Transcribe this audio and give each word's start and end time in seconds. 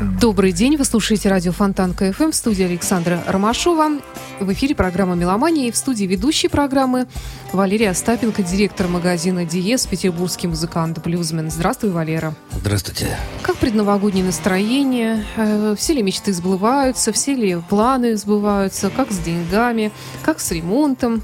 Добрый 0.00 0.52
день, 0.52 0.76
вы 0.76 0.84
слушаете 0.84 1.28
радио 1.28 1.50
Фонтанка 1.50 1.92
FM 1.92 2.30
в 2.30 2.34
студии 2.34 2.64
Александра 2.64 3.20
Ромашова. 3.26 3.98
В 4.38 4.52
эфире 4.52 4.76
программа 4.76 5.16
«Меломания» 5.16 5.66
и 5.66 5.70
в 5.72 5.76
студии 5.76 6.04
ведущей 6.04 6.46
программы 6.46 7.08
Валерия 7.52 7.90
Остапенко, 7.90 8.44
директор 8.44 8.86
магазина 8.86 9.44
«Диез», 9.44 9.86
петербургский 9.86 10.46
музыкант-блюзмен. 10.46 11.50
Здравствуй, 11.50 11.90
Валера. 11.90 12.36
Здравствуйте. 12.52 13.16
Как 13.42 13.56
предновогоднее 13.56 14.24
настроение? 14.24 15.24
Э, 15.36 15.74
Все 15.76 15.94
ли 15.94 16.02
мечты 16.02 16.32
сбываются? 16.32 17.12
Все 17.12 17.34
ли 17.34 17.58
планы 17.68 18.16
сбываются? 18.16 18.90
Как 18.90 19.10
с 19.10 19.18
деньгами? 19.18 19.90
Как 20.22 20.38
с 20.38 20.52
ремонтом? 20.52 21.22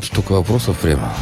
Столько 0.00 0.32
вопросов 0.32 0.78
прямо. 0.78 1.12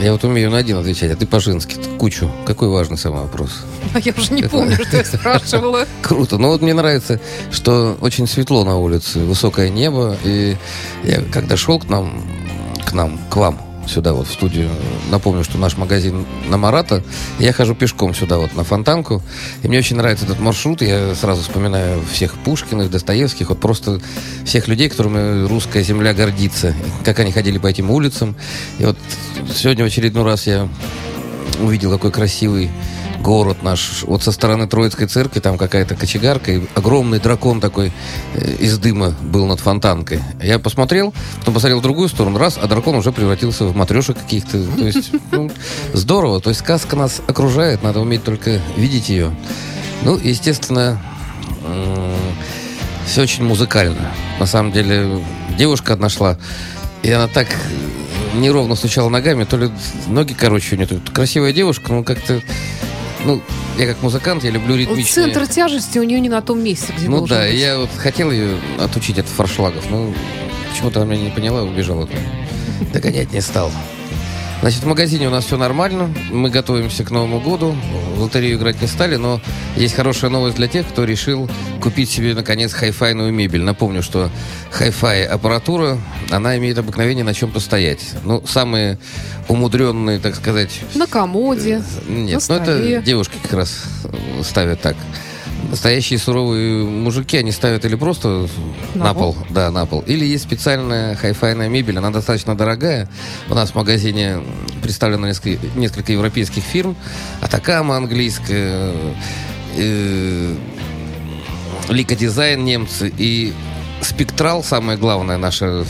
Я 0.00 0.12
вот 0.12 0.24
умею 0.24 0.50
на 0.50 0.58
один 0.58 0.76
отвечать, 0.76 1.12
а 1.12 1.16
ты 1.16 1.24
по-женски 1.26 1.76
кучу. 1.98 2.30
Какой 2.44 2.68
важный 2.68 2.98
самый 2.98 3.22
вопрос? 3.22 3.64
Я 4.04 4.12
уже 4.16 4.32
не 4.32 4.42
помню, 4.42 4.74
что 4.74 4.96
я 4.96 5.04
спрашивала. 5.04 5.86
Круто. 6.02 6.38
Ну 6.38 6.48
вот 6.48 6.62
мне 6.62 6.74
нравится, 6.74 7.20
что 7.50 7.96
очень 8.00 8.26
светло 8.26 8.64
на 8.64 8.76
улице, 8.76 9.20
высокое 9.20 9.70
небо. 9.70 10.16
И 10.24 10.56
я 11.04 11.22
когда 11.22 11.56
шел 11.56 11.78
к 11.78 11.88
нам, 11.88 12.22
к 12.84 12.92
нам, 12.92 13.18
к 13.30 13.36
вам, 13.36 13.60
сюда 13.88 14.12
вот 14.12 14.26
в 14.26 14.32
студию, 14.32 14.68
напомню, 15.10 15.44
что 15.44 15.58
наш 15.58 15.76
магазин 15.76 16.26
на 16.48 16.56
Марата, 16.56 17.02
я 17.38 17.52
хожу 17.52 17.74
пешком 17.74 18.14
сюда 18.14 18.38
вот 18.38 18.54
на 18.54 18.64
Фонтанку, 18.64 19.22
и 19.62 19.68
мне 19.68 19.78
очень 19.78 19.96
нравится 19.96 20.24
этот 20.24 20.40
маршрут, 20.40 20.82
я 20.82 21.14
сразу 21.14 21.42
вспоминаю 21.42 22.02
всех 22.12 22.34
Пушкиных, 22.34 22.90
Достоевских, 22.90 23.48
вот 23.50 23.60
просто 23.60 24.00
всех 24.44 24.66
людей, 24.68 24.88
которыми 24.88 25.46
русская 25.46 25.82
земля 25.84 26.14
гордится, 26.14 26.74
как 27.04 27.20
они 27.20 27.32
ходили 27.32 27.58
по 27.58 27.68
этим 27.68 27.90
улицам. 27.90 28.34
И 28.78 28.84
вот 28.84 28.96
сегодня 29.54 29.84
в 29.84 29.86
очередной 29.86 30.24
раз 30.24 30.46
я 30.48 30.68
увидел 31.60 31.90
какой 31.90 32.10
красивый 32.10 32.70
город 33.20 33.62
наш. 33.62 34.04
Вот 34.04 34.22
со 34.22 34.32
стороны 34.32 34.66
Троицкой 34.66 35.06
церкви 35.08 35.40
там 35.40 35.58
какая-то 35.58 35.94
кочегарка, 35.94 36.52
и 36.52 36.62
огромный 36.74 37.18
дракон 37.18 37.60
такой 37.60 37.92
э, 38.34 38.52
из 38.60 38.78
дыма 38.78 39.14
был 39.22 39.46
над 39.46 39.60
фонтанкой. 39.60 40.20
Я 40.42 40.58
посмотрел, 40.58 41.12
потом 41.40 41.54
посмотрел 41.54 41.80
в 41.80 41.82
другую 41.82 42.08
сторону, 42.08 42.38
раз, 42.38 42.58
а 42.60 42.66
дракон 42.66 42.94
уже 42.94 43.12
превратился 43.12 43.64
в 43.64 43.74
матрешек 43.74 44.18
каких-то. 44.18 44.64
То 44.64 44.84
есть, 44.84 45.10
ну, 45.32 45.50
здорово. 45.92 46.40
То 46.40 46.50
есть 46.50 46.60
сказка 46.60 46.96
нас 46.96 47.20
окружает, 47.26 47.82
надо 47.82 48.00
уметь 48.00 48.22
только 48.22 48.60
видеть 48.76 49.08
ее. 49.08 49.34
Ну, 50.02 50.16
естественно, 50.16 51.00
все 53.06 53.22
очень 53.22 53.44
музыкально. 53.44 54.12
На 54.38 54.46
самом 54.46 54.72
деле, 54.72 55.24
девушка 55.56 55.94
одна 55.94 56.08
шла, 56.08 56.36
и 57.02 57.10
она 57.10 57.28
так 57.28 57.48
неровно 58.34 58.74
стучала 58.74 59.08
ногами, 59.08 59.44
то 59.44 59.56
ли 59.56 59.70
ноги 60.08 60.34
короче 60.34 60.74
у 60.74 60.78
нее. 60.78 60.86
Тут 60.86 61.10
Красивая 61.10 61.52
девушка, 61.52 61.92
но 61.92 62.02
как-то... 62.02 62.42
Ну, 63.24 63.42
я 63.78 63.86
как 63.86 64.02
музыкант, 64.02 64.44
я 64.44 64.50
люблю 64.50 64.74
Вот 64.74 64.80
ритмичные... 64.80 65.24
Центр 65.24 65.46
тяжести 65.46 65.98
у 65.98 66.02
нее 66.04 66.20
не 66.20 66.28
на 66.28 66.42
том 66.42 66.62
месте, 66.62 66.92
где 66.96 67.08
Ну 67.08 67.26
да, 67.26 67.42
быть. 67.42 67.54
я 67.54 67.78
вот 67.78 67.90
хотел 67.96 68.30
ее 68.30 68.58
отучить 68.78 69.18
от 69.18 69.26
форшлагов, 69.26 69.90
но 69.90 70.12
почему-то 70.70 71.02
она 71.02 71.12
меня 71.12 71.24
не 71.24 71.30
поняла, 71.30 71.62
убежала. 71.62 72.08
Догонять 72.92 73.32
не 73.32 73.40
стал. 73.40 73.72
Значит, 74.62 74.82
в 74.82 74.86
магазине 74.86 75.28
у 75.28 75.30
нас 75.30 75.44
все 75.44 75.56
нормально. 75.58 76.12
Мы 76.30 76.50
готовимся 76.50 77.04
к 77.04 77.10
Новому 77.10 77.40
году. 77.40 77.76
В 78.16 78.22
лотерею 78.22 78.56
играть 78.56 78.80
не 78.80 78.86
стали, 78.88 79.16
но 79.16 79.40
есть 79.76 79.94
хорошая 79.94 80.30
новость 80.30 80.56
для 80.56 80.66
тех, 80.66 80.88
кто 80.88 81.04
решил 81.04 81.48
купить 81.82 82.10
себе, 82.10 82.34
наконец, 82.34 82.72
хай-файную 82.72 83.32
мебель. 83.32 83.62
Напомню, 83.62 84.02
что 84.02 84.30
хай-фай 84.72 85.24
аппаратура, 85.24 85.98
она 86.30 86.56
имеет 86.56 86.78
обыкновение 86.78 87.22
на 87.22 87.34
чем-то 87.34 87.60
стоять. 87.60 88.00
Ну, 88.24 88.42
самые 88.46 88.98
умудренные, 89.48 90.18
так 90.18 90.34
сказать, 90.34 90.80
На 90.94 91.06
комоде. 91.06 91.82
нет, 92.08 92.48
на 92.48 92.56
ну 92.56 92.62
это 92.62 93.02
девушки 93.02 93.34
как 93.42 93.52
раз 93.52 93.84
э, 94.04 94.42
ставят 94.42 94.80
так. 94.80 94.96
Настоящие 95.70 96.18
суровые 96.18 96.84
мужики, 96.84 97.36
они 97.36 97.52
ставят 97.52 97.84
или 97.84 97.94
просто 97.96 98.48
На 98.94 99.04
на, 99.04 99.14
пол? 99.14 99.34
пол, 99.34 99.46
да, 99.50 99.70
на 99.70 99.84
пол, 99.86 100.00
или 100.06 100.24
есть 100.24 100.44
специальная 100.44 101.16
хай-файная 101.16 101.68
мебель, 101.68 101.98
она 101.98 102.10
достаточно 102.10 102.56
дорогая. 102.56 103.08
У 103.50 103.54
нас 103.54 103.70
в 103.70 103.74
магазине 103.74 104.38
представлено 104.82 105.26
несколько, 105.26 105.58
несколько 105.76 106.12
европейских 106.12 106.62
фирм, 106.62 106.96
Атакама 107.40 107.96
английская, 107.96 108.92
э, 109.76 110.54
Лика 111.88 112.14
Дизайн 112.14 112.64
немцы 112.64 113.12
и 113.16 113.52
Спектрал, 114.02 114.62
самая 114.62 114.96
главная 114.96 115.38
наша 115.38 115.84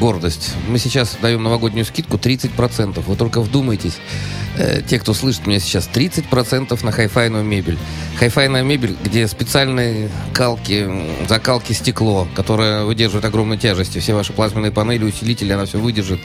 гордость. 0.00 0.54
Мы 0.66 0.78
сейчас 0.78 1.16
даем 1.20 1.42
новогоднюю 1.42 1.84
скидку 1.84 2.16
30%. 2.16 3.04
Вы 3.06 3.16
только 3.16 3.40
вдумайтесь. 3.42 3.98
Э, 4.60 4.82
те, 4.86 4.98
кто 4.98 5.14
слышит 5.14 5.46
меня 5.46 5.58
сейчас, 5.58 5.88
30% 5.90 6.84
на 6.84 6.92
хайфайную 6.92 7.42
мебель. 7.42 7.78
Хайфайная 8.18 8.62
мебель, 8.62 8.94
где 9.02 9.26
специальные 9.26 10.10
калки, 10.34 10.86
закалки 11.26 11.72
стекло, 11.72 12.28
которое 12.36 12.84
выдерживает 12.84 13.24
огромной 13.24 13.56
тяжести. 13.56 14.00
Все 14.00 14.12
ваши 14.12 14.34
плазменные 14.34 14.70
панели, 14.70 15.02
усилители, 15.04 15.50
она 15.54 15.64
все 15.64 15.78
выдержит. 15.78 16.20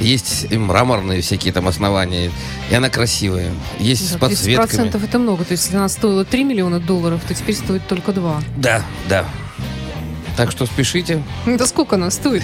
Есть 0.00 0.48
и 0.50 0.58
мраморные 0.58 1.20
всякие 1.20 1.52
там 1.52 1.68
основания. 1.68 2.32
И 2.68 2.74
она 2.74 2.90
красивая. 2.90 3.52
Есть 3.78 4.08
с 4.08 4.12
Да, 4.14 4.18
подсветками. 4.18 4.88
30% 4.88 5.04
это 5.04 5.18
много. 5.20 5.44
То 5.44 5.52
есть, 5.52 5.66
если 5.66 5.76
она 5.76 5.88
стоила 5.88 6.24
3 6.24 6.42
миллиона 6.42 6.80
долларов, 6.80 7.20
то 7.28 7.32
теперь 7.32 7.54
стоит 7.54 7.86
только 7.86 8.12
2. 8.12 8.42
Да, 8.56 8.82
да. 9.08 9.24
Так 10.36 10.50
что 10.50 10.66
спешите. 10.66 11.22
Да 11.46 11.64
сколько 11.64 11.94
она 11.94 12.10
стоит? 12.10 12.42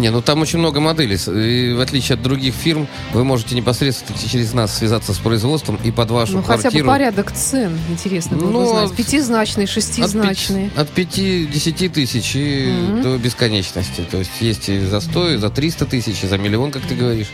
Не, 0.00 0.10
ну 0.10 0.22
там 0.22 0.40
очень 0.40 0.58
много 0.58 0.80
моделей. 0.80 1.16
И 1.16 1.74
в 1.74 1.80
отличие 1.80 2.14
от 2.16 2.22
других 2.22 2.54
фирм, 2.54 2.88
вы 3.12 3.22
можете 3.22 3.54
непосредственно 3.54 4.18
через 4.18 4.54
нас 4.54 4.78
связаться 4.78 5.12
с 5.12 5.18
производством 5.18 5.78
и 5.84 5.90
под 5.90 6.10
вашу 6.10 6.32
Ну, 6.38 6.42
хотя 6.42 6.56
бы 6.56 6.60
квартиру. 6.62 6.86
порядок 6.88 7.32
цен, 7.32 7.78
интересно 7.90 8.38
было 8.38 8.46
бы 8.46 8.52
Ну, 8.52 8.66
знать. 8.70 8.90
от- 8.90 8.96
Пятизначные, 8.96 9.64
от, 9.64 9.70
шестизначные. 9.70 10.70
пяти- 10.70 10.80
от 10.80 10.90
5-10 10.90 11.88
тысяч 11.90 12.32
и 12.34 12.72
Мгм. 12.72 13.02
до 13.02 13.18
бесконечности. 13.18 14.00
То 14.10 14.18
есть 14.18 14.30
есть 14.40 14.68
и 14.70 14.80
за 14.80 15.00
100, 15.00 15.30
и 15.32 15.36
за 15.36 15.50
300 15.50 15.84
тысяч, 15.84 16.24
и 16.24 16.26
за 16.26 16.38
миллион, 16.38 16.70
как 16.70 16.82
ты 16.82 16.94
говоришь. 16.94 17.28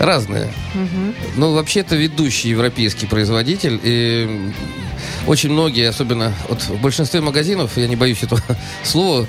Разные. 0.00 0.52
Мгм. 0.74 1.14
Ну, 1.36 1.52
вообще-то 1.54 1.94
ведущий 1.94 2.48
европейский 2.48 3.06
производитель. 3.06 3.78
И 3.84 4.50
очень 5.26 5.50
многие, 5.50 5.88
особенно 5.88 6.32
вот 6.48 6.60
в 6.62 6.80
большинстве 6.80 7.20
магазинов, 7.20 7.76
я 7.76 7.86
не 7.86 7.96
боюсь 7.96 8.22
этого 8.22 8.40
слова, 8.84 9.26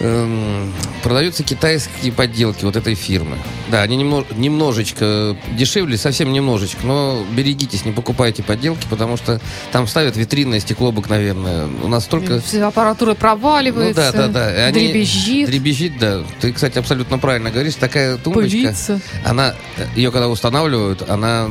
эм, 0.00 0.72
продаются 1.02 1.42
китайские 1.42 2.12
подделки 2.12 2.64
вот 2.64 2.76
этой 2.76 2.94
фирмы. 2.94 3.38
Да, 3.70 3.82
они 3.82 3.96
немно- 3.96 4.26
немножечко 4.36 5.36
дешевле, 5.56 5.96
совсем 5.96 6.32
немножечко, 6.32 6.86
но 6.86 7.24
берегитесь, 7.32 7.84
не 7.84 7.92
покупайте 7.92 8.42
подделки, 8.42 8.86
потому 8.88 9.16
что 9.16 9.40
там 9.70 9.86
ставят 9.86 10.16
витринное 10.16 10.60
стекло 10.60 10.88
обыкновенное. 10.88 11.68
У 11.82 11.88
нас 11.88 12.04
только... 12.06 12.40
Вся 12.40 12.66
аппаратура 12.66 13.10
Ну 13.10 13.16
проваливается, 13.16 14.12
да, 14.12 14.26
да, 14.26 14.28
да. 14.28 14.54
И 14.54 14.58
они- 14.60 14.88
дребезжит, 14.88 15.46
Дребезжит, 15.48 15.98
да. 15.98 16.22
Ты, 16.40 16.52
кстати, 16.52 16.78
абсолютно 16.78 17.18
правильно 17.18 17.50
говоришь. 17.50 17.74
Такая 17.74 18.16
тумбочка, 18.16 18.50
пылится. 18.50 19.00
она, 19.24 19.54
ее 19.96 20.10
когда 20.10 20.28
устанавливают, 20.28 21.08
она 21.08 21.48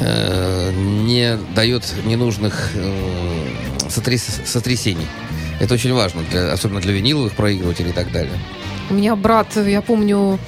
э, 0.00 0.72
не 0.72 1.38
дает 1.54 1.82
ненужных 2.04 2.70
э, 2.74 2.92
сотряс- 3.88 4.44
сотрясений. 4.44 5.06
Это 5.60 5.74
очень 5.74 5.92
важно, 5.92 6.22
для, 6.30 6.52
особенно 6.52 6.80
для 6.80 6.92
виниловых 6.92 7.32
проигрывателей 7.32 7.90
и 7.90 7.94
так 7.94 8.12
далее. 8.12 8.38
У 8.88 8.94
меня 8.94 9.16
брат, 9.16 9.48
я 9.56 9.82
помню, 9.82 10.38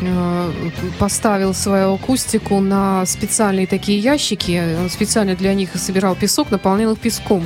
э, 0.00 0.52
поставил 0.98 1.52
свою 1.52 1.94
акустику 1.94 2.60
на 2.60 3.04
специальные 3.06 3.66
такие 3.66 3.98
ящики. 3.98 4.76
Он 4.80 4.88
специально 4.88 5.34
для 5.34 5.52
них 5.52 5.70
собирал 5.74 6.14
песок, 6.14 6.50
наполнял 6.52 6.92
их 6.92 7.00
песком. 7.00 7.44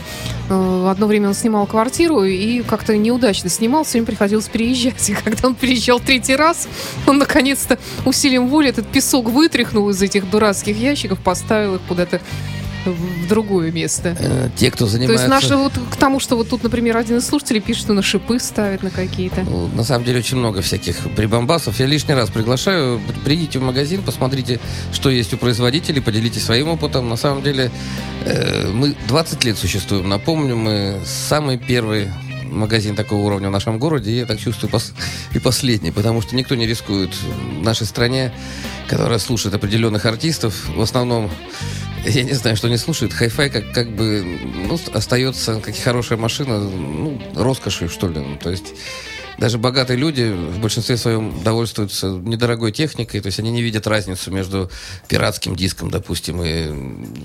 Э, 0.50 0.88
Одно 0.90 1.06
время 1.06 1.28
он 1.28 1.34
снимал 1.34 1.66
квартиру 1.66 2.22
и 2.24 2.62
как-то 2.62 2.96
неудачно 2.96 3.48
снимал, 3.48 3.84
все 3.84 3.92
время 3.92 4.06
приходилось 4.06 4.48
переезжать. 4.48 5.08
И 5.08 5.14
когда 5.14 5.48
он 5.48 5.54
приезжал 5.54 6.00
третий 6.00 6.36
раз, 6.36 6.68
он 7.06 7.16
наконец-то 7.16 7.78
усилием 8.04 8.48
воли 8.48 8.68
этот 8.68 8.86
песок 8.88 9.30
вытряхнул 9.30 9.88
из 9.88 10.02
этих 10.02 10.28
дурацких 10.28 10.76
ящиков, 10.76 11.18
поставил 11.20 11.76
их 11.76 11.80
куда-то 11.88 12.20
в 12.84 13.28
другое 13.28 13.70
место. 13.70 14.16
Э, 14.18 14.48
те, 14.56 14.70
кто 14.70 14.86
То 14.86 14.92
занимается... 14.92 15.24
есть 15.24 15.28
наши 15.28 15.56
вот 15.56 15.72
к 15.90 15.96
тому, 15.96 16.20
что 16.20 16.36
вот 16.36 16.48
тут, 16.48 16.62
например, 16.62 16.96
один 16.96 17.18
из 17.18 17.26
слушателей 17.26 17.60
пишет, 17.60 17.84
что 17.84 17.92
на 17.92 18.02
шипы 18.02 18.38
ставят 18.38 18.82
на 18.82 18.90
какие-то. 18.90 19.42
Ну, 19.42 19.68
На 19.68 19.84
самом 19.84 20.04
деле 20.04 20.18
очень 20.18 20.36
много 20.36 20.62
всяких 20.62 20.96
прибамбасов. 21.16 21.78
Я 21.80 21.86
лишний 21.86 22.14
раз 22.14 22.30
приглашаю, 22.30 23.00
придите 23.24 23.58
в 23.58 23.62
магазин, 23.62 24.02
посмотрите, 24.02 24.60
что 24.92 25.10
есть 25.10 25.32
у 25.34 25.36
производителей, 25.36 26.00
поделитесь 26.00 26.44
своим 26.44 26.68
опытом. 26.68 27.08
На 27.08 27.16
самом 27.16 27.42
деле 27.42 27.70
э, 28.24 28.70
мы 28.72 28.94
20 29.08 29.44
лет 29.44 29.58
существуем. 29.58 30.08
Напомню, 30.08 30.56
мы 30.56 31.00
самый 31.04 31.58
первый 31.58 32.08
магазин 32.52 32.94
такого 32.94 33.22
уровня 33.22 33.48
в 33.48 33.52
нашем 33.52 33.78
городе, 33.78 34.10
и 34.10 34.16
я 34.16 34.26
так 34.26 34.38
чувствую 34.38 34.70
пос- 34.70 34.92
и 35.34 35.38
последний, 35.38 35.90
потому 35.90 36.22
что 36.22 36.36
никто 36.36 36.54
не 36.54 36.66
рискует 36.66 37.10
в 37.14 37.62
нашей 37.62 37.86
стране, 37.86 38.32
которая 38.86 39.18
слушает 39.18 39.54
определенных 39.54 40.06
артистов, 40.06 40.68
в 40.68 40.80
основном 40.80 41.30
я 42.04 42.22
не 42.22 42.32
знаю, 42.32 42.56
что 42.56 42.66
они 42.66 42.76
слушают. 42.76 43.12
Хай-фай 43.12 43.50
как, 43.50 43.72
как 43.72 43.94
бы 43.94 44.24
ну, 44.68 44.78
остается, 44.92 45.60
как 45.60 45.76
хорошая 45.76 46.18
машина, 46.18 46.58
ну, 46.58 47.20
роскошью, 47.34 47.88
что 47.88 48.08
ли. 48.08 48.18
Ну, 48.18 48.36
то 48.36 48.50
есть 48.50 48.74
даже 49.38 49.58
богатые 49.58 49.96
люди 49.96 50.30
в 50.30 50.60
большинстве 50.60 50.96
своем 50.96 51.42
довольствуются 51.42 52.08
недорогой 52.08 52.70
техникой, 52.70 53.20
то 53.20 53.26
есть 53.26 53.38
они 53.38 53.50
не 53.50 53.62
видят 53.62 53.86
разницу 53.86 54.30
между 54.30 54.70
пиратским 55.08 55.56
диском, 55.56 55.90
допустим, 55.90 56.42
и 56.42 56.70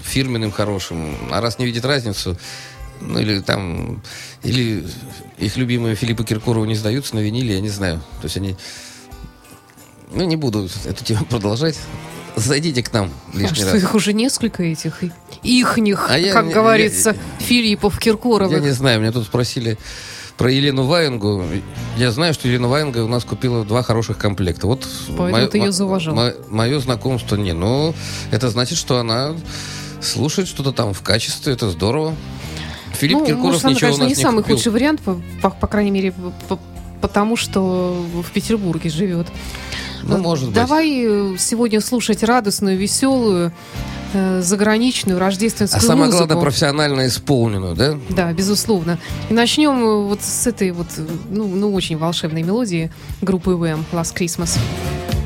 фирменным 0.01 0.51
хорошим. 0.51 1.15
А 1.31 1.41
раз 1.41 1.59
не 1.59 1.65
видят 1.65 1.85
разницу, 1.85 2.38
ну 3.01 3.19
или 3.19 3.39
там, 3.39 4.01
или 4.44 4.85
их 5.38 5.57
любимые 5.57 5.95
Филиппа 5.95 6.23
Киркорова 6.23 6.65
не 6.65 6.75
сдаются 6.75 7.15
на 7.15 7.19
виниле, 7.19 7.56
я 7.56 7.62
не 7.62 7.69
знаю. 7.69 7.97
То 8.21 8.25
есть 8.25 8.38
они... 8.38 8.56
Ну, 10.12 10.23
не 10.23 10.38
буду 10.38 10.69
эту 10.85 11.03
тему 11.03 11.25
продолжать. 11.25 11.77
Зайдите 12.37 12.83
к 12.83 12.93
нам 12.93 13.09
лишний 13.33 13.63
а 13.63 13.73
раз. 13.73 13.83
их 13.83 13.95
уже 13.95 14.13
несколько 14.13 14.61
этих 14.63 15.03
ихних, 15.43 16.05
А 16.09 16.17
я 16.17 16.31
как 16.33 16.45
не- 16.45 16.53
говорится, 16.53 17.09
я- 17.39 17.45
Филиппов, 17.45 17.95
Я 17.95 17.99
Киркоровых. 17.99 18.61
не 18.61 18.69
знаю, 18.69 18.99
меня 19.01 19.11
тут 19.11 19.25
спросили 19.25 19.77
про 20.37 20.51
Елену 20.51 20.83
Ваенгу. 20.85 21.43
Я 21.97 22.11
знаю, 22.11 22.35
что 22.35 22.47
Елена 22.47 22.67
Ваенга 22.67 22.99
у 23.03 23.07
нас 23.07 23.23
купила 23.23 23.65
два 23.65 23.81
хороших 23.81 24.19
комплекта. 24.19 24.67
Вот 24.67 24.87
Поэтому 25.17 25.47
ты 25.47 25.57
её 25.57 25.71
зауважал. 25.71 26.15
Мое 26.49 26.79
знакомство 26.79 27.35
не. 27.35 27.53
Ну, 27.53 27.95
это 28.29 28.49
значит, 28.49 28.77
что 28.77 28.99
она 28.99 29.33
слушает 29.99 30.47
что-то 30.47 30.71
там 30.71 30.93
в 30.93 31.01
качестве. 31.01 31.53
Это 31.53 31.71
здорово. 31.71 32.15
Филипп 32.93 33.17
ну, 33.19 33.25
Киркоров 33.25 33.45
может, 33.45 33.63
она, 33.65 33.73
ничего 33.73 33.87
конечно, 33.87 34.03
у 34.03 34.07
не 34.07 34.11
нас 34.11 34.17
не 34.17 34.23
самый 34.23 34.43
купил. 34.43 34.55
худший 34.57 34.71
вариант, 34.71 35.01
по, 35.01 35.19
по- 35.41 35.49
по 35.49 35.67
крайней 35.67 35.91
мере, 35.91 36.13
по- 36.47 36.59
потому 37.01 37.35
что 37.35 38.05
в 38.23 38.31
Петербурге 38.31 38.89
живет. 38.91 39.27
Ну, 40.03 40.17
может 40.17 40.45
быть. 40.45 40.55
Давай 40.55 41.03
э, 41.05 41.35
сегодня 41.38 41.81
слушать 41.81 42.23
радостную, 42.23 42.77
веселую, 42.77 43.51
э, 44.13 44.41
заграничную, 44.41 45.19
рождественскую 45.19 45.79
А 45.79 45.81
самое 45.81 46.05
музыку. 46.05 46.25
главное, 46.25 46.44
профессионально 46.44 47.07
исполненную, 47.07 47.75
да? 47.75 47.97
Да, 48.09 48.33
безусловно. 48.33 48.99
И 49.29 49.33
начнем 49.33 49.83
э, 49.83 50.03
вот 50.07 50.21
с 50.21 50.47
этой 50.47 50.71
вот, 50.71 50.88
ну, 51.29 51.47
ну 51.47 51.73
очень 51.73 51.97
волшебной 51.97 52.44
мелодии 52.44 52.91
группы 53.21 53.51
ВМ 53.51 53.85
«Last 53.91 54.15
Christmas». 54.15 54.57
Last 54.57 55.16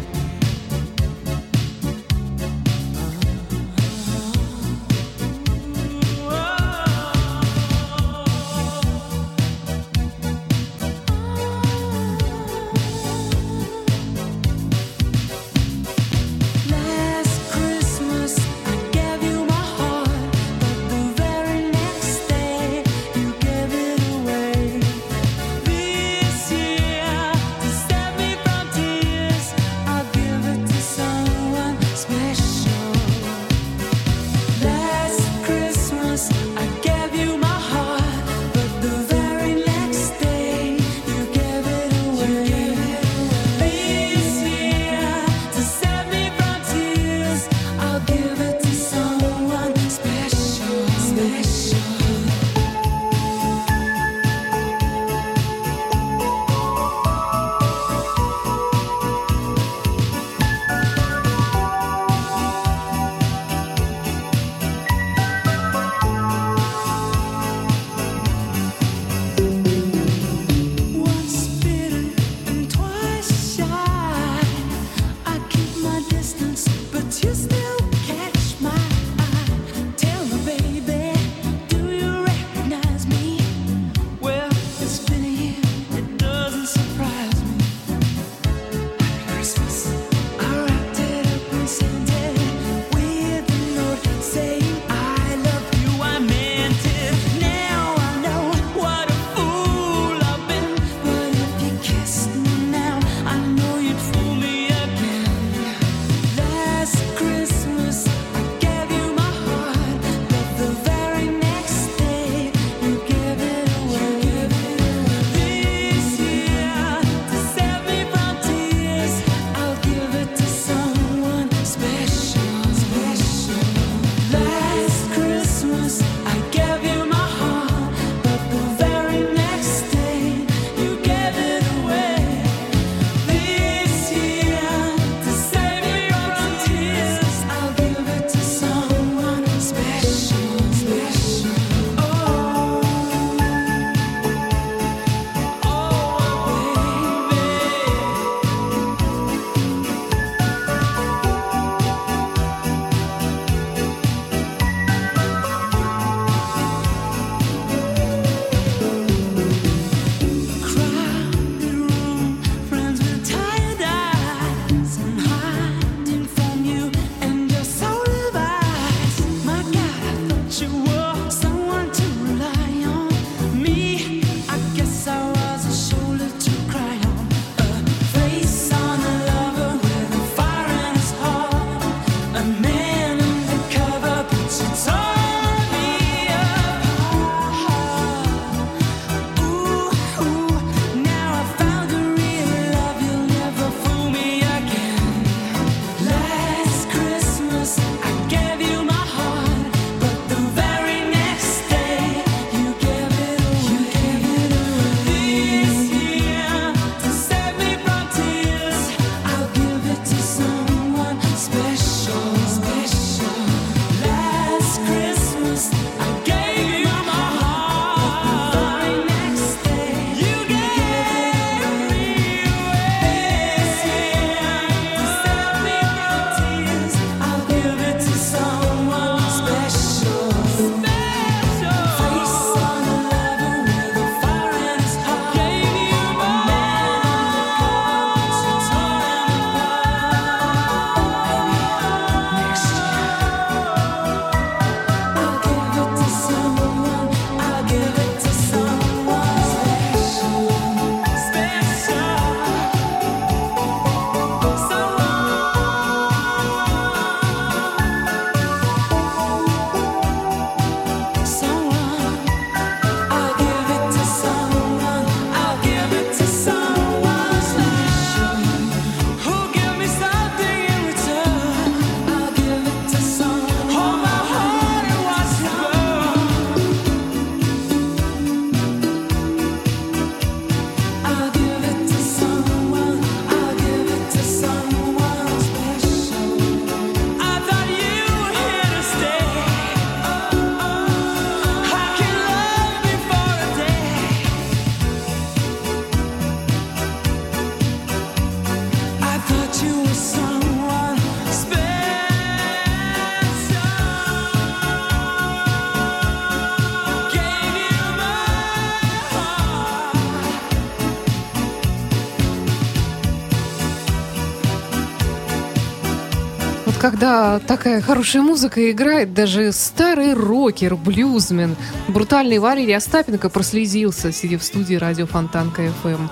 Когда 317.02 317.40
такая 317.40 317.82
хорошая 317.82 318.22
музыка 318.22 318.70
играет, 318.70 319.16
даже 319.16 319.52
старый 319.54 320.14
рокер, 320.14 320.76
блюзмен, 320.76 321.56
брутальный 321.88 322.38
Валерий 322.38 322.78
Остапенко 322.78 323.28
прослезился, 323.30 324.12
сидя 324.12 324.38
в 324.38 324.44
студии 324.44 324.76
радио 324.76 325.08
Фонтанка 325.08 325.64
ФМ. 325.82 326.08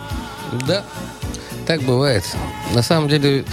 Да, 0.68 0.84
так 1.68 1.84
бывает. 1.84 2.24
На 2.74 2.82
самом 2.82 3.08
деле 3.08 3.46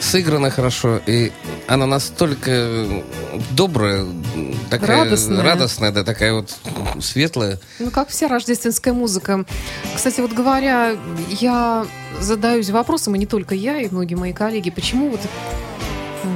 сыграно 0.00 0.50
хорошо, 0.50 1.00
и 1.06 1.30
она 1.68 1.86
настолько 1.86 3.04
добрая, 3.52 4.04
такая 4.68 5.04
Радостная. 5.04 5.44
радостная, 5.44 5.92
да, 5.92 6.02
такая 6.02 6.32
вот 6.32 6.52
светлая. 7.00 7.60
Ну, 7.78 7.92
как 7.92 8.08
вся 8.08 8.26
рождественская 8.26 8.92
музыка. 8.92 9.44
Кстати, 9.94 10.20
вот 10.20 10.32
говоря, 10.32 10.96
я 11.28 11.86
задаюсь 12.18 12.70
вопросом, 12.70 13.14
и 13.14 13.18
не 13.20 13.26
только 13.26 13.54
я, 13.54 13.78
и 13.78 13.88
многие 13.88 14.16
мои 14.16 14.32
коллеги, 14.32 14.70
почему 14.70 15.10
вот 15.10 15.20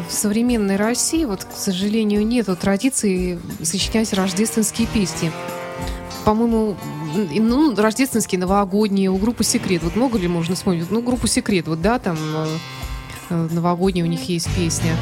в 0.09 0.13
современной 0.13 0.77
России, 0.77 1.25
вот, 1.25 1.45
к 1.45 1.57
сожалению, 1.57 2.27
нету 2.27 2.57
традиции 2.57 3.39
сочинять 3.63 4.13
рождественские 4.13 4.87
песни. 4.87 5.31
По-моему, 6.25 6.77
ну, 7.15 7.75
рождественские, 7.77 8.39
новогодние, 8.39 9.11
у 9.11 9.17
группы 9.17 9.45
«Секрет». 9.45 9.83
Вот 9.83 9.95
много 9.97 10.19
ли 10.19 10.29
можно 10.29 10.55
вспомнить? 10.55 10.91
Ну, 10.91 11.03
группу 11.03 11.27
«Секрет», 11.27 11.69
вот, 11.69 11.83
да, 11.83 11.99
там 11.99 12.17
э, 12.19 12.47
э, 13.31 13.49
новогодняя 13.53 14.05
у 14.05 14.09
них 14.09 14.23
есть 14.29 14.49
песня. 14.57 14.93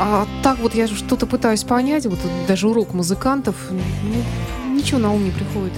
А 0.00 0.26
так 0.42 0.58
вот 0.58 0.74
я 0.74 0.88
что-то 0.88 1.26
пытаюсь 1.26 1.62
понять, 1.62 2.06
вот 2.06 2.18
даже 2.48 2.68
урок 2.68 2.94
музыкантов, 2.94 3.54
ну, 3.70 4.74
ничего 4.74 4.98
на 4.98 5.12
ум 5.12 5.24
не 5.24 5.30
приходит. 5.30 5.72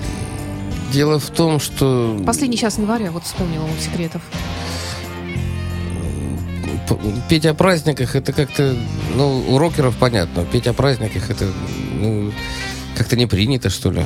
Дело 0.93 1.19
в 1.19 1.31
том, 1.31 1.59
что 1.61 2.17
Последний 2.25 2.57
час 2.57 2.79
января, 2.79 3.11
вот 3.11 3.25
вспомнила 3.25 3.65
у 3.65 3.83
секретов. 3.83 4.23
Петь 7.29 7.47
о 7.47 7.55
праздниках 7.55 8.15
это 8.17 8.33
как-то, 8.33 8.75
ну, 9.15 9.45
у 9.49 9.59
рокеров 9.59 9.97
понятно, 9.97 10.45
петь 10.45 10.67
о 10.67 10.73
праздниках 10.73 11.31
это, 11.31 11.47
ну, 12.01 12.33
как-то 12.97 13.17
не 13.17 13.27
принято, 13.27 13.71
что 13.71 13.91
ли. 13.91 14.03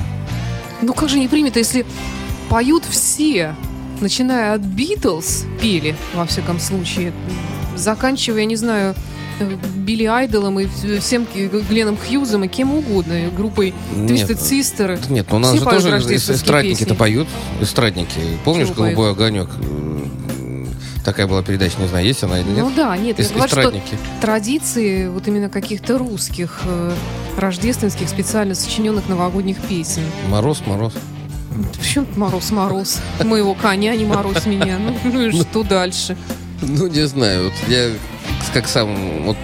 Ну 0.83 0.95
как 0.95 1.09
же 1.09 1.19
не 1.19 1.29
принято, 1.29 1.59
если 1.59 1.85
поют 2.49 2.85
все, 2.89 3.55
начиная 4.01 4.55
от 4.55 4.63
Битлз, 4.63 5.45
пели, 5.61 5.95
во 6.15 6.25
всяком 6.27 6.59
случае, 6.59 7.13
заканчивая, 7.77 8.41
я 8.41 8.47
не 8.47 8.57
знаю, 8.57 8.95
э, 9.41 9.57
Билли 9.77 10.05
Айдолом 10.05 10.59
и 10.59 10.67
всем 11.01 11.27
Г- 11.35 11.61
Гленном 11.69 11.97
Хьюзом 11.97 12.45
и 12.45 12.49
кем 12.49 12.75
угодно, 12.75 13.27
и 13.27 13.31
группой 13.31 13.75
Нет, 13.95 14.29
Twisted 14.31 14.39
Sister. 14.39 15.13
Нет, 15.13 15.27
ну 15.31 15.37
у 15.37 15.39
нас 15.41 15.51
Все 15.51 15.59
же 15.61 15.65
поют 15.65 15.83
тоже 15.83 16.17
эстрадники-то 16.17 16.95
поют. 16.95 17.29
Эстрадники. 17.61 18.19
Помнишь 18.45 18.69
Чего 18.69 18.83
поют? 18.83 18.97
«Голубой 18.97 19.13
огонек»? 19.13 19.51
Такая 21.05 21.27
была 21.27 21.43
передача, 21.43 21.81
не 21.81 21.89
знаю, 21.89 22.05
есть 22.07 22.23
она 22.23 22.41
или 22.41 22.49
нет. 22.49 22.59
Ну 22.59 22.73
да, 22.77 22.97
нет, 22.97 23.19
я 23.19 23.29
говорю, 23.29 23.49
что 23.49 23.73
традиции 24.21 25.09
вот 25.09 25.27
именно 25.29 25.49
каких-то 25.49 25.97
русских, 25.99 26.61
э, 26.67 26.93
рождественских, 27.39 28.09
специально 28.09 28.55
сочиненных 28.55 29.09
новогодних 29.09 29.57
песен. 29.63 30.03
Мороз, 30.29 30.63
мороз. 30.67 30.93
Почему 31.79 32.07
мороз, 32.17 32.51
мороз? 32.51 32.99
Моего 33.25 33.55
коня 33.55 33.95
не 33.97 34.05
морозь 34.05 34.47
меня. 34.47 34.79
Ну, 34.79 34.95
ну 35.05 35.23
и 35.27 35.33
что 35.33 35.63
дальше? 35.63 36.17
Ну, 36.63 36.87
не 36.87 37.07
знаю, 37.07 37.45
вот 37.45 37.53
я 37.69 37.91
как 38.53 38.69
сам, 38.69 39.23
вот 39.25 39.37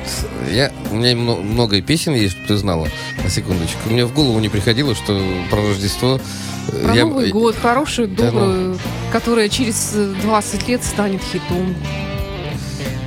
я, 0.53 0.71
у 0.91 0.97
меня 0.97 1.17
мно- 1.17 1.37
много 1.41 1.81
песен 1.81 2.15
есть, 2.15 2.33
чтобы 2.35 2.49
ты 2.49 2.57
знала, 2.57 2.89
на 3.23 3.31
секундочку. 3.31 3.89
Мне 3.89 4.05
в 4.05 4.13
голову 4.13 4.39
не 4.41 4.49
приходило, 4.49 4.95
что 4.95 5.19
про 5.51 5.63
Рождество... 5.69 6.21
э, 6.69 6.83
Про 6.85 6.95
я- 6.95 7.05
Новый 7.07 7.31
год, 7.31 7.57
хорошую, 7.61 8.09
Да 8.09 8.25
ну. 8.25 8.31
добрую, 8.33 8.79
которая 9.13 9.49
через 9.49 9.93
э, 9.95 10.15
20 10.23 10.69
лет 10.69 10.85
станет 10.85 11.23
хитом. 11.23 11.75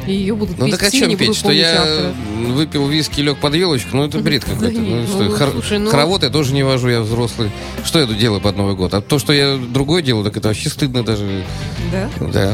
И 0.07 0.13
ее 0.13 0.33
будут 0.35 0.57
Ну 0.57 0.65
петь 0.65 0.79
так 0.79 0.87
о 0.87 0.91
чем 0.91 1.15
петь? 1.15 1.35
Что 1.35 1.51
я 1.51 1.81
автора. 1.81 2.13
выпил 2.47 2.87
виски, 2.87 3.21
лег 3.21 3.37
под 3.37 3.53
елочку? 3.53 3.95
Ну 3.95 4.05
это 4.05 4.17
бред 4.19 4.43
какой-то. 4.43 4.79
Ну, 4.79 5.05
что, 5.05 5.23
ну, 5.23 5.31
хор- 5.35 5.79
ну- 5.79 5.89
Хоровод 5.89 6.23
я 6.23 6.29
тоже 6.29 6.53
не 6.53 6.63
вожу, 6.63 6.89
я 6.89 7.01
взрослый. 7.01 7.51
Что 7.85 7.99
я 7.99 8.07
тут 8.07 8.17
делаю 8.17 8.41
под 8.41 8.57
Новый 8.57 8.75
год? 8.75 8.93
А 8.95 9.01
то, 9.01 9.19
что 9.19 9.33
я 9.33 9.55
другое 9.57 10.01
делаю, 10.01 10.23
так 10.25 10.35
это 10.37 10.47
вообще 10.47 10.69
стыдно 10.69 11.03
даже. 11.03 11.43
Да? 11.91 12.09
Да. 12.31 12.53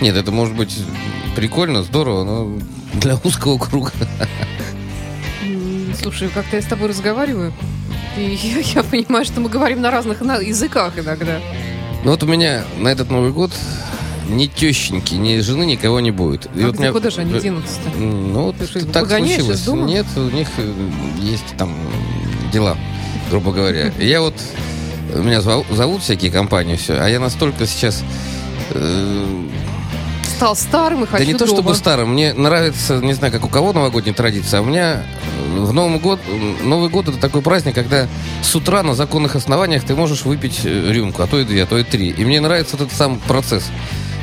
Нет, 0.00 0.16
это 0.16 0.30
может 0.32 0.54
быть 0.56 0.76
прикольно, 1.36 1.82
здорово, 1.82 2.24
но 2.24 2.58
для 2.94 3.16
узкого 3.22 3.58
круга. 3.58 3.92
Слушай, 6.00 6.28
как-то 6.28 6.56
я 6.56 6.62
с 6.62 6.66
тобой 6.66 6.88
разговариваю, 6.88 7.52
и 8.18 8.22
я, 8.42 8.58
я 8.60 8.82
понимаю, 8.82 9.24
что 9.24 9.40
мы 9.40 9.48
говорим 9.48 9.80
на 9.80 9.90
разных 9.90 10.20
на- 10.20 10.38
языках 10.38 10.98
иногда. 10.98 11.40
Ну 12.04 12.10
вот 12.10 12.22
у 12.22 12.26
меня 12.26 12.64
на 12.78 12.88
этот 12.88 13.10
Новый 13.10 13.32
год 13.32 13.50
ни 14.28 14.46
тещеньки, 14.46 15.14
ни 15.14 15.38
жены, 15.40 15.64
никого 15.64 16.00
не 16.00 16.10
будет. 16.10 16.46
И 16.54 16.62
А 16.62 16.66
вот 16.66 16.78
меня- 16.78 16.92
куда 16.92 17.10
же 17.10 17.22
они 17.22 17.38
денутся-то? 17.40 17.96
Ну, 17.98 18.44
вот 18.44 18.56
Ты 18.56 18.64
их 18.64 18.92
так 18.92 19.08
случилось. 19.08 19.66
Нет, 19.66 20.06
у 20.16 20.28
них 20.30 20.48
э, 20.58 20.72
есть 21.20 21.56
там 21.58 21.74
дела, 22.52 22.76
грубо 23.30 23.52
говоря. 23.52 23.92
Я 23.98 24.20
вот... 24.20 24.34
Меня 25.14 25.40
зовут, 25.40 25.66
зовут 25.70 26.02
всякие 26.02 26.30
компании, 26.30 26.76
все, 26.76 26.94
а 27.00 27.08
я 27.08 27.20
настолько 27.20 27.66
сейчас... 27.66 28.02
Стал 30.36 30.56
старым 30.56 31.04
и 31.04 31.06
хочу 31.06 31.24
да 31.24 31.24
не 31.24 31.32
то 31.32 31.46
дома. 31.46 31.52
чтобы 31.52 31.74
старым, 31.74 32.12
мне 32.12 32.32
нравится, 32.32 32.98
не 33.00 33.12
знаю, 33.12 33.32
как 33.32 33.44
у 33.44 33.48
кого 33.48 33.72
новогодняя 33.72 34.14
традиция, 34.14 34.60
а 34.60 34.62
у 34.62 34.66
меня 34.66 35.04
э, 35.54 35.60
в 35.60 35.72
Новый 35.72 36.00
год, 36.00 36.20
Новый 36.62 36.90
год 36.90 37.08
это 37.08 37.18
такой 37.18 37.42
праздник, 37.42 37.74
когда 37.74 38.08
с 38.42 38.54
утра 38.54 38.82
на 38.82 38.94
законных 38.94 39.36
основаниях 39.36 39.84
ты 39.84 39.94
можешь 39.94 40.24
выпить 40.24 40.60
э, 40.64 40.92
рюмку, 40.92 41.22
а 41.22 41.26
то 41.26 41.38
и 41.38 41.44
две, 41.44 41.62
а 41.62 41.66
то 41.66 41.78
и 41.78 41.84
три. 41.84 42.10
И 42.10 42.24
мне 42.24 42.40
нравится 42.40 42.76
этот 42.76 42.92
сам 42.92 43.18
процесс. 43.20 43.64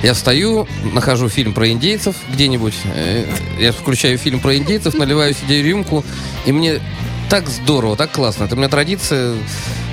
Я 0.03 0.13
встаю, 0.13 0.67
нахожу 0.93 1.29
фильм 1.29 1.53
про 1.53 1.69
индейцев 1.69 2.15
где-нибудь, 2.33 2.75
э, 2.93 3.25
я 3.59 3.71
включаю 3.71 4.17
фильм 4.17 4.39
про 4.39 4.57
индейцев, 4.57 4.95
наливаю 4.95 5.33
себе 5.33 5.61
рюмку, 5.61 6.03
и 6.45 6.51
мне 6.51 6.81
так 7.29 7.47
здорово, 7.47 7.95
так 7.95 8.11
классно. 8.11 8.43
Это 8.43 8.55
у 8.55 8.57
меня 8.57 8.67
традиция 8.67 9.35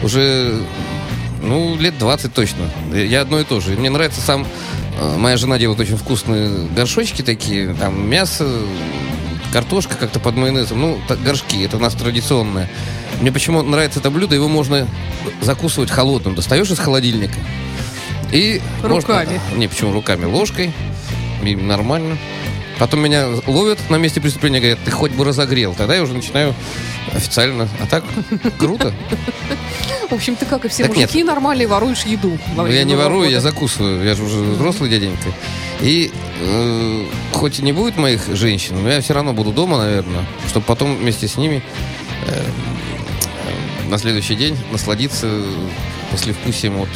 уже, 0.02 0.60
ну, 1.40 1.76
лет 1.76 1.96
20 1.96 2.34
точно. 2.34 2.64
Я 2.92 3.20
одно 3.20 3.38
и 3.38 3.44
то 3.44 3.60
же. 3.60 3.74
И 3.74 3.76
мне 3.76 3.90
нравится 3.90 4.20
сам... 4.20 4.44
э, 4.98 5.16
Моя 5.16 5.36
жена 5.36 5.58
делает 5.58 5.80
очень 5.80 5.96
вкусные 5.96 6.66
горшочки 6.68 7.22
такие, 7.22 7.74
там 7.74 8.08
мясо, 8.08 8.46
картошка 9.52 9.96
как-то 9.96 10.20
под 10.20 10.36
майонезом. 10.36 10.80
Ну, 10.80 11.00
так, 11.08 11.22
горшки, 11.22 11.64
это 11.64 11.76
у 11.76 11.80
нас 11.80 11.94
традиционное. 11.94 12.68
Мне 13.20 13.32
почему 13.32 13.62
нравится 13.62 14.00
это 14.00 14.10
блюдо, 14.10 14.34
его 14.34 14.48
можно 14.48 14.86
закусывать 15.40 15.90
холодным. 15.90 16.34
Достаешь 16.34 16.70
из 16.70 16.78
холодильника 16.78 17.38
и... 18.32 18.60
Руками. 18.82 19.40
Можно, 19.40 19.58
не, 19.58 19.68
почему 19.68 19.92
руками? 19.92 20.24
Ложкой. 20.26 20.72
И 21.42 21.56
нормально. 21.56 22.18
Потом 22.78 23.00
меня 23.00 23.26
ловят 23.46 23.78
на 23.90 23.96
месте 23.96 24.20
преступления, 24.20 24.60
говорят, 24.60 24.78
ты 24.84 24.90
хоть 24.90 25.12
бы 25.12 25.24
разогрел. 25.24 25.74
Тогда 25.74 25.96
я 25.96 26.02
уже 26.02 26.14
начинаю 26.14 26.54
официально. 27.14 27.68
А 27.80 27.86
так 27.86 28.04
круто. 28.58 28.92
В 30.10 30.14
общем, 30.14 30.36
ты, 30.36 30.46
как 30.46 30.64
и 30.64 30.68
все 30.68 30.84
Так 30.84 30.96
мужики, 30.96 31.22
нормальные 31.22 31.66
воруешь 31.66 32.04
еду. 32.04 32.38
во 32.54 32.64
Ну, 32.64 32.72
я 32.72 32.84
не 32.84 32.94
ворую, 32.94 33.30
я 33.30 33.40
закусываю. 33.40 34.04
Я 34.04 34.14
же 34.14 34.24
уже 34.24 34.38
взрослый 34.38 34.88
дяденька. 34.88 35.28
И 35.80 36.10
э, 36.40 37.04
хоть 37.32 37.58
и 37.58 37.62
не 37.62 37.72
будет 37.72 37.96
моих 37.96 38.26
женщин, 38.34 38.82
но 38.82 38.90
я 38.90 39.00
все 39.00 39.14
равно 39.14 39.32
буду 39.32 39.52
дома, 39.52 39.78
наверное, 39.78 40.24
чтобы 40.48 40.66
потом 40.66 40.96
вместе 40.96 41.28
с 41.28 41.36
ними 41.36 41.62
э, 42.26 42.30
э, 42.32 43.88
на 43.88 43.98
следующий 43.98 44.34
день 44.34 44.56
насладиться 44.72 45.28
послевкусием 46.10 46.80
от... 46.80 46.88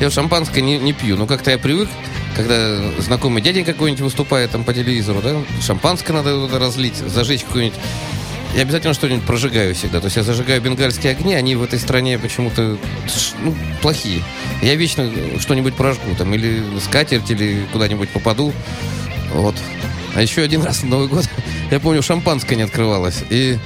Я 0.00 0.10
шампанское 0.10 0.60
не, 0.60 0.78
не 0.78 0.92
пью, 0.92 1.16
но 1.16 1.26
как-то 1.26 1.50
я 1.50 1.58
привык, 1.58 1.88
когда 2.36 2.78
знакомый 2.98 3.42
дядень 3.42 3.64
какой-нибудь 3.64 4.02
выступает 4.02 4.50
там 4.50 4.64
по 4.64 4.72
телевизору, 4.72 5.20
да, 5.22 5.36
шампанское 5.60 6.12
надо 6.12 6.46
разлить, 6.58 6.96
зажечь 6.96 7.42
какой-нибудь 7.44 7.78
я 8.54 8.62
обязательно 8.62 8.94
что-нибудь 8.94 9.24
прожигаю 9.24 9.74
всегда. 9.74 10.00
То 10.00 10.06
есть 10.06 10.16
я 10.16 10.22
зажигаю 10.22 10.60
бенгальские 10.60 11.12
огни, 11.12 11.34
они 11.34 11.56
в 11.56 11.62
этой 11.62 11.78
стране 11.78 12.18
почему-то 12.18 12.76
ну, 13.42 13.54
плохие. 13.80 14.22
Я 14.62 14.74
вечно 14.74 15.10
что-нибудь 15.38 15.74
прожгу, 15.74 16.14
там, 16.18 16.34
или 16.34 16.62
скатерть, 16.84 17.30
или 17.30 17.66
куда-нибудь 17.72 18.10
попаду. 18.10 18.52
Вот. 19.34 19.54
А 20.14 20.20
еще 20.22 20.42
один 20.42 20.62
раз 20.62 20.82
на 20.82 20.90
Новый 20.90 21.08
год, 21.08 21.24
я 21.70 21.80
помню, 21.80 22.02
шампанское 22.02 22.56
не 22.56 22.62
открывалось. 22.62 23.24
И 23.30 23.58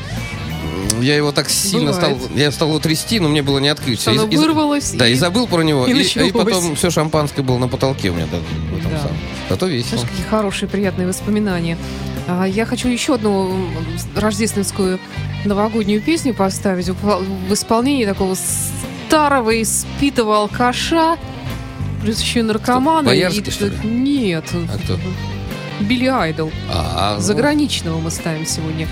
я 1.01 1.17
его 1.17 1.33
так 1.33 1.51
сильно 1.51 1.93
стал... 1.93 2.11
Бывает. 2.15 2.31
Я 2.37 2.51
стал 2.53 2.69
его 2.69 2.79
трясти, 2.79 3.19
но 3.21 3.29
мне 3.29 3.43
было 3.43 3.59
не 3.59 3.69
открыть. 3.69 4.07
Оно 4.07 4.25
И- 4.27 4.35
и- 4.35 4.37
вырвалось. 4.37 4.93
Да, 4.93 5.09
и 5.09 5.15
забыл 5.15 5.47
про 5.49 5.63
него. 5.63 5.87
и 5.89 5.91
И, 5.91 5.95
и 5.95 5.97
началось. 5.99 6.33
потом 6.33 6.77
все 6.77 6.91
шампанское 6.91 7.43
было 7.43 7.59
на 7.59 7.69
потолке 7.69 8.11
у 8.11 8.15
меня. 8.15 8.27
Да, 8.31 8.39
в 8.39 8.79
этом 8.79 8.93
Да. 8.93 8.99
самом. 9.01 9.17
Зато 9.51 9.67
весело. 9.67 9.99
Знаешь, 9.99 10.09
какие 10.11 10.27
хорошие, 10.27 10.69
приятные 10.69 11.07
воспоминания. 11.09 11.77
А, 12.29 12.45
Я 12.45 12.67
хочу 12.67 12.89
еще 12.89 13.15
одну 13.15 13.55
рождественскую 14.15 14.99
новогоднюю 15.45 16.01
песню 16.03 16.35
поставить 16.35 16.89
в 16.89 16.95
в 17.49 17.53
исполнении 17.53 18.05
такого 18.05 18.35
старого 19.09 19.63
испитого 19.63 20.39
алкаша, 20.39 21.17
плюс 22.03 22.21
еще 22.21 22.41
и 22.41 22.43
наркомана. 22.43 23.07
Боярский, 23.09 23.43
И- 23.43 23.51
что 23.51 23.67
ли? 23.67 23.77
Нет. 23.85 24.45
А 24.53 24.79
кто? 24.79 24.99
Билли 25.81 26.07
Айдол. 26.07 26.51
А, 26.73 27.15
ну, 27.17 27.21
Заграничного 27.21 27.99
мы 28.01 28.11
ставим 28.11 28.47
сегодня. 28.47 28.89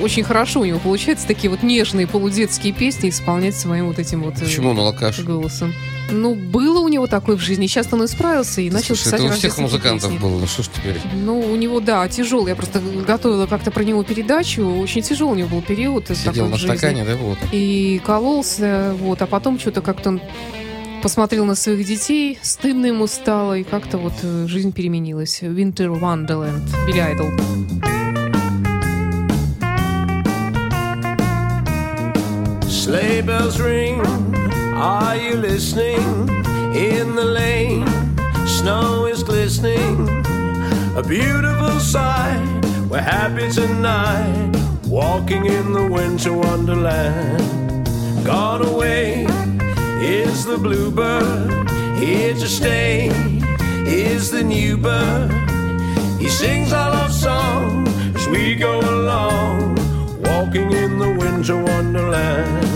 Очень 0.00 0.24
хорошо 0.24 0.60
у 0.60 0.64
него 0.64 0.78
получается 0.78 1.26
такие 1.26 1.50
вот 1.50 1.62
нежные 1.62 2.06
полудетские 2.06 2.72
песни 2.72 3.10
исполнять 3.10 3.56
своим 3.56 3.86
вот 3.86 3.98
этим 3.98 4.22
вот 4.22 4.36
э, 4.36 4.44
Почему 4.44 4.70
он 4.70 4.78
алкаш? 4.78 5.20
голосом. 5.20 5.72
Ну, 6.10 6.34
было 6.34 6.78
у 6.80 6.88
него 6.88 7.06
такое 7.06 7.36
в 7.36 7.40
жизни. 7.40 7.66
Сейчас 7.66 7.88
он 7.92 8.04
исправился 8.04 8.60
и 8.60 8.70
начал 8.70 8.94
Слушай, 8.94 9.04
писать 9.04 9.20
это 9.20 9.28
у 9.28 9.32
всех 9.32 9.58
музыкантов 9.58 10.10
песни. 10.10 10.22
было. 10.22 10.38
Ну 10.38 10.46
что 10.46 10.62
ж 10.62 10.68
теперь? 10.68 11.00
Ну, 11.14 11.40
у 11.40 11.56
него, 11.56 11.80
да, 11.80 12.08
тяжелый. 12.08 12.50
Я 12.50 12.56
просто 12.56 12.80
готовила 13.06 13.46
как-то 13.46 13.70
про 13.72 13.82
него 13.82 14.04
передачу. 14.04 14.64
Очень 14.64 15.02
тяжелый 15.02 15.32
у 15.32 15.34
него 15.34 15.48
был 15.48 15.62
период. 15.62 16.06
Сидел 16.16 16.48
на 16.48 16.58
стакане, 16.58 17.04
да, 17.04 17.16
вот. 17.16 17.38
И 17.52 18.00
кололся, 18.04 18.94
вот. 19.00 19.20
А 19.22 19.26
потом 19.26 19.58
что-то 19.58 19.80
как-то 19.82 20.10
он 20.10 20.20
посмотрел 21.02 21.44
на 21.44 21.54
своих 21.54 21.86
детей, 21.86 22.38
стыдно 22.42 22.86
ему 22.86 23.06
стало, 23.06 23.58
и 23.58 23.64
как-то 23.64 23.98
вот 23.98 24.14
э, 24.22 24.46
жизнь 24.48 24.72
переменилась. 24.72 25.40
Winter 25.42 26.00
Wonderland, 26.00 26.62
Билли 26.86 26.98
Айдол. 26.98 27.28
Sleigh 32.86 33.20
bells 33.20 33.58
ring, 33.58 34.00
are 34.76 35.16
you 35.16 35.34
listening? 35.34 36.28
In 36.72 37.16
the 37.16 37.24
lane, 37.24 37.84
snow 38.46 39.06
is 39.06 39.24
glistening. 39.24 40.08
A 40.96 41.02
beautiful 41.02 41.80
sight, 41.80 42.46
we're 42.88 43.00
happy 43.00 43.50
tonight. 43.50 44.52
Walking 44.86 45.46
in 45.46 45.72
the 45.72 45.90
winter 45.90 46.32
wonderland. 46.32 47.90
Gone 48.24 48.64
away 48.64 49.26
is 50.00 50.44
the 50.44 50.56
bluebird, 50.56 51.68
here 51.98 52.34
to 52.34 52.46
stay 52.46 53.08
is 53.84 54.30
the 54.30 54.44
new 54.44 54.76
bird. 54.76 55.32
He 56.20 56.28
sings 56.28 56.72
our 56.72 56.90
love 56.92 57.12
song 57.12 57.88
as 58.14 58.28
we 58.28 58.54
go 58.54 58.78
along, 58.78 59.74
walking 60.22 60.70
in 60.70 61.00
the 61.00 61.16
winter 61.18 61.60
wonderland. 61.60 62.75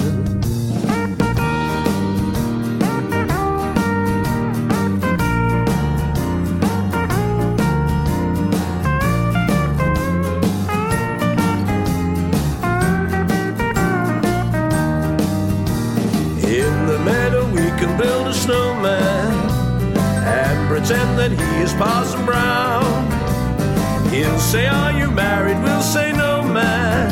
Pretend 20.91 21.17
that 21.17 21.31
he 21.31 21.63
is 21.63 21.73
Parson 21.75 22.25
Brown. 22.25 22.83
He'll 24.11 24.39
say, 24.39 24.67
Are 24.67 24.91
you 24.91 25.09
married? 25.09 25.57
We'll 25.63 25.81
say, 25.81 26.11
No, 26.11 26.43
man. 26.43 27.07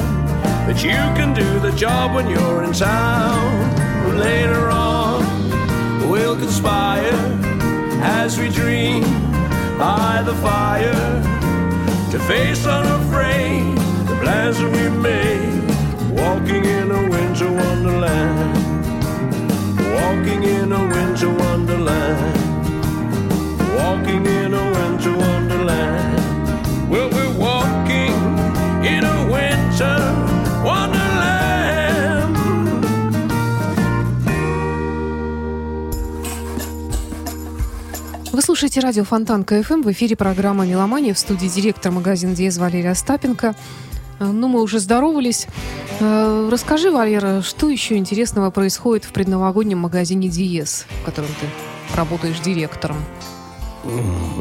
But 0.67 0.83
you 0.83 0.99
can 1.15 1.33
do 1.33 1.59
the 1.61 1.71
job 1.77 2.13
when 2.13 2.27
you're 2.29 2.63
in 2.65 2.73
town. 2.73 4.17
Later 4.17 4.69
on, 4.69 5.23
we'll 6.09 6.35
conspire 6.35 7.19
as 8.03 8.37
we 8.37 8.49
dream 8.49 9.03
by 9.77 10.23
the 10.25 10.35
fire 10.47 11.21
to 12.11 12.19
face 12.27 12.65
unafraid 12.65 13.77
the 14.09 14.17
plans 14.21 14.57
that 14.59 14.71
we 14.75 14.89
made. 14.89 15.63
Walking 16.19 16.65
in 16.65 16.91
a 16.91 17.01
winter 17.09 17.49
wonderland. 17.49 18.55
Walking 19.99 20.43
in 20.43 20.69
a 20.73 20.83
winter 20.95 21.29
wonderland. 21.29 22.58
Walking 23.89 24.23
in 24.27 24.53
a 24.53 24.63
winter 24.75 25.13
wonderland. 25.17 26.19
Well, 26.91 27.09
we're 27.09 27.35
walking 27.39 28.13
in 28.85 29.03
a 29.03 29.17
winter 29.33 29.97
wonderland. 30.63 32.35
Вы 38.31 38.41
слушаете 38.43 38.79
радио 38.81 39.03
Фонтан 39.05 39.43
КФМ. 39.43 39.81
В 39.81 39.91
эфире 39.91 40.15
программа 40.15 40.67
«Меломания». 40.67 41.15
В 41.15 41.19
студии 41.19 41.47
директор 41.47 41.91
магазина 41.91 42.35
«Диез» 42.35 42.59
Валерия 42.59 42.91
Остапенко. 42.91 43.55
Э, 44.19 44.25
Ну, 44.25 44.49
мы 44.49 44.61
уже 44.61 44.79
здоровались. 44.79 45.47
Э, 45.99 46.47
Расскажи, 46.51 46.91
Валера, 46.91 47.41
что 47.41 47.69
еще 47.69 47.95
интересного 47.97 48.51
происходит 48.51 49.05
в 49.05 49.11
предновогоднем 49.13 49.79
магазине 49.79 50.29
«Диез», 50.29 50.85
в 51.01 51.05
котором 51.05 51.29
ты 51.41 51.47
работаешь 51.97 52.39
директором? 52.39 52.97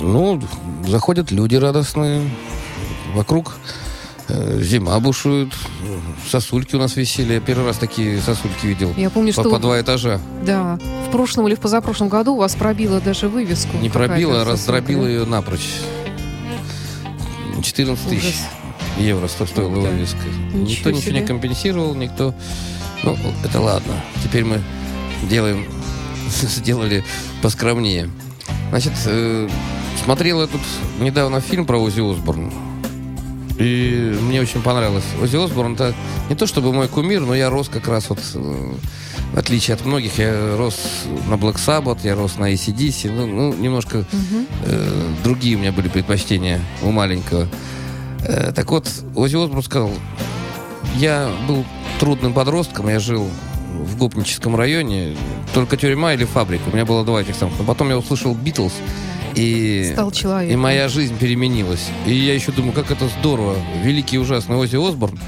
Ну, 0.03 0.41
заходят 0.87 1.31
люди 1.31 1.57
радостные. 1.57 2.29
Вокруг 3.15 3.57
э, 4.29 4.61
зима 4.63 4.99
бушует. 5.01 5.53
Сосульки 6.31 6.77
у 6.77 6.79
нас 6.79 6.97
висели. 6.97 7.35
Я 7.35 7.41
первый 7.41 7.67
раз 7.67 7.79
такие 7.79 8.21
сосульки 8.21 8.67
видел. 8.67 8.93
Я 8.97 9.11
помню, 9.11 9.33
По, 9.35 9.43
что... 9.43 9.51
по 9.51 9.59
два 9.59 9.81
этажа. 9.81 10.21
Да, 10.45 10.79
в 11.07 11.11
прошлом 11.11 11.49
или 11.49 11.55
в 11.55 11.61
позапрошлом 11.61 12.09
году 12.09 12.35
у 12.35 12.39
вас 12.39 12.55
пробило 12.55 13.01
даже 13.01 13.29
вывеску. 13.29 13.77
Не 13.79 13.91
пробила, 13.91 14.43
а 14.43 14.45
да? 14.45 15.09
ее 15.09 15.25
напрочь. 15.25 15.69
14 17.63 18.09
тысяч 18.09 18.23
Ужас. 18.23 18.37
евро 18.99 19.29
сто- 19.29 19.47
стоила 19.47 19.75
ты. 19.87 19.91
вывеска. 19.91 20.19
Ничего 20.27 20.61
никто 20.61 20.91
ничего 20.91 21.01
себе. 21.01 21.21
не 21.21 21.27
компенсировал, 21.27 21.95
никто... 21.95 22.35
Ну, 23.03 23.17
это 23.45 23.61
ладно. 23.61 23.95
Теперь 24.23 24.45
мы 24.45 24.61
делаем... 25.29 25.67
Сделали 26.29 27.05
поскромнее. 27.43 28.11
Значит, 28.71 28.93
э, 29.07 29.49
смотрел 30.05 30.41
я 30.43 30.47
тут 30.47 30.61
недавно 31.01 31.41
фильм 31.41 31.67
про 31.67 31.79
Ози 31.79 32.01
Осборн. 32.01 32.53
И 33.59 34.17
мне 34.23 34.41
очень 34.41 34.63
понравилось. 34.63 35.05
Ози 35.21 35.37
Осборн 35.37 35.75
это 35.75 35.95
не 36.29 36.37
то 36.37 36.47
чтобы 36.47 36.73
мой 36.73 36.89
кумир, 36.89 37.23
но 37.23 37.35
я 37.35 37.51
рос 37.51 37.69
как 37.69 37.89
раз 37.89 38.09
вот 38.09 38.21
э, 38.35 38.73
в 39.33 39.39
отличие 39.39 39.75
от 39.75 39.85
многих, 39.85 40.19
я 40.19 40.57
рос 40.57 41.05
на 41.29 41.35
Black 41.35 41.57
Sabbath, 41.57 42.01
я 42.05 42.15
рос 42.15 42.37
на 42.37 42.53
ACDC, 42.53 43.11
ну, 43.11 43.27
ну 43.27 43.55
немножко 43.55 44.05
э, 44.65 45.13
другие 45.25 45.57
у 45.57 45.61
меня 45.61 45.73
были 45.73 45.89
предпочтения 45.89 46.61
у 46.83 46.91
маленького. 46.91 47.49
Э, 48.25 48.53
так 48.55 48.71
вот, 48.71 48.89
Ози 49.15 49.37
Осборн 49.37 49.63
сказал, 49.63 49.91
я 50.97 51.31
был 51.47 51.65
трудным 52.01 52.33
подростком, 52.33 52.89
я 52.89 53.01
жил 53.01 53.29
в 53.79 53.97
гопническом 53.97 54.57
районе, 54.57 55.17
только 55.55 55.77
тюрьма 55.77 56.15
или 56.15 56.25
фабрика. 56.25 56.63
У 56.71 56.75
меня 56.75 56.85
было 56.85 57.05
два 57.05 57.21
этих 57.23 57.35
самых. 57.35 57.59
Но 57.59 57.65
потом 57.65 57.89
я 57.91 57.99
услышал 57.99 58.35
Битлз, 58.35 58.73
и, 59.35 59.91
Стал 59.93 60.11
человеком. 60.11 60.55
и 60.55 60.57
моя 60.61 60.89
жизнь 60.89 61.17
переменилась. 61.17 61.87
И 62.07 62.15
я 62.15 62.35
еще 62.35 62.53
думаю, 62.53 62.73
как 62.73 62.91
это 62.91 63.09
здорово. 63.21 63.55
Великий 63.83 64.17
и 64.17 64.19
ужасный 64.19 64.57
Ози 64.57 64.77
Осборн 64.77 65.19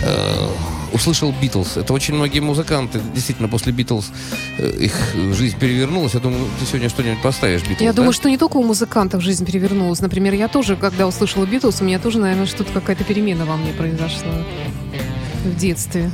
э, 0.00 0.48
услышал 0.92 1.34
Битлз. 1.40 1.76
Это 1.76 1.92
очень 1.92 2.14
многие 2.14 2.40
музыканты, 2.40 3.00
действительно, 3.14 3.48
после 3.48 3.72
Битлз 3.72 4.10
э, 4.58 4.70
их 4.78 4.94
жизнь 5.34 5.58
перевернулась. 5.58 6.14
Я 6.14 6.20
думаю, 6.20 6.44
ты 6.60 6.66
сегодня 6.66 6.88
что-нибудь 6.88 7.20
поставишь 7.22 7.62
Битлз, 7.62 7.80
Я 7.80 7.92
да? 7.92 7.96
думаю, 7.96 8.12
что 8.12 8.28
не 8.30 8.38
только 8.38 8.56
у 8.58 8.62
музыкантов 8.62 9.22
жизнь 9.22 9.44
перевернулась. 9.44 10.00
Например, 10.00 10.32
я 10.34 10.46
тоже, 10.48 10.76
когда 10.76 11.06
услышала 11.08 11.44
Битлз, 11.46 11.80
у 11.80 11.84
меня 11.84 11.98
тоже, 11.98 12.18
наверное, 12.18 12.46
что-то 12.46 12.72
какая-то 12.72 13.04
перемена 13.04 13.44
во 13.46 13.56
мне 13.56 13.72
произошла 13.72 14.32
в 15.44 15.56
детстве. 15.56 16.10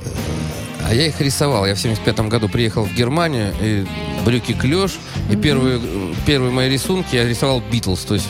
А 0.89 0.95
я 0.95 1.07
их 1.07 1.21
рисовал. 1.21 1.67
Я 1.67 1.75
в 1.75 1.81
75 1.81 2.21
году 2.29 2.49
приехал 2.49 2.85
в 2.85 2.95
Германию, 2.95 3.53
и 3.61 3.85
брюки 4.25 4.53
клеш. 4.53 4.93
И 5.31 5.37
первые, 5.37 5.81
первые 6.27 6.53
мои 6.53 6.69
рисунки 6.71 7.17
я 7.17 7.27
рисовал 7.27 7.61
Битлз. 7.73 8.01
То 8.05 8.15
есть 8.15 8.29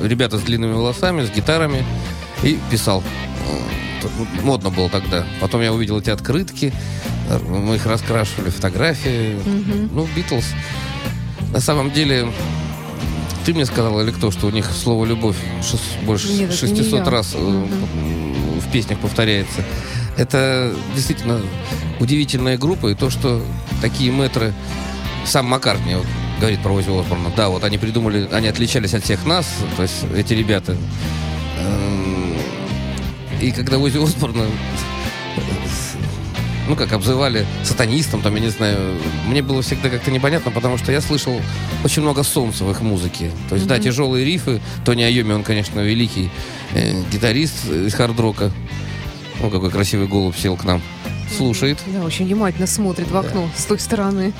э, 0.00 0.06
ребята 0.06 0.38
с 0.38 0.42
длинными 0.42 0.72
волосами, 0.74 1.24
с 1.24 1.30
гитарами. 1.30 1.84
И 2.42 2.58
писал. 2.70 3.02
Э, 4.02 4.08
Модно 4.42 4.68
было 4.70 4.90
тогда. 4.90 5.24
Потом 5.40 5.62
я 5.62 5.72
увидел 5.72 5.98
эти 5.98 6.10
открытки. 6.10 6.72
э, 7.30 7.38
Мы 7.48 7.76
их 7.76 7.86
раскрашивали, 7.86 8.50
фотографии. 8.50 9.38
Ну, 9.92 10.06
Битлз. 10.14 10.44
На 11.54 11.60
самом 11.60 11.90
деле, 11.90 12.28
ты 13.46 13.54
мне 13.54 13.64
сказал, 13.64 13.98
или 14.02 14.10
кто, 14.10 14.30
что 14.30 14.46
у 14.46 14.50
них 14.50 14.66
слово 14.66 15.04
«любовь» 15.06 15.36
шес- 15.62 16.04
больше 16.04 16.28
Нет, 16.32 16.50
это 16.52 16.66
не 16.66 16.76
600 16.76 17.04
я. 17.04 17.10
раз 17.10 17.34
Мгм. 17.34 17.66
в 18.60 18.70
песнях 18.72 18.98
повторяется. 19.00 19.62
Это 20.16 20.74
действительно 20.94 21.40
удивительная 22.00 22.58
группа, 22.58 22.88
и 22.88 22.94
то, 22.94 23.10
что 23.10 23.42
такие 23.80 24.12
мэтры, 24.12 24.52
сам 25.24 25.46
Маккартни 25.46 25.94
вот 25.94 26.06
говорит 26.38 26.60
про 26.62 26.72
Ози 26.72 26.88
Осборна, 26.90 27.30
да, 27.36 27.48
вот 27.48 27.64
они 27.64 27.78
придумали, 27.78 28.28
они 28.32 28.48
отличались 28.48 28.94
от 28.94 29.04
всех 29.04 29.24
нас, 29.24 29.46
то 29.76 29.82
есть 29.82 30.04
эти 30.14 30.34
ребята. 30.34 30.76
Эм, 31.58 32.34
И 33.40 33.52
когда 33.52 33.78
Ози 33.78 34.02
Осборна 34.02 34.44
ну, 36.68 36.76
как 36.76 36.92
обзывали 36.92 37.44
сатанистом, 37.64 38.22
там, 38.22 38.34
я 38.34 38.40
не 38.40 38.48
знаю, 38.48 38.96
мне 39.26 39.42
было 39.42 39.62
всегда 39.62 39.90
как-то 39.90 40.10
непонятно, 40.10 40.50
потому 40.50 40.78
что 40.78 40.92
я 40.92 41.00
слышал 41.00 41.40
очень 41.84 42.02
много 42.02 42.22
солнца 42.22 42.64
в 42.64 42.70
их 42.70 42.80
музыке. 42.80 43.30
То 43.48 43.56
есть, 43.56 43.66
да, 43.66 43.78
тяжелые 43.78 44.24
рифы. 44.24 44.60
Тони 44.84 45.02
Айоми, 45.02 45.32
он, 45.32 45.42
конечно, 45.42 45.80
великий 45.80 46.30
э, 46.74 47.02
гитарист 47.10 47.68
из 47.68 47.94
хард-рока. 47.94 48.52
О, 49.40 49.50
какой 49.50 49.70
красивый 49.70 50.06
голубь 50.08 50.36
сел 50.36 50.56
к 50.56 50.64
нам. 50.64 50.80
Слушает. 51.36 51.78
Да, 51.86 52.02
очень 52.02 52.26
внимательно 52.26 52.66
смотрит 52.66 53.10
в 53.10 53.16
окно 53.16 53.48
с 53.56 53.64
той 53.64 53.78
стороны. 53.78 54.32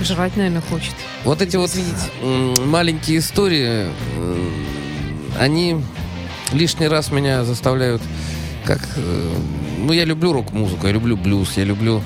Жрать, 0.00 0.36
наверное, 0.36 0.60
хочет. 0.60 0.94
Вот 1.24 1.42
эти 1.42 1.56
вот 1.56 1.70
Извините. 1.70 1.96
м, 2.22 2.70
маленькие 2.70 3.18
истории, 3.18 3.88
они 5.40 5.80
лишний 6.52 6.86
раз 6.88 7.10
меня 7.10 7.44
заставляют 7.44 8.02
как... 8.64 8.80
э, 8.96 9.34
Ну, 9.78 9.92
я 9.92 10.04
люблю 10.04 10.32
рок-музыку, 10.32 10.86
я 10.86 10.92
люблю 10.92 11.16
блюз, 11.16 11.56
я 11.56 11.64
люблю... 11.64 12.02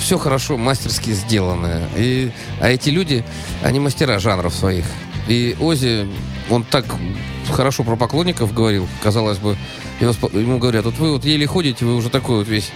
все 0.00 0.16
хорошо, 0.18 0.56
мастерски 0.56 1.10
сделанное. 1.10 1.82
И, 1.96 2.30
а 2.60 2.70
эти 2.70 2.88
люди, 2.90 3.24
они 3.62 3.78
мастера 3.80 4.18
жанров 4.18 4.54
своих. 4.54 4.84
И 5.28 5.56
Ози, 5.60 6.08
он 6.48 6.64
так 6.64 6.84
хорошо 7.52 7.84
про 7.84 7.96
поклонников 7.96 8.54
говорил, 8.54 8.86
казалось 9.02 9.38
бы, 9.38 9.56
ему 10.00 10.58
говорят, 10.58 10.84
вот 10.84 10.98
вы 10.98 11.12
вот 11.12 11.24
еле 11.24 11.46
ходите, 11.46 11.84
вы 11.84 11.94
уже 11.96 12.10
такой 12.10 12.38
вот 12.38 12.48
весь... 12.48 12.70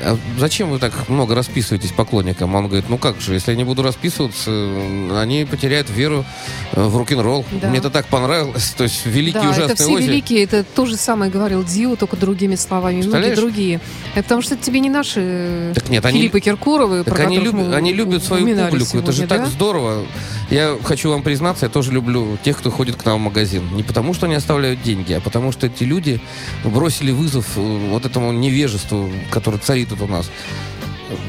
А 0.00 0.18
зачем 0.36 0.70
вы 0.70 0.80
так 0.80 1.08
много 1.08 1.36
расписываетесь 1.36 1.92
поклонникам? 1.92 2.52
Он 2.56 2.66
говорит, 2.66 2.86
ну 2.88 2.98
как 2.98 3.20
же, 3.20 3.34
если 3.34 3.52
я 3.52 3.56
не 3.56 3.62
буду 3.62 3.82
расписываться, 3.82 4.50
э, 4.50 5.20
они 5.20 5.44
потеряют 5.44 5.88
веру 5.88 6.24
э, 6.72 6.82
в 6.84 6.96
рок-н-ролл. 6.96 7.44
Да. 7.52 7.68
Мне 7.68 7.78
это 7.78 7.90
так 7.90 8.06
понравилось. 8.06 8.74
То 8.76 8.82
есть 8.84 9.06
великий 9.06 9.38
да, 9.38 9.50
ужасный 9.50 9.74
это 9.74 9.76
все 9.76 9.92
Оззи. 9.92 10.06
великие, 10.08 10.42
это 10.42 10.64
то 10.64 10.86
же 10.86 10.96
самое 10.96 11.30
говорил 11.30 11.62
Дио, 11.62 11.94
только 11.94 12.16
другими 12.16 12.56
словами, 12.56 13.02
многие 13.02 13.36
другие. 13.36 13.80
Это 14.16 14.24
потому 14.24 14.42
что 14.42 14.54
это 14.54 14.64
тебе 14.64 14.80
не 14.80 14.90
наши 14.90 15.70
Так 15.74 15.88
нет, 15.88 16.04
они- 16.04 16.18
Филиппы 16.18 16.40
Киркоровы, 16.40 17.04
Так 17.04 17.20
они, 17.20 17.38
мы 17.38 17.72
они 17.72 17.92
любят 17.92 18.24
свою 18.24 18.44
публику. 18.44 18.98
это 18.98 19.12
же 19.12 19.18
сегодня, 19.18 19.28
так 19.28 19.40
да? 19.42 19.46
здорово. 19.46 20.02
Я 20.50 20.76
хочу 20.82 21.10
вам 21.10 21.22
признаться, 21.22 21.66
я 21.66 21.70
тоже 21.70 21.92
люблю 21.92 22.38
тех, 22.42 22.58
кто 22.58 22.70
ходит 22.70 22.96
к 22.96 23.04
нам 23.04 23.18
в 23.20 23.22
магазин. 23.24 23.62
Не 23.74 23.82
потому, 23.82 24.05
что 24.14 24.26
они 24.26 24.34
оставляют 24.34 24.82
деньги, 24.82 25.12
а 25.12 25.20
потому, 25.20 25.52
что 25.52 25.66
эти 25.66 25.84
люди 25.84 26.20
бросили 26.64 27.12
вызов 27.12 27.46
э, 27.56 27.88
вот 27.90 28.04
этому 28.04 28.32
невежеству, 28.32 29.10
которое 29.30 29.58
царит 29.58 29.90
тут 29.90 30.02
у 30.02 30.06
нас. 30.06 30.30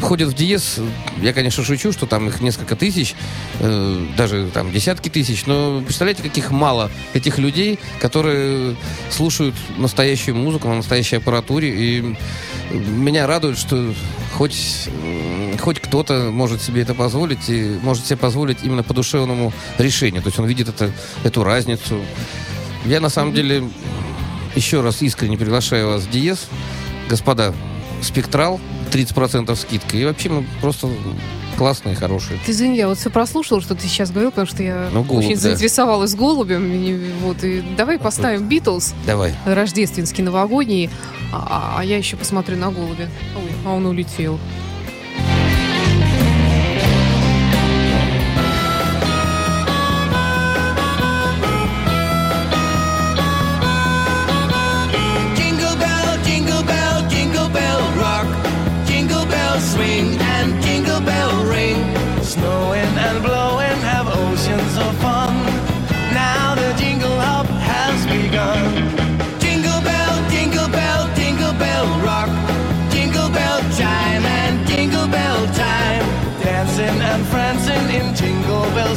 Ходят 0.02 0.30
в 0.30 0.34
Диез, 0.34 0.80
я, 1.22 1.34
конечно, 1.34 1.64
шучу, 1.64 1.92
что 1.92 2.08
там 2.08 2.28
их 2.28 2.42
несколько 2.42 2.76
тысяч, 2.76 3.14
э, 3.60 4.06
даже 4.18 4.50
там 4.52 4.72
десятки 4.72 5.10
тысяч, 5.10 5.46
но 5.46 5.82
представляете, 5.82 6.24
каких 6.24 6.50
мало 6.50 6.90
этих 7.14 7.38
людей, 7.38 7.78
которые 8.00 8.76
слушают 9.12 9.54
настоящую 9.78 10.36
музыку 10.36 10.68
на 10.68 10.76
настоящей 10.76 11.18
аппаратуре, 11.18 11.70
и 11.70 12.16
меня 12.72 13.28
радует, 13.28 13.58
что 13.58 13.94
хоть, 14.34 14.90
хоть 15.60 15.80
кто-то 15.80 16.32
может 16.32 16.62
себе 16.62 16.82
это 16.82 16.94
позволить, 16.94 17.50
и 17.50 17.78
может 17.82 18.06
себе 18.06 18.18
позволить 18.18 18.58
именно 18.64 18.84
по 18.84 18.94
душевному 18.94 19.54
решению. 19.78 20.22
То 20.22 20.28
есть 20.30 20.40
он 20.40 20.46
видит 20.46 20.70
это, 20.70 20.92
эту 21.24 21.44
разницу. 21.44 22.02
Я 22.86 23.00
на 23.00 23.10
самом 23.10 23.34
деле 23.34 23.64
еще 24.56 24.82
раз 24.82 25.02
искренне 25.02 25.38
приглашаю 25.38 25.88
вас 25.88 26.04
в 26.04 26.10
Диез. 26.12 26.48
Господа, 27.10 27.54
спектрал, 28.02 28.60
30% 28.92 29.56
скидка. 29.56 29.98
И 29.98 30.06
вообще 30.06 30.30
мы 30.30 30.46
просто 30.62 30.88
классные, 31.58 31.96
хорошие. 31.96 32.40
Ты 32.46 32.52
извини, 32.52 32.78
я 32.78 32.88
вот 32.88 32.98
все 33.00 33.10
прослушала, 33.10 33.62
что 33.62 33.76
ты 33.76 33.88
сейчас 33.88 34.12
говорил, 34.12 34.32
потому 34.32 34.48
что 34.48 34.62
я 34.64 34.90
Ну, 34.94 35.04
голубь, 35.04 35.26
очень 35.26 35.36
да. 35.36 35.42
заинтересовалась 35.42 36.16
голубем. 36.16 36.72
И, 36.72 37.12
вот, 37.24 37.44
и 37.44 37.62
давай 37.76 37.98
поставим 37.98 38.48
Битлз 38.48 38.94
Давай. 39.06 39.34
рождественский, 39.46 40.24
новогодний, 40.24 40.90
а, 41.34 41.76
а 41.80 41.84
я 41.84 41.98
еще 41.98 42.16
посмотрю 42.16 42.58
на 42.58 42.72
голубя. 42.72 43.10
Ой, 43.36 43.52
а 43.66 43.74
он 43.74 43.86
улетел. 43.86 44.40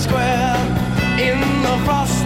Square. 0.00 0.56
In 1.18 1.38
the 1.62 1.76
frosty 1.84 2.19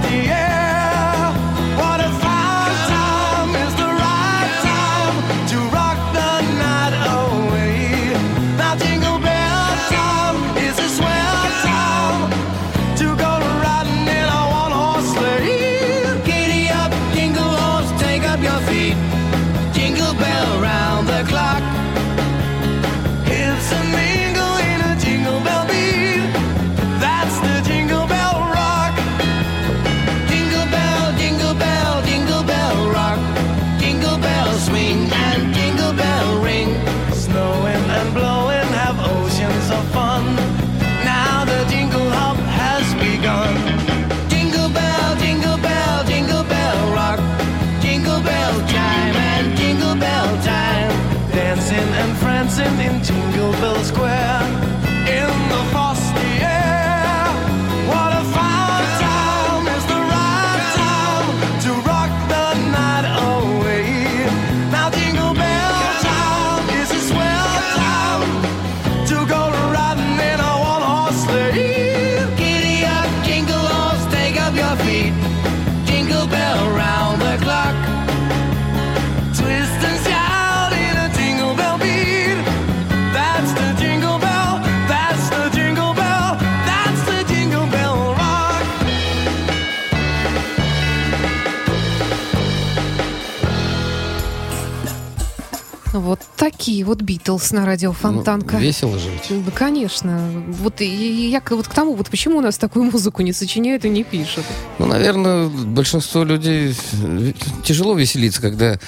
Вот 96.00 96.20
такие 96.37 96.85
вот 96.85 97.02
Битлз 97.02 97.52
на 97.52 97.64
радио 97.64 97.92
Фонтанка. 97.92 98.57
Ну, 98.57 98.61
весело 98.61 98.96
ведь. 98.96 99.44
Да, 99.44 99.50
конечно. 99.52 100.20
Вот 100.61 100.80
и- 100.80 100.85
и 100.87 101.30
я 101.30 101.42
вот 101.50 101.68
к 101.68 101.74
тому, 101.74 101.94
вот 101.94 102.09
почему 102.11 102.38
у 102.38 102.40
нас 102.40 102.59
такую 102.59 102.85
музыку 102.90 103.22
не 103.22 103.33
сочиняют 103.33 103.85
и 103.85 103.88
не 103.88 104.02
пишут. 104.02 104.44
Ну, 104.78 104.87
наверное, 104.87 105.48
большинство 105.48 106.24
людей 106.24 106.74
э, 107.02 107.33
тяжело 107.62 107.94
веселиться, 107.94 108.40
когда 108.42 108.78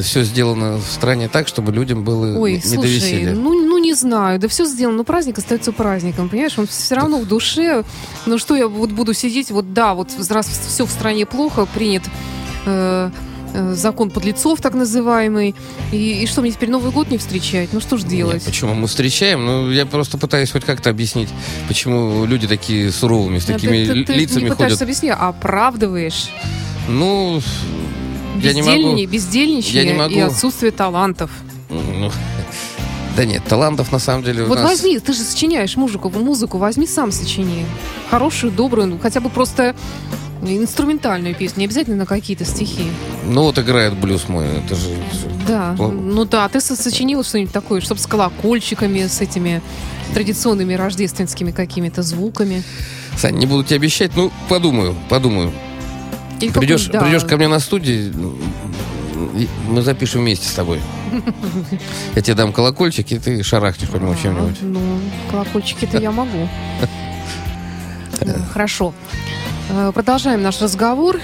все 0.00 0.24
сделано 0.24 0.78
в 0.78 0.84
стране 0.90 1.28
так, 1.28 1.46
чтобы 1.48 1.72
людям 1.72 2.04
было 2.04 2.38
Ой, 2.38 2.54
не 2.54 2.58
до 2.60 2.68
слушай, 2.68 2.94
веселья. 2.94 3.32
ну, 3.34 3.52
ну 3.52 3.78
не 3.78 3.94
знаю, 3.94 4.38
да 4.38 4.48
все 4.48 4.64
сделано, 4.64 4.98
но 4.98 5.04
праздник 5.04 5.38
остается 5.38 5.72
праздником, 5.72 6.28
понимаешь, 6.28 6.58
он 6.58 6.66
все 6.66 6.94
равно 6.94 7.18
в 7.18 7.26
душе. 7.28 7.84
Ну 8.24 8.38
что 8.38 8.56
я 8.56 8.68
вот 8.68 8.90
буду 8.90 9.12
сидеть, 9.12 9.50
вот 9.50 9.72
да, 9.74 9.94
вот 9.94 10.08
раз 10.30 10.46
все 10.68 10.86
в 10.86 10.90
стране 10.90 11.26
плохо, 11.26 11.66
принят 11.66 12.02
э, 12.66 12.66
э, 12.66 13.10
закон 13.74 14.10
подлецов 14.10 14.60
так 14.60 14.74
называемый, 14.74 15.54
и, 15.92 16.22
и 16.22 16.26
что 16.26 16.42
мне 16.42 16.50
теперь 16.50 16.70
Новый 16.70 16.90
год 16.92 17.10
не 17.10 17.18
встречать? 17.18 17.70
Ну 17.72 17.80
что 17.80 17.96
ж 17.96 18.02
делать? 18.04 18.34
Нет, 18.36 18.44
почему 18.44 18.74
мы 18.74 18.86
встречаем? 18.86 19.44
Ну, 19.44 19.70
я 19.70 19.86
просто 19.86 20.18
пытаюсь 20.18 20.50
хоть 20.50 20.64
как-то 20.64 20.90
объяснить, 20.90 21.28
почему 21.68 22.24
люди 22.26 22.46
такие 22.46 22.90
суровыми, 22.92 23.38
с 23.38 23.44
Ты- 23.46 23.54
такими 23.54 23.84
ты, 23.84 24.04
ты 24.04 24.12
лицами 24.14 24.44
не 24.44 24.50
пытаешься 24.50 24.78
ходят. 24.78 24.82
объяснить, 24.82 25.12
а 25.18 25.28
оправдываешь. 25.28 26.30
Ну, 26.88 27.40
я 28.42 28.52
не 28.52 28.62
могу. 28.62 28.72
Бездельни- 28.72 29.06
бездельничание 29.06 29.84
я 29.84 29.92
не 29.92 29.98
могу. 29.98 30.14
и 30.14 30.20
отсутствие 30.20 30.72
талантов. 30.72 31.30
Ну, 31.70 32.10
да 33.16 33.24
нет, 33.24 33.42
талантов 33.44 33.90
на 33.92 33.98
самом 33.98 34.22
деле 34.24 34.42
у 34.44 34.46
Вот 34.48 34.58
нас... 34.58 34.70
возьми, 34.70 34.98
ты 34.98 35.12
же 35.14 35.20
сочиняешь 35.20 35.74
музыку, 35.76 36.10
музыку 36.10 36.58
возьми 36.58 36.86
сам 36.86 37.10
сочини. 37.10 37.64
Хорошую, 38.10 38.52
добрую, 38.52 38.86
ну, 38.88 38.98
хотя 38.98 39.20
бы 39.20 39.30
просто 39.30 39.74
инструментальную 40.54 41.34
песню, 41.34 41.60
не 41.60 41.64
обязательно 41.66 41.96
на 41.96 42.06
какие-то 42.06 42.44
стихи. 42.44 42.84
Ну 43.24 43.42
вот 43.42 43.58
играет 43.58 43.94
блюз 43.94 44.28
мой, 44.28 44.46
это 44.46 44.74
же... 44.74 44.88
Да, 45.46 45.74
Ладно. 45.78 46.00
ну 46.00 46.24
да, 46.24 46.48
ты 46.48 46.60
со- 46.60 46.76
сочинила 46.76 47.22
что-нибудь 47.24 47.52
такое, 47.52 47.80
чтобы 47.80 48.00
с 48.00 48.06
колокольчиками, 48.06 49.06
с 49.06 49.20
этими 49.20 49.62
традиционными 50.14 50.74
рождественскими 50.74 51.50
какими-то 51.52 52.02
звуками. 52.02 52.62
Сань, 53.16 53.36
не 53.36 53.46
буду 53.46 53.64
тебе 53.64 53.76
обещать, 53.76 54.12
ну, 54.16 54.30
подумаю, 54.48 54.94
подумаю. 55.08 55.52
Или 56.40 56.50
Придешь, 56.50 56.86
да. 56.86 57.00
придешь 57.00 57.24
ко 57.24 57.36
мне 57.36 57.48
на 57.48 57.60
студии, 57.60 58.12
и 59.36 59.48
мы 59.68 59.82
запишем 59.82 60.20
вместе 60.22 60.46
с 60.48 60.52
тобой. 60.52 60.80
Я 62.14 62.22
тебе 62.22 62.34
дам 62.34 62.52
колокольчик, 62.52 63.10
и 63.12 63.18
ты 63.18 63.42
шарахнешь 63.42 63.88
по 63.88 63.96
нему 63.96 64.12
А, 64.12 64.16
чем-нибудь. 64.22 64.58
Ну, 64.62 64.80
колокольчики-то 65.30 65.98
я 65.98 66.10
могу. 66.10 66.48
Э, 68.20 68.38
Хорошо. 68.52 68.92
Э, 69.70 69.92
Продолжаем 69.94 70.42
наш 70.42 70.60
разговор. 70.60 71.20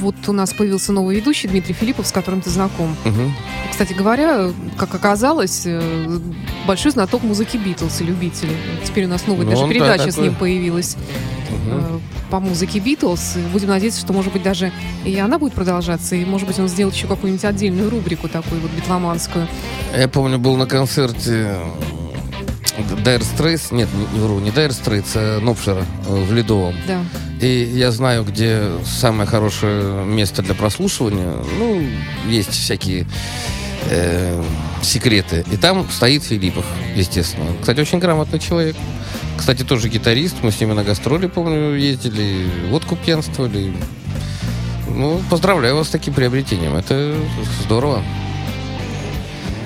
Вот 0.00 0.14
у 0.28 0.32
нас 0.32 0.52
появился 0.52 0.92
новый 0.92 1.16
ведущий 1.16 1.48
Дмитрий 1.48 1.74
Филиппов, 1.74 2.06
с 2.06 2.12
которым 2.12 2.40
ты 2.40 2.50
знаком. 2.50 2.94
Мгм. 3.04 3.34
Кстати 3.70 3.94
говоря, 3.94 4.50
как 4.76 4.94
оказалось, 4.94 5.62
э, 5.64 6.18
большой 6.66 6.92
знаток 6.92 7.24
музыки 7.24 7.56
Битлз 7.56 8.00
и 8.00 8.04
любитель. 8.04 8.50
Теперь 8.84 9.06
у 9.06 9.08
нас 9.08 9.26
новая 9.26 9.44
Ну, 9.44 9.50
даже 9.50 9.62
он, 9.64 9.68
да, 9.68 9.74
передача 9.74 10.12
с 10.12 10.16
ним 10.16 10.36
появилась 10.36 10.96
э, 11.50 11.98
по 12.30 12.38
музыке 12.38 12.78
Битлз. 12.78 13.36
Будем 13.52 13.68
надеяться, 13.70 14.00
что, 14.00 14.12
может 14.12 14.32
быть, 14.32 14.44
даже 14.44 14.70
и 15.04 15.18
она 15.18 15.38
будет 15.38 15.54
продолжаться, 15.54 16.14
и, 16.14 16.24
может 16.24 16.46
быть, 16.46 16.58
он 16.60 16.68
сделает 16.68 16.94
еще 16.94 17.08
какую-нибудь 17.08 17.44
отдельную 17.44 17.90
рубрику 17.90 18.28
такую 18.28 18.60
вот 18.60 18.70
битломанскую. 18.70 19.48
Я 19.96 20.06
помню, 20.06 20.38
был 20.38 20.56
на 20.56 20.66
концерте 20.66 21.56
Dire 22.82 23.20
Straits, 23.22 23.74
нет, 23.74 23.88
не, 24.12 24.20
вру, 24.20 24.38
не 24.40 24.50
Dire 24.50 24.70
Straits, 24.70 25.12
а 25.14 25.40
Нопшера 25.40 25.84
э, 26.06 26.14
в 26.14 26.32
Ледовом. 26.32 26.74
Да. 26.86 27.04
И 27.40 27.70
я 27.74 27.90
знаю, 27.90 28.24
где 28.24 28.70
самое 28.84 29.28
хорошее 29.28 30.04
место 30.04 30.42
для 30.42 30.54
прослушивания. 30.54 31.34
Ну, 31.58 31.82
есть 32.26 32.50
всякие 32.50 33.06
э, 33.90 34.42
секреты. 34.82 35.44
И 35.50 35.56
там 35.56 35.88
стоит 35.90 36.24
Филиппов, 36.24 36.64
естественно. 36.96 37.46
Кстати, 37.60 37.80
очень 37.80 37.98
грамотный 37.98 38.38
человек. 38.38 38.76
Кстати, 39.36 39.62
тоже 39.62 39.88
гитарист. 39.88 40.36
Мы 40.42 40.50
с 40.50 40.60
ними 40.60 40.72
на 40.72 40.82
гастроли, 40.82 41.26
помню, 41.28 41.74
ездили, 41.74 42.48
водку 42.70 42.96
пьянствовали. 42.96 43.72
Ну, 44.88 45.20
поздравляю 45.30 45.76
вас 45.76 45.88
с 45.88 45.90
таким 45.90 46.14
приобретением. 46.14 46.74
Это 46.74 47.14
здорово. 47.64 48.02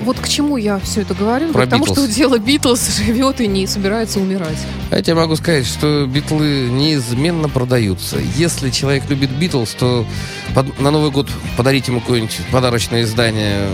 Вот 0.03 0.19
к 0.19 0.27
чему 0.27 0.57
я 0.57 0.79
все 0.79 1.01
это 1.01 1.13
говорю? 1.13 1.51
Про 1.51 1.61
Потому 1.65 1.85
Битлз. 1.85 1.97
что 1.99 2.07
дело 2.13 2.37
Битлз 2.37 2.97
живет 2.97 3.41
и 3.41 3.47
не 3.47 3.65
собирается 3.67 4.19
умирать. 4.19 4.57
А 4.91 4.97
я 4.97 5.01
тебе 5.01 5.15
могу 5.15 5.35
сказать, 5.35 5.65
что 5.65 6.05
битлы 6.05 6.69
неизменно 6.69 7.49
продаются. 7.49 8.17
Если 8.35 8.69
человек 8.69 9.03
любит 9.09 9.29
Битлз, 9.31 9.71
то 9.79 10.05
под- 10.53 10.79
на 10.79 10.91
Новый 10.91 11.11
год 11.11 11.29
подарить 11.57 11.87
ему 11.87 11.99
какое-нибудь 12.01 12.37
подарочное 12.51 13.03
издание 13.03 13.67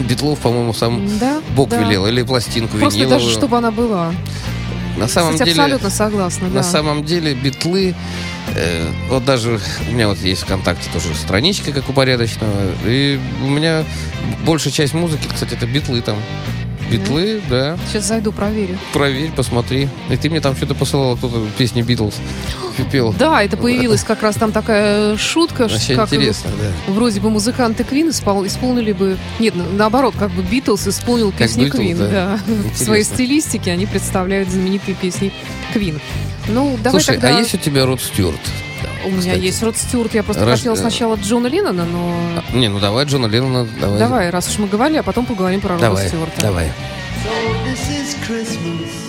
Битлов, 0.00 0.38
по-моему, 0.40 0.72
сам 0.72 1.06
Да? 1.18 1.40
Бог 1.54 1.68
да. 1.68 1.78
велел. 1.82 2.06
Или 2.06 2.22
пластинку 2.22 2.76
Просто 2.78 2.98
виниловую. 2.98 3.20
даже, 3.26 3.32
чтобы 3.32 3.58
она 3.58 3.70
была. 3.70 4.12
На 4.96 5.06
самом 5.06 5.34
Кстати, 5.34 5.50
деле, 5.50 5.62
абсолютно 5.62 5.90
согласна, 5.90 6.48
на 6.48 6.54
да. 6.54 6.62
самом 6.64 7.04
деле 7.04 7.32
битлы, 7.34 7.94
вот 9.08 9.24
даже 9.24 9.60
у 9.88 9.92
меня 9.92 10.08
вот 10.08 10.18
есть 10.18 10.42
ВКонтакте 10.42 10.88
тоже 10.92 11.14
страничка, 11.14 11.72
как 11.72 11.88
у 11.88 11.92
порядочного, 11.92 12.52
и 12.84 13.18
у 13.42 13.48
меня 13.48 13.84
большая 14.44 14.72
часть 14.72 14.94
музыки, 14.94 15.28
кстати, 15.32 15.54
это 15.54 15.66
битлы 15.66 16.00
там. 16.00 16.16
Битлы, 16.90 17.42
да. 17.50 17.76
Сейчас 17.88 18.06
зайду, 18.06 18.32
проверю. 18.32 18.78
Проверь, 18.94 19.30
посмотри. 19.36 19.88
И 20.08 20.16
ты 20.16 20.30
мне 20.30 20.40
там 20.40 20.56
что-то 20.56 20.74
посылала, 20.74 21.16
кто-то 21.16 21.46
песни 21.58 21.82
Битлз 21.82 22.14
пел. 22.90 23.12
Да, 23.18 23.42
это 23.42 23.56
появилась 23.56 24.02
как 24.04 24.22
раз 24.22 24.36
там 24.36 24.52
такая 24.52 25.16
шутка, 25.16 25.62
Вообще 25.62 25.78
что 25.78 25.94
как 25.96 26.12
интересно, 26.12 26.50
да. 26.60 26.92
вроде 26.92 27.20
бы 27.20 27.28
музыканты 27.28 27.84
Квин 27.84 28.10
исполнили 28.10 28.92
бы... 28.92 29.18
Нет, 29.38 29.56
на- 29.56 29.68
наоборот, 29.68 30.14
как 30.18 30.30
бы 30.30 30.42
Битлз 30.42 30.86
исполнил 30.86 31.32
песни 31.32 31.68
Квин. 31.68 31.98
да. 31.98 32.08
Да. 32.08 32.40
В 32.74 32.78
своей 32.78 33.04
стилистике 33.04 33.72
они 33.72 33.86
представляют 33.86 34.48
знаменитые 34.48 34.94
песни 34.94 35.32
Квин. 35.72 36.00
Ну, 36.48 36.76
давай 36.82 37.00
Слушай, 37.00 37.16
тогда... 37.20 37.36
а 37.36 37.40
есть 37.40 37.54
у 37.54 37.58
тебя 37.58 37.86
Род 37.86 38.00
Стюарт? 38.00 38.40
У 39.04 39.10
меня 39.10 39.20
кстати? 39.20 39.38
есть 39.40 39.62
Род 39.62 39.76
Стюарт. 39.76 40.14
Я 40.14 40.22
просто 40.22 40.44
Рож- 40.44 40.58
хотела 40.58 40.74
сначала 40.74 41.16
Джона 41.16 41.46
Леннона, 41.46 41.84
но... 41.84 42.14
А, 42.36 42.56
Не, 42.56 42.68
ну 42.68 42.80
давай 42.80 43.04
Джона 43.04 43.26
Леннона, 43.26 43.66
давай. 43.80 43.98
Давай, 43.98 44.30
раз 44.30 44.48
уж 44.48 44.58
мы 44.58 44.66
говорили, 44.66 44.98
а 44.98 45.02
потом 45.02 45.26
поговорим 45.26 45.60
про 45.60 45.70
Рода 45.74 45.82
Давай, 45.82 46.08
Стюарта. 46.08 46.40
давай. 46.40 46.72
So 47.24 49.07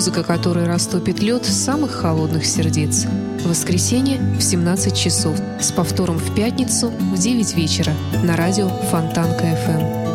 Музыка, 0.00 0.22
которая 0.22 0.64
растопит 0.64 1.20
лед 1.20 1.44
самых 1.44 1.90
холодных 1.90 2.46
сердец. 2.46 3.04
В 3.04 3.50
воскресенье 3.50 4.18
в 4.18 4.40
17 4.40 4.96
часов. 4.96 5.36
С 5.60 5.72
повтором 5.72 6.16
в 6.16 6.34
пятницу 6.34 6.88
в 6.88 7.18
9 7.18 7.54
вечера. 7.54 7.92
На 8.24 8.34
радио 8.34 8.70
Фонтанка 8.90 9.44
FM. 9.44 10.09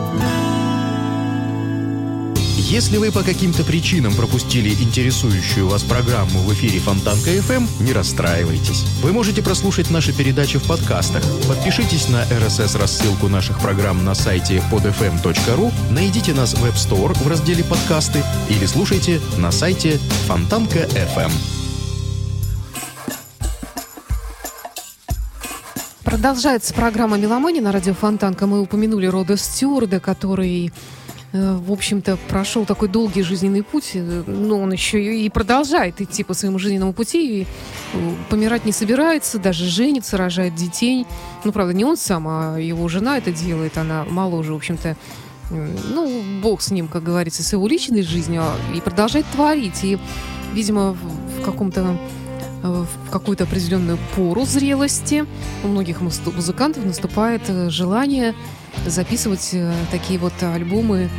Если 2.68 2.98
вы 2.98 3.12
по 3.12 3.22
каким-то 3.22 3.64
причинам 3.64 4.16
пропустили 4.16 4.70
интересующую 4.70 5.68
вас 5.68 5.84
программу 5.84 6.40
в 6.40 6.52
эфире 6.56 6.80
Фонтанка 6.80 7.30
FM, 7.30 7.68
не 7.82 7.94
расстраивайтесь. 7.94 8.84
Вы 9.04 9.14
можете 9.14 9.44
прослушать 9.44 9.92
наши 9.92 10.12
передачи 10.12 10.58
в 10.58 10.64
подкастах. 10.64 11.24
Подпишитесь 11.48 12.10
на 12.10 12.24
RSS-рассылку 12.24 13.28
наших 13.28 13.60
программ 13.60 14.04
на 14.04 14.16
сайте 14.16 14.64
podfm.ru, 14.72 15.72
найдите 15.92 16.34
нас 16.34 16.56
в 16.56 16.66
App 16.66 16.74
Store 16.74 17.14
в 17.14 17.28
разделе 17.28 17.64
«Подкасты» 17.64 18.24
или 18.50 18.66
слушайте 18.66 19.22
на 19.38 19.52
сайте 19.52 20.00
Фонтанка 20.26 20.80
FM. 20.80 21.32
Продолжается 26.04 26.74
программа 26.74 27.18
«Меломания» 27.18 27.62
на 27.62 27.72
радио 27.72 27.94
Фонтанка. 27.94 28.48
Мы 28.48 28.60
упомянули 28.60 29.06
Рода 29.06 29.38
Стюарда, 29.38 30.00
который 30.00 30.74
в 31.36 31.72
общем-то, 31.72 32.18
прошел 32.30 32.66
такой 32.66 32.88
долгий 32.88 33.22
жизненный 33.22 33.64
путь, 33.64 33.92
э, 33.94 34.24
но 34.28 34.60
он 34.60 34.72
еще 34.72 35.04
и 35.04 35.30
продолжает 35.30 36.02
идти 36.02 36.24
по 36.24 36.34
своему 36.34 36.60
жизненному 36.60 36.94
пути, 36.94 37.42
и 37.42 37.44
э, 37.44 38.14
помирать 38.30 38.66
не 38.66 38.72
собирается, 38.72 39.40
даже 39.40 39.66
женится, 39.66 40.18
рожает 40.18 40.56
детей. 40.56 41.06
Ну, 41.44 41.52
правда, 41.52 41.74
не 41.74 41.84
он 41.84 41.98
сам, 41.98 42.28
а 42.28 42.58
его 42.58 42.88
жена 42.88 43.18
это 43.18 43.32
делает, 43.32 43.78
она 43.78 44.06
моложе, 44.06 44.54
в 44.54 44.58
общем-то, 44.58 44.96
ну, 45.52 46.24
бог 46.42 46.62
с 46.62 46.72
ним, 46.72 46.88
как 46.88 47.04
говорится, 47.04 47.44
с 47.44 47.54
его 47.54 47.68
личной 47.68 48.02
жизнью, 48.02 48.42
а, 48.44 48.56
и 48.76 48.82
продолжает 48.82 49.26
творить. 49.28 49.84
И, 49.84 49.98
видимо, 50.54 50.94
в, 50.94 51.44
каком-то 51.44 51.82
э, 51.82 51.96
в 52.70 53.12
какую-то 53.12 53.44
определенную 53.46 53.98
пору 54.16 54.46
зрелости 54.46 55.26
у 55.64 55.68
многих 55.68 56.02
музыкантов 56.02 56.86
наступает 56.86 57.42
э, 57.48 57.70
желание 57.70 58.34
записывать 58.86 59.50
э, 59.54 59.74
такие 59.92 60.20
вот 60.20 60.34
альбомы 60.42 61.10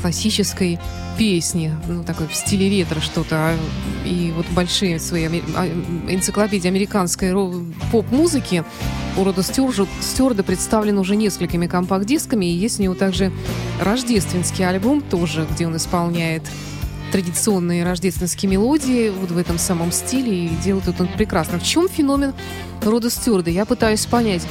классической 0.00 0.78
песни, 1.18 1.72
ну, 1.88 2.04
такой 2.04 2.28
в 2.28 2.34
стиле 2.34 2.68
ретро 2.68 3.00
что-то. 3.00 3.36
А, 3.36 3.56
И 4.04 4.32
вот 4.36 4.46
большие 4.50 5.00
свои 5.00 5.24
а, 5.24 5.66
энциклопедии 6.08 6.68
американской 6.68 7.32
поп-музыки 7.90 8.64
у 9.16 9.24
Рода 9.24 9.42
Стюарда, 9.42 9.86
Стюарда 10.00 10.42
представлен 10.42 10.98
уже 10.98 11.16
несколькими 11.16 11.66
компакт-дисками, 11.66 12.44
и 12.46 12.50
есть 12.50 12.78
у 12.78 12.82
него 12.82 12.94
также 12.94 13.32
рождественский 13.80 14.68
альбом 14.68 15.00
тоже, 15.00 15.46
где 15.50 15.66
он 15.66 15.76
исполняет 15.76 16.42
традиционные 17.12 17.84
рождественские 17.84 18.50
мелодии 18.50 19.10
вот 19.10 19.30
в 19.30 19.38
этом 19.38 19.58
самом 19.58 19.92
стиле, 19.92 20.46
и 20.46 20.48
делает 20.64 20.88
это 20.88 21.02
он 21.04 21.08
прекрасно. 21.08 21.58
В 21.58 21.62
чем 21.62 21.88
феномен 21.88 22.32
Рода 22.82 23.10
Стюарда? 23.10 23.50
Я 23.50 23.64
пытаюсь 23.64 24.06
понять. 24.06 24.42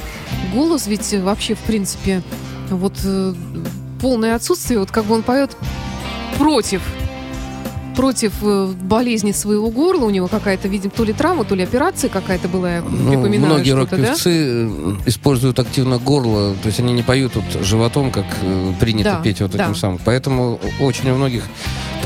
Голос 0.54 0.86
ведь 0.86 1.12
вообще, 1.14 1.54
в 1.54 1.60
принципе, 1.60 2.22
вот 2.70 2.94
э, 3.04 3.34
полное 4.00 4.34
отсутствие, 4.34 4.80
вот 4.80 4.90
как 4.90 5.04
бы 5.04 5.14
он 5.14 5.22
поет 5.22 5.56
против 6.38 6.82
против 7.96 8.34
э, 8.42 8.72
болезни 8.82 9.32
своего 9.32 9.70
горла. 9.70 10.04
У 10.04 10.10
него 10.10 10.28
какая-то, 10.28 10.68
видимо, 10.68 10.92
то 10.94 11.02
ли 11.02 11.14
травма, 11.14 11.44
то 11.44 11.54
ли 11.54 11.62
операция 11.62 12.10
какая-то 12.10 12.46
была, 12.46 12.74
я 12.76 12.82
Ну, 12.82 13.08
припоминаю 13.08 13.54
многие 13.54 13.70
что-то, 13.70 13.96
да? 13.96 14.02
рок-певцы 14.02 14.30
э, 14.30 14.68
используют 15.06 15.58
активно 15.58 15.96
горло, 15.98 16.54
то 16.62 16.66
есть 16.66 16.78
они 16.78 16.92
не 16.92 17.02
поют 17.02 17.32
вот 17.34 17.64
животом, 17.64 18.10
как 18.10 18.26
принято 18.80 19.12
Да, 19.12 19.20
петь 19.22 19.40
вот 19.40 19.52
да. 19.52 19.64
этим 19.64 19.74
самым. 19.74 19.98
Поэтому 20.04 20.60
очень 20.78 21.08
у 21.10 21.14
многих 21.16 21.44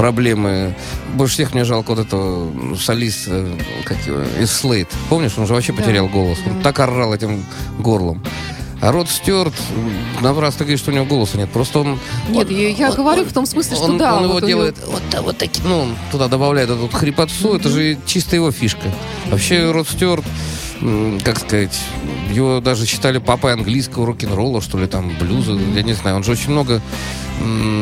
проблемы. 0.01 0.75
Больше 1.15 1.35
всех 1.35 1.53
мне 1.53 1.65
жалко 1.65 1.91
вот 1.91 1.99
этого 1.99 2.51
солиста, 2.77 3.47
как 3.85 3.99
его, 4.07 4.23
из 4.41 4.51
Слейт. 4.51 4.89
Помнишь, 5.11 5.33
он 5.37 5.47
же 5.47 5.53
вообще 5.53 5.73
Да, 5.73 5.83
потерял 5.83 6.09
голос. 6.09 6.39
Он 6.47 6.57
да. 6.57 6.63
так 6.65 6.79
орал 6.81 7.13
этим 7.13 7.45
горлом. 7.79 8.23
А 8.81 8.93
Род 8.93 9.11
Стюарт, 9.11 9.53
напрасно 10.22 10.61
говорит, 10.61 10.79
что 10.81 10.91
у 10.91 10.95
него 10.95 11.05
голоса 11.05 11.37
нет. 11.37 11.51
Просто 11.51 11.81
он... 11.81 11.99
Нет, 12.31 12.49
он- 12.49 12.57
я, 12.57 12.89
он- 12.89 12.97
говорю 12.97 13.22
он- 13.24 13.29
в 13.29 13.33
том 13.35 13.45
смысле, 13.45 13.77
что 13.77 13.85
он, 13.85 13.99
да. 13.99 14.16
он 14.16 14.22
вот 14.22 14.29
его 14.29 14.39
него- 14.39 14.49
делает 14.49 14.77
вот, 14.87 15.03
так- 15.11 15.22
вот 15.22 15.37
такие, 15.37 15.62
ну, 15.68 15.87
туда 16.11 16.29
добавляет 16.29 16.70
эту 16.70 16.81
вот 16.81 16.95
хрипотцу, 16.95 17.57
это 17.57 17.68
же 17.68 17.99
чисто 18.07 18.37
его 18.37 18.51
фишка. 18.51 18.91
Вообще 19.27 19.70
Род 19.70 19.87
Стюарт, 19.87 20.24
м, 20.24 20.33
как 21.24 21.39
сказать, 21.39 21.78
его 22.31 22.61
даже 22.61 22.87
считали 22.87 23.18
папой 23.18 23.53
английского 23.53 24.07
рок-н-ролла, 24.07 24.61
что 24.62 24.78
ли, 24.78 24.87
там, 24.87 25.12
блюза, 25.18 25.53
я 25.53 25.83
не 25.83 25.93
знаю, 25.93 26.16
он 26.16 26.24
же 26.24 26.33
очень 26.33 26.51
много 26.51 26.81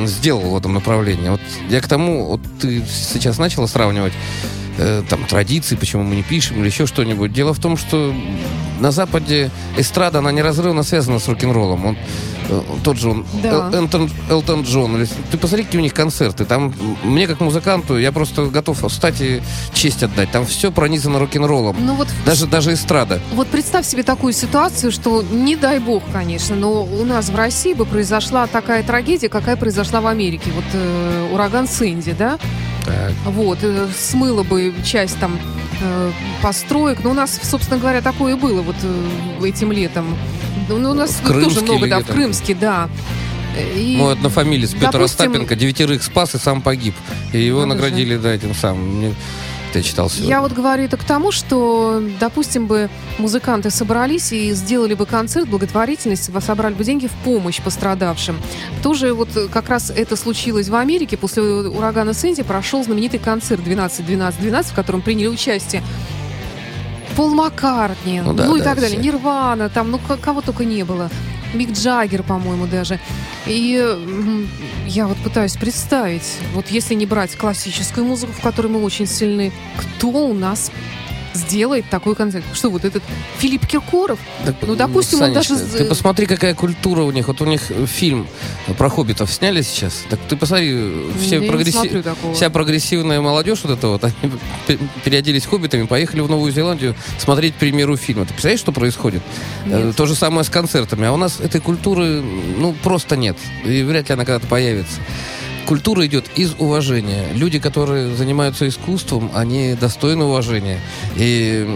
сделал 0.07 0.51
в 0.51 0.57
этом 0.57 0.75
направлении. 0.75 1.29
Вот 1.29 1.41
я 1.69 1.81
к 1.81 1.89
тому, 1.89 2.27
вот 2.27 2.41
ты 2.61 2.83
сейчас 2.87 3.39
начала 3.39 3.67
сравнивать 3.67 4.13
э, 4.79 5.03
там 5.09 5.25
традиции, 5.25 5.77
почему 5.77 6.03
мы 6.05 6.17
не 6.17 6.23
пишем 6.23 6.59
или 6.61 6.67
еще 6.67 6.87
что-нибудь. 6.87 7.33
Дело 7.33 7.53
в 7.53 7.59
том, 7.59 7.77
что 7.77 8.15
на 8.81 8.91
Западе 8.93 9.51
эстрада, 9.77 10.21
она 10.21 10.31
неразрывно 10.33 10.83
связана 10.85 11.19
с 11.19 11.29
рок-н-роллом. 11.29 11.85
Он, 11.87 11.97
э, 12.49 12.61
тот 12.85 12.97
же 12.97 13.11
он, 13.11 13.27
Да. 13.43 13.71
Эл- 13.73 13.75
Элтон, 13.75 14.11
Элтон 14.31 14.63
Джон. 14.63 14.97
или- 14.97 15.09
Ты 15.31 15.37
посмотри, 15.39 15.65
какие 15.65 15.81
у 15.81 15.83
них 15.83 15.95
концерты. 15.95 16.45
Там 16.45 16.73
мне, 17.03 17.27
как 17.27 17.41
музыканту, 17.41 17.99
я 17.99 18.13
просто 18.13 18.47
готов 18.47 18.85
встать 18.89 19.21
и 19.21 19.41
честь 19.73 20.03
отдать. 20.05 20.31
Там 20.31 20.47
все 20.47 20.71
пронизано 20.71 21.19
рок-н-роллом. 21.19 21.77
Ну 21.81 21.95
вот 21.95 22.09
Даже, 22.25 22.47
даже 22.47 22.73
эстрада. 22.73 23.21
Вот 23.35 23.49
представь 23.49 23.85
себе 23.87 24.03
такую 24.05 24.33
ситуацию, 24.33 24.93
что 24.93 25.23
не 25.23 25.57
дай 25.57 25.79
бог, 25.81 26.03
конечно, 26.13 26.55
но 26.57 26.85
у 26.85 27.05
нас 27.05 27.29
в 27.31 27.35
России 27.37 27.75
бы 27.75 27.85
произошла 27.85 28.47
такая 28.47 28.83
трагедия, 28.85 29.29
какая 29.29 29.57
произошла 29.57 30.01
в 30.01 30.07
Америке. 30.07 30.51
Вот 30.55 30.65
э, 30.73 31.31
ураган 31.33 31.67
Сэнди, 31.67 32.13
да? 32.13 32.39
Так. 32.87 33.13
Вот, 33.27 33.59
э, 33.63 33.87
смыло 33.99 34.43
бы 34.45 34.68
часть 34.85 35.19
там 35.19 35.39
э, 35.81 36.13
построек. 36.43 37.03
Но 37.05 37.11
у 37.11 37.15
нас, 37.15 37.39
собственно 37.43 37.79
говоря, 37.79 38.01
такое 38.01 38.35
и 38.35 38.39
было 38.39 38.63
вот 38.63 38.77
э, 38.83 39.47
этим 39.47 39.73
летом. 39.73 40.17
Ну, 40.69 40.91
у 40.91 40.95
нас 40.95 41.21
В 41.23 41.43
тоже 41.43 41.61
много, 41.63 41.89
да, 41.89 42.01
где 42.01 42.13
в? 42.13 42.15
Крымске, 42.15 42.55
да. 42.55 42.89
И, 43.75 43.97
Мой 43.97 44.13
однофамилец 44.13 44.73
Петр 44.73 44.93
допустим, 44.93 45.05
Остапенко 45.05 45.57
девятерых 45.57 46.03
спас 46.03 46.35
и 46.35 46.39
сам 46.39 46.63
погиб. 46.63 46.95
И 47.33 47.41
его 47.41 47.65
Надо 47.65 47.81
же. 47.81 47.85
наградили, 47.85 48.17
да, 48.17 48.33
этим 48.33 48.55
самым. 48.55 49.15
Ты 49.73 49.83
читал 49.83 50.09
сегодня. 50.09 50.29
Я 50.29 50.41
вот 50.41 50.53
говорю 50.53 50.85
это 50.85 50.97
к 50.97 51.05
тому, 51.05 51.31
что, 51.31 52.03
допустим, 52.19 52.67
бы 52.67 52.89
музыканты 53.19 53.71
собрались 53.71 54.33
и 54.33 54.53
сделали 54.53 54.95
бы 54.95 55.05
концерт 55.07 55.49
благотворительности, 55.49 56.33
собрали 56.41 56.75
бы 56.75 56.85
деньги 56.85 57.07
в 57.07 57.13
помощь 57.25 57.61
пострадавшим. 57.61 58.37
Тоже 58.83 59.13
вот 59.13 59.29
как 59.53 59.69
раз 59.69 59.91
это 59.91 60.17
случилось 60.17 60.69
в 60.69 60.75
Америке. 60.75 61.17
После 61.17 61.43
урагана 61.43 62.15
Сэнди 62.15 62.43
прошел 62.43 62.83
знаменитый 62.83 63.21
концерт 63.21 63.61
12-12-12, 63.61 64.63
в 64.65 64.75
котором 64.75 65.03
приняли 65.03 65.27
участие 65.29 65.83
Пол 67.17 67.35
Маккартни, 67.35 68.21
Ну 68.21 68.33
ну, 68.33 68.35
да, 68.35 68.45
и 68.45 68.59
да, 68.59 68.65
так 68.65 68.81
далее, 68.81 69.01
все. 69.01 69.01
Нирвана, 69.01 69.69
там, 69.69 69.91
ну, 69.91 69.99
кого 70.23 70.41
только 70.41 70.65
не 70.65 70.85
было. 70.85 71.11
Мик 71.55 71.71
Джаггер, 71.73 72.23
по-моему, 72.23 72.67
даже. 72.67 72.99
И 73.47 73.83
я 74.87 75.07
вот 75.07 75.17
пытаюсь 75.19 75.57
представить, 75.57 76.37
вот 76.55 76.69
если 76.69 76.95
не 76.95 77.07
брать 77.07 77.37
классическую 77.37 78.07
музыку, 78.07 78.33
в 78.33 78.41
которой 78.41 78.69
мы 78.69 78.83
очень 78.83 79.07
сильны, 79.07 79.53
кто 79.77 80.09
у 80.09 80.35
нас 80.35 80.71
сделает 81.35 81.89
такой 81.91 82.15
концерт? 82.15 82.45
Что 82.55 82.71
вот 82.71 82.85
этот 82.85 83.03
Филипп 83.39 83.67
Киркоров? 83.67 84.19
Так, 84.45 84.57
Ну, 84.63 84.75
допустим, 84.75 85.21
он 85.23 85.33
Санечка, 85.35 85.55
даже... 85.55 85.67
Ты 85.79 85.85
посмотри, 85.85 86.27
какая 86.27 86.55
культура 86.55 87.03
у 87.03 87.11
них. 87.11 87.29
Вот 87.29 87.41
у 87.41 87.45
них 87.45 87.71
э, 87.71 87.87
фильм 87.87 88.27
про 88.77 88.89
хоббитов 88.89 89.33
сняли 89.33 89.63
сейчас. 89.63 90.05
Так 90.09 90.19
ты 90.29 90.37
посмотри, 90.37 90.71
э, 90.73 91.11
все 91.21 91.37
Я 91.37 91.41
не 91.41 91.49
прогресси- 91.49 92.35
вся 92.35 92.51
прогрессивная 92.51 93.21
молодежь 93.21 93.61
вот 93.65 93.79
эта 93.79 93.89
вот, 93.89 94.05
они 94.05 94.15
пе- 94.67 94.79
переоделись 95.05 95.47
хоббитами, 95.47 95.85
поехали 95.85 96.21
в 96.21 96.29
Новую 96.29 96.53
Зеландию 96.53 96.95
смотреть 97.19 97.55
премьеру 97.55 97.97
фильма. 97.97 98.25
Ты 98.25 98.33
представляешь, 98.33 98.61
что 98.61 98.73
происходит? 98.73 99.23
Э, 99.67 99.87
Нет. 99.87 99.97
То 99.97 100.07
же 100.07 100.15
самое 100.15 100.45
с 100.45 100.51
концертами. 100.51 101.07
А 101.07 101.13
у 101.13 101.17
нас 101.17 101.41
этой 101.41 101.61
культуры, 101.61 102.23
ну, 102.23 102.73
просто 102.83 103.17
нет. 103.17 103.37
И 103.65 103.83
вряд 103.83 104.09
ли 104.09 104.15
она 104.15 104.25
когда-то 104.25 104.47
появится. 104.47 105.01
Культура 105.69 106.07
идет 106.07 106.25
из 106.35 106.55
уважения. 106.59 107.27
Люди, 107.35 107.59
которые 107.59 108.17
занимаются 108.17 108.67
искусством, 108.67 109.31
они 109.35 109.75
достойны 109.75 110.25
уважения. 110.25 110.81
И, 111.15 111.69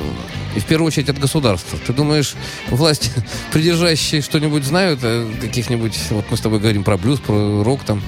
и 0.57 0.61
в 0.61 0.65
первую 0.65 0.87
очередь 0.87 1.11
от 1.11 1.19
государства. 1.19 1.79
Ты 1.87 1.93
думаешь, 1.93 2.35
власть, 2.71 3.13
придержащие 3.53 4.23
что-нибудь 4.23 4.65
знают, 4.65 5.01
э, 5.03 5.31
каких-нибудь, 5.43 5.95
вот 6.09 6.25
мы 6.31 6.39
с 6.39 6.41
тобой 6.41 6.59
говорим 6.59 6.85
про 6.85 6.97
блюз, 6.97 7.21
про 7.21 7.63
рок 7.63 7.85
там. 7.85 8.03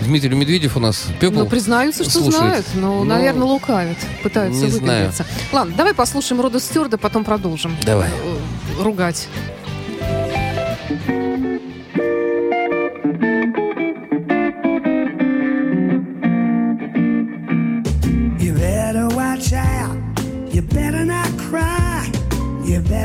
Дмитрий 0.00 0.28
Медведев 0.36 0.76
у 0.76 0.80
нас 0.80 1.06
пепел. 1.18 1.40
Ну, 1.40 1.46
признаются, 1.46 2.04
что 2.04 2.20
слушает. 2.20 2.36
знают, 2.36 2.66
но, 2.74 2.98
Ну, 2.98 3.04
наверное, 3.04 3.46
лукавят, 3.48 3.96
пытаются 4.22 4.66
не. 4.66 5.10
Ладно, 5.50 5.74
давай 5.76 5.92
послушаем 5.94 6.40
Рода 6.40 6.60
Стюарда, 6.60 6.98
потом 6.98 7.24
продолжим. 7.24 7.76
Давай. 7.82 8.10
э, 8.10 8.82
Ругать. 8.82 9.26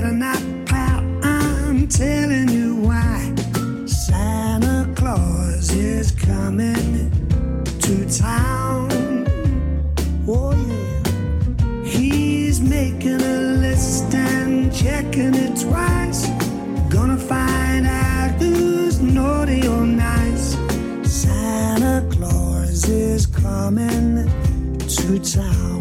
better 0.02 0.14
not 0.14 0.41
pal. 0.66 0.99
I'm 1.24 1.88
telling 1.88 2.49
you 2.49 2.76
why. 2.76 3.34
Santa 3.86 4.91
Claus 4.95 5.74
is 5.74 6.12
coming 6.12 7.12
to 7.80 8.10
town. 8.10 8.89
Oh, 10.28 10.54
yeah. 10.54 11.84
He's 11.84 12.62
making 12.62 13.22
a 13.22 13.38
list 13.66 14.14
and 14.14 14.74
checking 14.74 15.36
it 15.36 15.60
twice. 15.60 16.28
Gonna 16.89 17.18
find 17.18 17.86
out 17.86 18.32
who's 18.39 18.99
naughty 19.02 19.68
or 19.68 19.86
nice. 19.86 20.58
Santa 21.04 22.08
Claus 22.12 22.89
is 22.89 23.28
coming 23.28 24.28
to 24.80 25.20
town. 25.20 25.81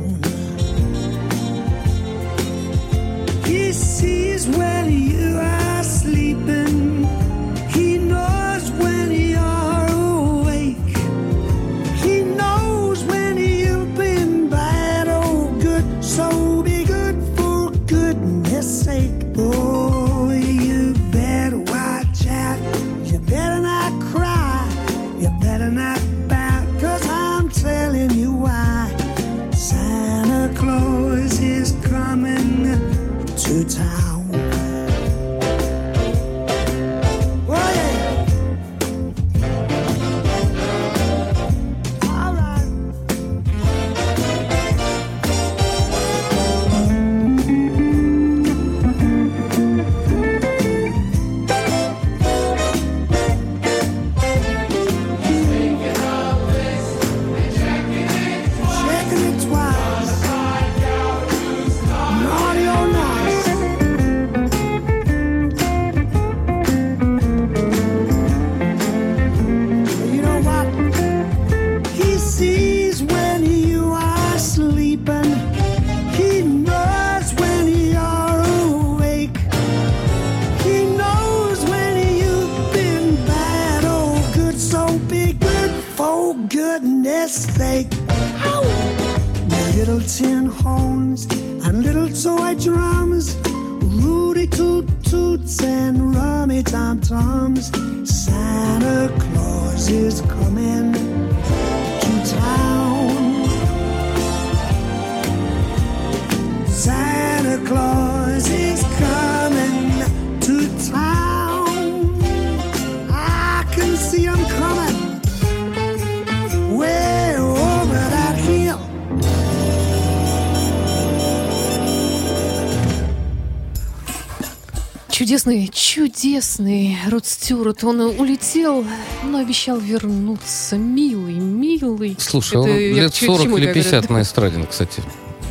Чудесный, 125.11 125.69
чудесный 125.73 126.97
Род 127.11 127.27
Стюарт. 127.27 127.85
Он 127.85 128.01
улетел, 128.01 128.87
но 129.23 129.39
обещал 129.39 129.79
вернуться. 129.79 130.77
Милый, 130.77 131.35
милый. 131.35 132.17
Слушай, 132.19 132.57
он 132.57 132.67
Это 132.69 132.79
я 132.81 133.03
лет 133.03 133.13
к 133.13 133.15
чё- 133.15 133.27
40 133.27 133.43
чему 133.43 133.59
или 133.59 133.69
это 133.69 133.79
я 133.79 133.85
говорю? 133.85 133.91
50 134.01 134.11
на 134.11 134.23
эстраде, 134.23 134.67
кстати. 134.69 135.03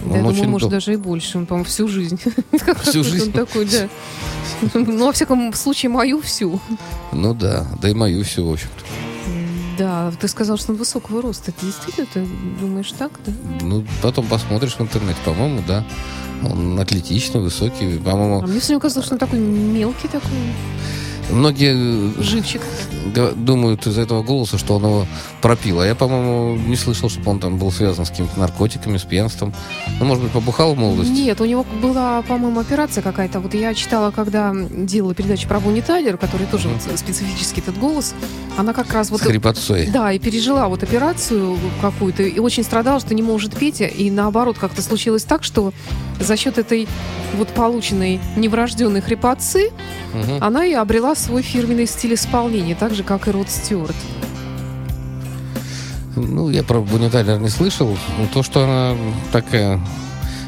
Да, 0.06 0.12
Он 0.12 0.18
я 0.18 0.32
думаю, 0.32 0.50
может, 0.50 0.70
даже 0.70 0.94
и 0.94 0.96
больше. 0.96 1.38
Он, 1.38 1.46
по-моему, 1.46 1.66
всю 1.66 1.88
жизнь. 1.88 2.18
Всю 2.84 3.00
он 3.00 3.06
жизнь? 3.06 3.32
такой, 3.34 3.66
да. 3.66 3.90
Ну, 4.74 5.06
во 5.06 5.12
всяком 5.12 5.54
случае, 5.54 5.90
мою 5.90 6.22
всю. 6.22 6.60
Ну 7.12 7.34
да, 7.34 7.66
да 7.82 7.90
и 7.90 7.94
мою 7.94 8.24
всю, 8.24 8.46
в 8.48 8.52
общем-то. 8.54 8.84
Да, 9.78 10.12
ты 10.20 10.28
сказал, 10.28 10.58
что 10.58 10.74
он 10.74 10.78
высокого 10.78 11.22
роста. 11.22 11.54
Ты 11.54 11.66
действительно 11.66 12.08
ты 12.14 12.26
думаешь 12.60 12.92
так, 12.92 13.12
да? 13.26 13.32
Ну, 13.62 13.86
потом 14.02 14.26
посмотришь 14.28 14.76
в 14.76 14.82
интернете, 14.82 15.18
по-моему, 15.24 15.64
да. 15.66 15.86
Он 16.44 16.78
атлетичный, 16.80 17.40
высокий, 17.42 17.98
А 17.98 18.04
по-моему. 18.04 18.42
мне 18.48 18.60
все 18.60 18.68
время 18.70 18.82
казалось, 18.82 19.06
что 19.06 19.16
он 19.16 19.20
такой 19.20 19.40
мелкий 19.40 20.08
такой, 20.10 20.30
Многие 21.32 21.76
э, 21.76 22.22
живчик. 22.22 22.62
думают 23.36 23.86
из-за 23.88 24.02
этого 24.02 24.24
голоса, 24.24 24.58
что 24.58 24.76
он 24.76 24.84
его 24.84 25.06
пропил. 25.42 25.80
А 25.80 25.86
я, 25.86 25.96
по-моему, 25.96 26.56
не 26.56 26.76
слышал, 26.76 27.10
чтобы 27.10 27.32
он 27.32 27.40
там 27.40 27.58
был 27.58 27.72
связан 27.72 28.06
с 28.06 28.10
какими-то 28.10 28.40
наркотиками, 28.40 28.98
с 28.98 29.04
пьянством. 29.04 29.54
Ну, 30.00 30.06
может 30.06 30.24
быть, 30.24 30.32
побухал 30.32 30.76
в 30.76 30.78
молодости? 30.78 31.12
Нет, 31.12 31.40
у 31.42 31.46
него 31.46 31.66
была, 31.82 32.22
по-моему, 32.24 32.60
операция 32.60 33.02
какая-то. 33.02 33.40
Вот 33.40 33.54
я 33.54 33.74
читала, 33.74 34.12
когда 34.12 34.54
делала 34.54 35.14
передачу 35.14 35.48
про 35.48 35.60
Бонни 35.60 35.82
Тайлер, 35.82 36.18
который 36.18 36.48
тоже 36.48 36.70
вот 36.70 37.00
специфический 37.00 37.62
этот 37.62 37.78
голос. 37.78 38.14
Она 38.58 38.74
как 38.74 38.92
раз 38.94 39.10
вот... 39.10 39.22
С 39.22 39.24
хрипотцой. 39.24 39.88
Да, 39.88 40.12
и 40.12 40.20
пережила 40.20 40.68
вот 40.68 40.84
операцию 40.84 41.58
какую-то, 41.82 42.24
и 42.24 42.40
очень 42.40 42.64
страдала, 42.64 43.00
что 43.00 43.14
не 43.14 43.22
может 43.22 43.56
петь, 43.56 43.82
и 43.82 44.12
наоборот 44.12 44.58
как-то 44.58 44.82
случилось 44.82 45.24
так, 45.24 45.44
что 45.44 45.74
за 46.20 46.36
счет 46.36 46.58
этой 46.58 46.88
вот 47.38 47.48
полученной 47.50 48.20
неврожденной 48.36 49.02
хрипотцы 49.02 49.72
Мгм. 50.14 50.44
она 50.44 50.66
и 50.66 50.74
обрела 50.74 51.16
свой 51.20 51.42
фирменный 51.44 51.86
стиль 51.86 52.14
исполнения, 52.16 52.76
так 52.76 52.96
же, 52.96 53.04
как 53.04 53.28
и 53.28 53.32
Род 53.32 53.50
Стюарт. 53.50 53.96
Ну, 56.16 56.50
я 56.50 56.64
про 56.64 56.80
Бонни 56.82 57.10
Тайлер 57.10 57.40
не 57.40 57.50
слышал. 57.50 57.96
Но 58.18 58.28
то, 58.34 58.44
что 58.44 58.64
она 58.64 58.98
такая 59.32 59.80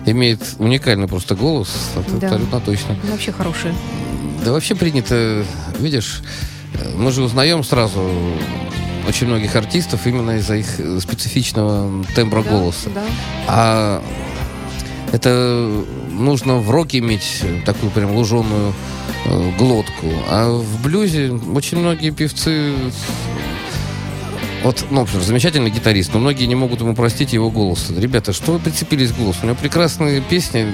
имеет 0.06 0.42
уникальный 0.58 1.08
просто 1.08 1.36
голос, 1.36 1.70
Да. 1.96 2.28
абсолютно 2.28 2.60
точно. 2.60 2.96
Ну, 3.04 3.12
Вообще 3.12 3.32
хорошая. 3.32 3.74
Да 4.44 4.52
вообще 4.52 4.74
принято, 4.76 5.46
видишь, 5.80 6.22
мы 6.96 7.12
же 7.12 7.22
узнаем 7.22 7.64
сразу 7.64 8.02
очень 9.08 9.28
многих 9.28 9.56
артистов 9.56 10.06
именно 10.08 10.38
из-за 10.38 10.56
их 10.58 10.68
специфичного 11.02 12.04
тембра 12.16 12.44
Да, 12.44 12.50
голоса. 12.50 12.90
Да. 12.94 13.04
А 13.48 14.04
это 15.12 15.72
нужно 16.10 16.58
в 16.58 16.70
роке 16.72 16.98
иметь 17.00 17.44
такую 17.66 17.92
прям 17.92 18.12
луженую 18.16 18.74
глотку. 19.58 20.08
А 20.30 20.50
в 20.52 20.82
блюзе 20.82 21.32
очень 21.32 21.80
многие 21.80 22.12
певцы... 22.12 22.74
Вот, 24.64 24.86
ну, 24.92 25.02
например, 25.02 25.24
замечательный 25.24 25.72
гитарист, 25.72 26.14
но 26.14 26.20
многие 26.20 26.46
не 26.46 26.54
могут 26.54 26.82
ему 26.82 26.94
простить 26.94 27.34
его 27.34 27.50
голос. 27.50 27.90
Ребята, 27.90 28.32
что 28.32 28.54
вы 28.54 28.60
прицепились 28.60 29.12
к 29.12 29.18
голосу? 29.18 29.40
У 29.42 29.46
него 29.48 29.56
прекрасные 29.56 30.22
песни. 30.22 30.72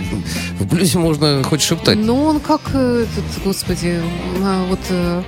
В 0.60 0.66
блюзе 0.68 1.00
можно 1.00 1.42
хоть 1.44 1.62
шептать. 1.62 1.98
Ну, 1.98 2.22
он 2.22 2.42
как 2.42 2.60
э, 2.74 3.06
этот, 3.06 3.44
господи, 3.46 4.02
вот 4.70 4.80
э, 4.90 5.24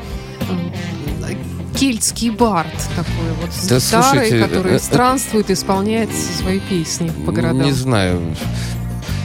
э, 0.50 1.36
кельтский 1.80 2.32
бард 2.32 2.68
такой 2.98 3.32
вот 3.42 3.54
с 3.54 3.68
Да 3.68 3.78
гитарой, 3.78 4.04
слушайте, 4.04 4.40
который 4.42 4.72
э, 4.74 4.76
э, 4.76 4.80
странствует 4.80 5.50
и 5.50 5.54
исполняет 5.54 6.10
свои 6.14 6.60
песни 6.60 7.12
по 7.26 7.32
городам. 7.32 7.62
Не 7.62 7.72
знаю. 7.72 8.36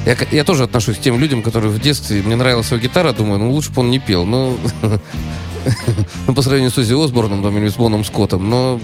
Я, 0.06 0.16
я 0.30 0.44
тоже 0.44 0.64
отношусь 0.64 0.96
к 0.96 1.00
тем 1.00 1.18
людям, 1.18 1.42
которые 1.42 1.70
в 1.70 1.80
детстве... 1.80 2.22
Мне 2.22 2.36
нравилась 2.36 2.70
его 2.70 2.80
гитара, 2.80 3.12
думаю, 3.12 3.38
ну 3.38 3.50
лучше 3.52 3.70
бы 3.72 3.80
он 3.80 3.90
не 3.90 3.98
пел. 3.98 4.26
Ну, 4.26 4.58
ну, 6.26 6.34
по 6.34 6.42
сравнению 6.42 6.70
с 6.70 6.78
Узи 6.78 6.92
Осборном 6.94 7.42
там, 7.42 7.56
или 7.56 7.68
с 7.68 7.74
Боном 7.74 8.04
Скоттом. 8.04 8.48
Но 8.50 8.80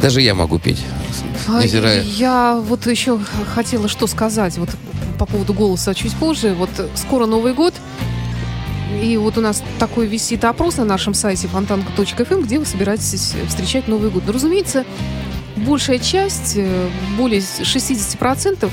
даже 0.00 0.20
я 0.20 0.34
могу 0.34 0.58
петь. 0.58 0.84
Невзирая- 1.48 2.02
Я 2.02 2.60
вот 2.64 2.86
еще 2.86 3.18
хотела 3.54 3.88
что 3.88 4.06
сказать 4.06 4.58
вот 4.58 4.70
по 5.18 5.26
поводу 5.26 5.54
голоса 5.54 5.94
чуть 5.94 6.14
позже. 6.14 6.54
Вот 6.54 6.70
скоро 6.94 7.26
Новый 7.26 7.52
год. 7.52 7.74
И 9.02 9.16
вот 9.16 9.38
у 9.38 9.40
нас 9.40 9.62
такой 9.78 10.06
висит 10.06 10.44
опрос 10.44 10.76
на 10.76 10.84
нашем 10.84 11.14
сайте 11.14 11.48
фонтанка.фм, 11.48 12.42
где 12.42 12.58
вы 12.58 12.66
собираетесь 12.66 13.34
встречать 13.48 13.88
Новый 13.88 14.10
год. 14.10 14.22
Ну, 14.26 14.32
разумеется, 14.32 14.84
большая 15.56 15.98
часть, 15.98 16.54
э, 16.56 16.88
более 17.16 17.40
60% 17.40 18.70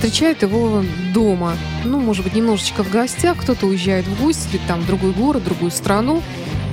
встречает 0.00 0.40
его 0.40 0.82
дома. 1.12 1.58
Ну, 1.84 2.00
может 2.00 2.24
быть, 2.24 2.34
немножечко 2.34 2.82
в 2.82 2.90
гостях. 2.90 3.36
Кто-то 3.36 3.66
уезжает 3.66 4.06
в 4.06 4.22
гости, 4.22 4.58
там 4.66 4.80
в 4.80 4.86
другой 4.86 5.12
город, 5.12 5.42
в 5.42 5.44
другую 5.44 5.70
страну. 5.70 6.22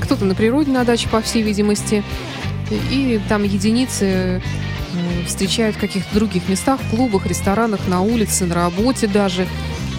Кто-то 0.02 0.24
на 0.24 0.34
природе 0.34 0.72
на 0.72 0.86
даче, 0.86 1.10
по 1.10 1.20
всей 1.20 1.42
видимости. 1.42 2.06
И 2.72 3.20
там 3.28 3.44
единицы 3.44 4.42
встречают 5.26 5.76
в 5.76 5.80
каких-то 5.80 6.16
других 6.16 6.48
местах, 6.48 6.80
в 6.82 6.90
клубах, 6.90 7.26
ресторанах, 7.26 7.82
на 7.90 8.00
улице, 8.00 8.46
на 8.46 8.56
работе 8.56 9.08
даже. 9.08 9.46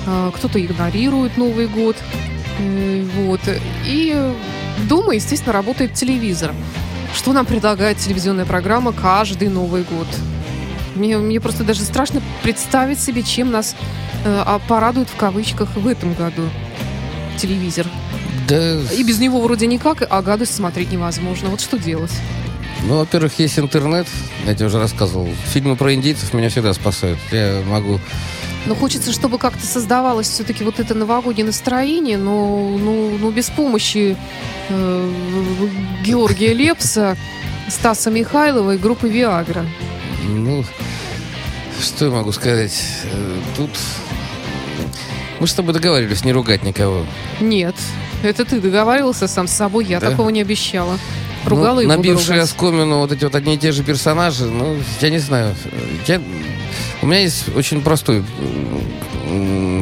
А, 0.07 0.31
Кто-то 0.35 0.59
игнорирует 0.65 1.37
Новый 1.37 1.67
год. 1.67 1.97
Э, 2.59 3.05
Вот. 3.19 3.41
И 3.85 4.33
дома, 4.89 5.15
естественно, 5.15 5.53
работает 5.53 5.93
телевизор. 5.93 6.55
Что 7.15 7.35
нам 7.35 7.45
предлагает 7.45 7.99
телевизионная 7.99 8.47
программа 8.47 8.93
каждый 8.93 9.51
Новый 9.51 9.83
год? 9.83 10.07
Мне, 10.99 11.19
мне 11.19 11.41
просто 11.41 11.65
даже 11.65 11.83
страшно 11.83 12.21
представить 12.43 13.01
себе, 13.01 13.23
чем 13.23 13.51
нас 13.51 13.75
э, 14.25 14.43
а, 14.45 14.59
порадует 14.59 15.09
в 15.09 15.17
кавычках 15.17 15.77
в 15.77 15.87
этом 15.87 16.15
году 16.15 16.43
телевизор. 17.39 17.87
Да, 18.49 18.81
И 18.97 19.03
без 19.03 19.19
него 19.19 19.41
вроде 19.41 19.67
никак, 19.67 20.07
а 20.09 20.23
гадость 20.23 20.55
смотреть 20.55 20.91
невозможно. 20.91 21.49
Вот 21.49 21.61
что 21.61 21.79
делать? 21.79 22.13
ну, 22.87 22.99
во-первых, 22.99 23.39
есть 23.39 23.59
интернет, 23.59 24.07
я 24.47 24.55
тебе 24.55 24.67
уже 24.67 24.79
рассказывал. 24.79 25.29
Фильмы 25.47 25.77
про 25.77 25.95
индейцев 25.95 26.33
меня 26.33 26.49
всегда 26.49 26.73
спасают. 26.73 27.19
Я 27.31 27.63
могу... 27.67 28.01
Но 28.67 28.75
хочется, 28.75 29.13
чтобы 29.13 29.39
как-то 29.39 29.67
создавалось 29.67 30.29
все-таки 30.29 30.65
вот 30.65 30.81
это 30.81 30.95
новогоднее 30.95 31.47
настроение, 31.47 32.19
но 32.19 32.77
ну, 32.79 33.17
ну, 33.19 33.31
без 33.31 33.51
помощи 33.51 34.17
э, 34.69 35.13
Георгия 36.05 36.53
Лепса, 36.53 37.17
Стаса 37.69 38.11
Михайлова 38.11 38.75
и 38.75 38.79
группы 38.79 39.09
Виагра. 39.09 39.65
Ну, 40.29 40.65
что 41.81 42.05
я 42.07 42.11
могу 42.11 42.33
сказать? 42.33 42.79
Э, 43.05 43.41
Тут... 43.57 43.71
Мы 45.41 45.47
с 45.47 45.55
тобой 45.55 45.73
договаривались 45.73 46.25
не 46.25 46.33
ругать 46.33 46.63
никого. 46.65 47.07
Нет, 47.41 47.75
это 48.23 48.45
ты 48.45 48.61
договаривался 48.61 49.29
сам 49.29 49.47
с 49.47 49.53
собой, 49.53 49.85
я 49.85 50.01
Да? 50.01 50.11
такого 50.11 50.29
не 50.31 50.43
обещала. 50.43 50.99
Ругала 51.45 51.77
ну, 51.77 51.81
и 51.83 51.87
набившие 51.87 52.41
оскомину 52.41 52.99
вот 52.99 53.13
эти 53.13 53.25
вот 53.25 53.35
одни 53.35 53.55
и 53.55 53.59
те 53.59 53.73
же 53.73 53.85
персонажи, 53.85 54.45
ну, 54.47 54.77
я 55.01 55.11
не 55.11 55.19
знаю. 55.19 55.55
Я, 56.07 56.21
у 57.01 57.07
меня 57.07 57.21
есть 57.21 57.55
очень 57.55 57.81
простой 57.81 58.25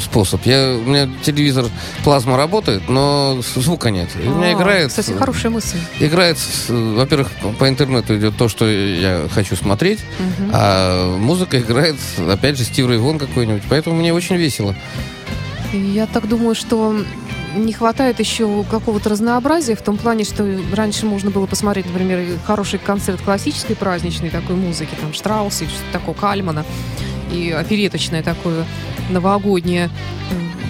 способ. 0.03 0.45
Я, 0.47 0.77
у 0.77 0.89
меня 0.89 1.09
телевизор 1.23 1.67
плазма 2.05 2.37
работает, 2.37 2.89
но 2.89 3.39
звука 3.55 3.91
нет. 3.91 4.09
И 4.23 4.27
у 4.27 4.35
меня 4.35 4.49
А, 4.49 4.53
играет... 4.55 4.89
Кстати, 4.89 5.13
хорошая 5.13 5.51
мысль. 5.53 5.79
Играет, 6.01 6.39
во-первых, 6.69 7.31
по 7.59 7.69
интернету 7.69 8.17
идет 8.17 8.37
то, 8.37 8.49
что 8.49 8.67
я 8.69 9.27
хочу 9.33 9.57
смотреть, 9.57 10.01
Мгм. 10.19 10.51
а 10.53 11.17
музыка 11.19 11.59
играет, 11.61 11.97
опять 12.31 12.59
же, 12.59 12.65
Стив 12.65 12.87
Рэй 12.87 12.99
Вон 12.99 13.19
какой-нибудь. 13.19 13.63
Поэтому 13.69 13.97
мне 13.97 14.13
очень 14.13 14.37
весело. 14.37 14.75
Я 15.73 16.07
так 16.07 16.29
думаю, 16.29 16.55
что 16.55 16.97
не 17.57 17.73
хватает 17.73 18.21
еще 18.21 18.65
какого-то 18.71 19.09
разнообразия 19.09 19.75
в 19.77 19.83
том 19.83 19.97
плане, 19.97 20.25
что 20.25 20.47
раньше 20.75 21.07
можно 21.07 21.31
было 21.31 21.47
посмотреть, 21.47 21.87
например, 21.87 22.39
хороший 22.47 22.79
концерт 22.79 23.21
классической 23.23 23.75
праздничной 23.77 24.29
такой 24.31 24.57
музыки, 24.57 24.91
там 25.01 25.15
Штрауса 25.15 25.65
или 25.65 25.71
что-то 25.71 25.93
такое, 25.99 26.15
Кальмана, 26.15 26.65
и 27.33 27.51
опереточное 27.51 28.23
такое 28.23 28.65
новогоднее. 29.11 29.91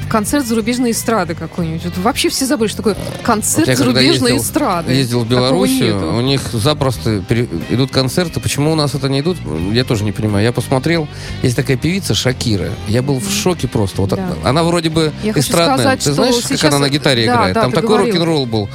Концерт 0.08 0.46
зарубежной 0.46 0.92
эстрады 0.92 1.34
какой-нибудь. 1.34 1.84
Вот 1.84 1.98
вообще 1.98 2.28
все 2.28 2.46
забыли, 2.46 2.68
что 2.68 2.76
такое 2.76 2.96
концерт 3.24 3.66
Вот 3.66 3.76
зарубежной 3.76 4.32
ездил- 4.34 4.36
эстрады. 4.38 4.92
Ездил 4.92 5.20
в 5.24 5.28
Белоруссию, 5.28 6.16
у 6.16 6.20
них 6.20 6.40
запросто 6.52 7.24
идут 7.70 7.90
концерты. 7.90 8.38
Почему 8.38 8.70
у 8.70 8.74
нас 8.76 8.94
это 8.94 9.08
не 9.08 9.18
идут, 9.18 9.36
я 9.72 9.82
тоже 9.82 10.04
не 10.04 10.12
понимаю. 10.12 10.44
Я 10.44 10.52
посмотрел, 10.52 11.08
есть 11.42 11.56
такая 11.56 11.76
певица 11.76 12.14
Шакира. 12.14 12.70
Я 12.86 13.02
был 13.02 13.18
в 13.18 13.28
шоке 13.28 13.66
просто. 13.66 14.00
Вот 14.02 14.10
Да. 14.10 14.28
она 14.44 14.62
вроде 14.62 14.90
бы 14.90 15.12
Я 15.24 15.32
эстрадная. 15.32 15.78
сказать, 15.78 16.04
Ты 16.04 16.12
знаешь, 16.12 16.36
как 16.60 16.64
она 16.72 16.78
на 16.78 16.88
гитаре 16.88 17.26
Да, 17.26 17.32
играет? 17.34 17.54
да, 17.54 17.62
Там 17.62 17.72
такой 17.72 17.98
рок-н-ролл 17.98 18.46
был. 18.46 18.68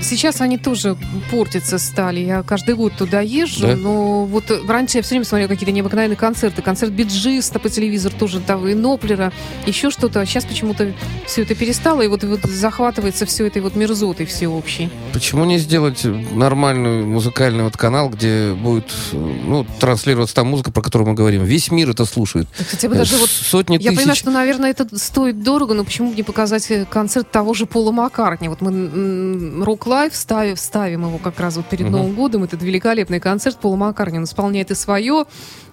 Сейчас 0.00 0.40
они 0.40 0.58
тоже 0.58 0.96
портиться 1.30 1.78
стали. 1.78 2.20
Я 2.20 2.42
каждый 2.42 2.74
год 2.74 2.94
туда 2.96 3.20
езжу, 3.20 3.66
Да? 3.66 3.76
но 3.76 4.24
вот 4.24 4.44
раньше 4.68 4.98
я 4.98 5.02
все 5.02 5.10
время 5.10 5.24
смотрела 5.24 5.48
какие-то 5.48 5.72
необыкновенные 5.72 6.16
концерты. 6.16 6.62
Концерт 6.62 6.92
биджиста 6.92 7.58
по 7.58 7.68
телевизору 7.68 8.14
тоже, 8.18 8.40
там, 8.40 8.66
и 8.66 8.74
Доплера, 8.74 9.32
еще 9.66 9.90
что-то. 9.90 10.20
А 10.20 10.26
сейчас 10.26 10.44
почему-то 10.44 10.92
все 11.26 11.42
это 11.42 11.54
перестало, 11.54 12.02
и 12.02 12.08
вот, 12.08 12.24
вот 12.24 12.40
захватывается 12.42 13.26
все 13.26 13.46
этой 13.46 13.62
вот 13.62 13.76
мерзотой 13.76 14.26
всеобщей. 14.26 14.90
Почему 15.12 15.44
не 15.44 15.58
сделать 15.58 16.04
нормальный 16.04 17.04
музыкальный 17.04 17.64
вот 17.64 17.76
канал, 17.76 18.08
где 18.08 18.52
будет 18.54 18.90
ну, 19.12 19.66
транслироваться 19.78 20.34
та 20.34 20.44
музыка, 20.44 20.70
про 20.72 20.82
которую 20.82 21.08
мы 21.08 21.14
говорим? 21.14 21.44
Весь 21.44 21.70
мир 21.70 21.90
это 21.90 22.04
слушает. 22.04 22.48
Хотя 22.70 22.88
бы 22.88 22.94
даже 22.94 23.16
вот 23.16 23.28
Сотни 23.30 23.74
Я 23.74 23.78
тысяч. 23.90 23.96
понимаю, 23.96 24.16
что, 24.16 24.30
наверное, 24.30 24.70
это 24.70 24.86
стоит 24.98 25.42
дорого, 25.42 25.74
но 25.74 25.84
почему 25.84 26.10
бы 26.10 26.16
не 26.16 26.22
показать 26.22 26.70
э, 26.70 26.84
концерт 26.88 27.30
того 27.30 27.54
же 27.54 27.66
Пола 27.66 27.92
Маккартни? 27.92 28.48
Вот 28.48 28.60
мы 28.60 29.62
Рок 29.64 29.86
Лайв 29.90 30.14
ставим, 30.14 30.56
ставим 30.56 31.04
его 31.06 31.18
как 31.18 31.40
раз 31.40 31.56
вот 31.56 31.66
перед 31.66 31.86
Мгм. 31.86 31.92
Новым 31.92 32.14
годом. 32.14 32.44
Это 32.44 32.56
великолепный 32.56 33.18
концерт 33.18 33.58
Пола 33.58 33.74
Маккартни. 33.76 34.18
Он 34.18 34.24
исполняет 34.24 34.70
и 34.70 34.74
свое, 34.76 35.24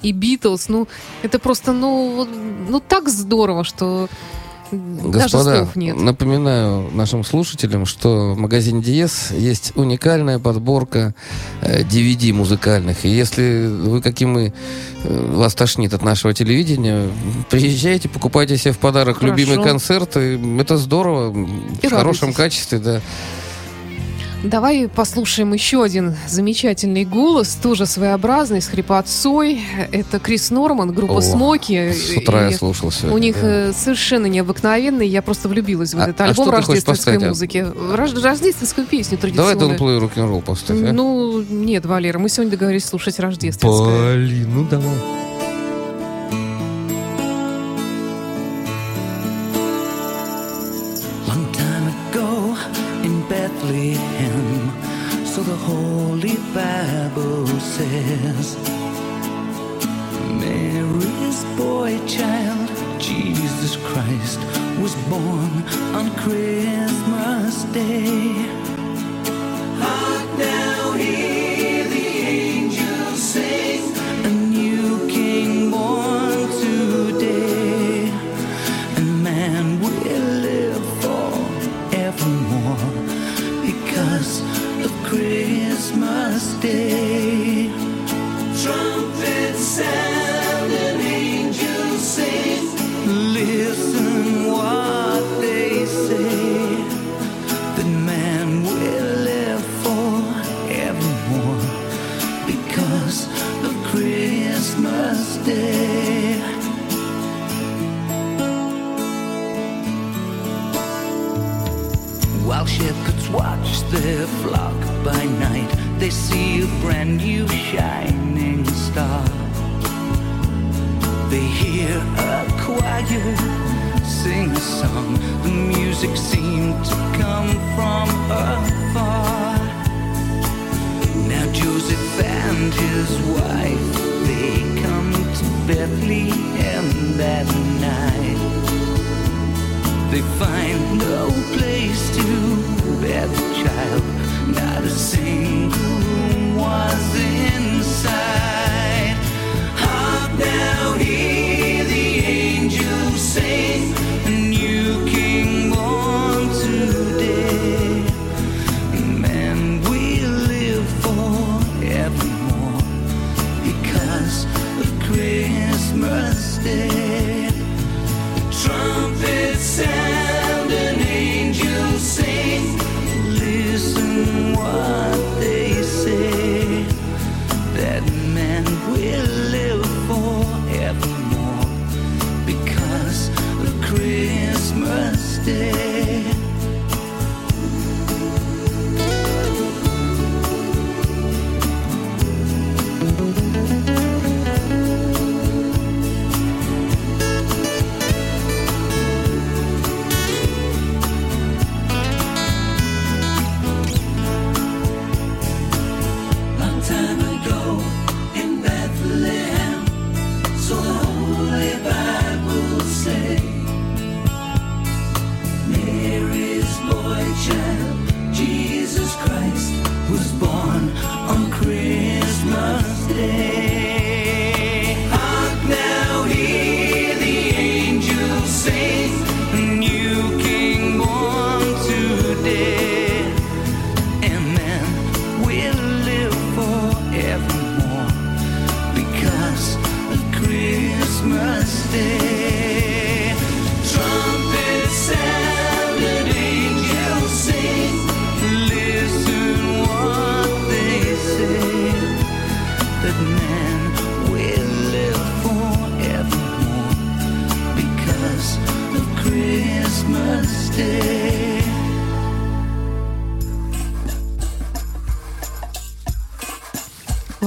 и 0.02 0.12
Битлз. 0.12 0.70
Ну, 0.70 0.88
это 1.22 1.38
просто, 1.40 1.72
ну, 1.72 2.28
ну 2.68 2.80
так 2.80 3.10
здорово, 3.10 3.64
что 3.64 4.10
м, 4.72 5.12
даже 5.12 5.24
Господа, 5.38 5.58
слов 5.60 5.76
нет. 5.78 5.96
напоминаю 5.98 6.90
нашим 6.92 7.24
слушателям, 7.24 7.86
что 7.86 8.34
в 8.34 8.38
магазине 8.38 8.82
Диез 8.82 9.32
есть 9.32 9.72
уникальная 9.76 10.40
подборка 10.40 11.14
э, 11.62 11.84
DVD 11.84 12.34
музыкальных. 12.34 13.06
И 13.06 13.10
если 13.10 13.68
вы, 13.68 14.02
как 14.02 14.20
и 14.20 14.26
мы, 14.26 14.54
э, 15.04 15.32
вас 15.36 15.54
тошнит 15.54 15.94
от 15.94 16.02
нашего 16.02 16.34
телевидения, 16.34 17.08
приезжайте, 17.50 18.10
покупайте 18.10 18.58
себе 18.58 18.74
в 18.74 18.78
подарок 18.80 19.20
Хорошо. 19.20 19.34
любимые 19.36 19.64
концерты. 19.64 20.38
Это 20.60 20.76
здорово, 20.78 21.34
И 21.82 21.88
в 21.88 21.92
хорошем 21.92 22.30
радуйтесь. 22.30 22.36
качестве, 22.36 22.80
да. 22.80 23.02
Давай 24.44 24.88
послушаем 24.88 25.52
еще 25.54 25.84
один 25.84 26.16
замечательный 26.28 27.06
голос, 27.06 27.58
тоже 27.62 27.86
своеобразный, 27.86 28.62
с 28.62 28.68
хрипотцой. 28.68 29.62
Это 29.92 30.20
Крис 30.20 30.52
Норман, 30.52 30.94
группа 30.94 31.18
О, 31.18 31.22
Смоки. 31.22 31.92
С 31.92 32.16
утра 32.16 32.48
я 32.50 32.56
слушал 32.56 32.92
сегодня. 32.92 33.16
У 33.16 33.18
них 33.18 33.36
да. 33.42 33.70
э, 33.70 33.74
совершенно 33.74 34.28
необыкновенный. 34.28 35.08
Я 35.08 35.22
просто 35.24 35.50
влюбилась 35.50 35.94
в 35.94 36.00
А- 36.00 36.04
этот 36.04 36.22
а 36.22 36.26
альбом 36.26 36.46
хочешь 36.46 36.68
рождественской 36.68 37.18
а? 37.18 37.20
музыки. 37.20 37.66
Рож- 37.94 38.14
рождественскую 38.14 38.86
песню 38.86 39.18
Давай 39.18 39.34
традиционную. 39.56 39.78
Don't 39.78 39.82
Play 39.82 40.10
Rock'n'Roll 40.16 40.42
поставь, 40.44 40.82
а? 40.84 40.94
Ну, 40.94 41.42
нет, 41.42 41.86
Валера, 41.86 42.20
мы 42.20 42.30
сегодня 42.30 42.52
договорились 42.52 42.86
слушать 42.86 43.20
рождественское. 43.20 44.16
Блин, 44.16 44.50
ну 44.54 44.68
давай. 44.70 44.96
Bethlehem, 53.96 55.26
so 55.26 55.42
the 55.44 55.56
Holy 55.56 56.36
Bible 56.54 57.48
says. 57.60 58.58
Mary's 60.44 61.44
boy 61.56 61.98
child, 62.06 62.70
Jesus 63.00 63.78
Christ, 63.78 64.40
was 64.82 64.94
born 65.10 65.54
on 65.96 66.14
Christmas 66.18 67.64
Day. 67.72 68.34
Hark 69.80 70.30
now, 70.38 70.77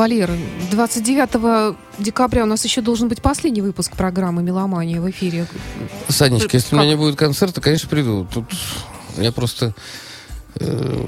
Валер, 0.01 0.31
29 0.71 1.77
декабря 1.99 2.45
у 2.45 2.47
нас 2.47 2.65
еще 2.65 2.81
должен 2.81 3.09
быть 3.09 3.21
последний 3.21 3.61
выпуск 3.61 3.95
программы 3.95 4.43
«Меломания» 4.43 4.99
в 4.99 5.11
эфире. 5.11 5.47
Санечка, 6.09 6.57
если 6.57 6.75
у 6.75 6.79
Как? 6.79 6.87
меня 6.87 6.95
не 6.95 6.97
будет 6.97 7.17
концерта, 7.17 7.61
конечно, 7.61 7.87
приду. 7.87 8.27
Тут 8.33 8.47
я 9.19 9.31
просто 9.31 9.75
э, 10.55 11.05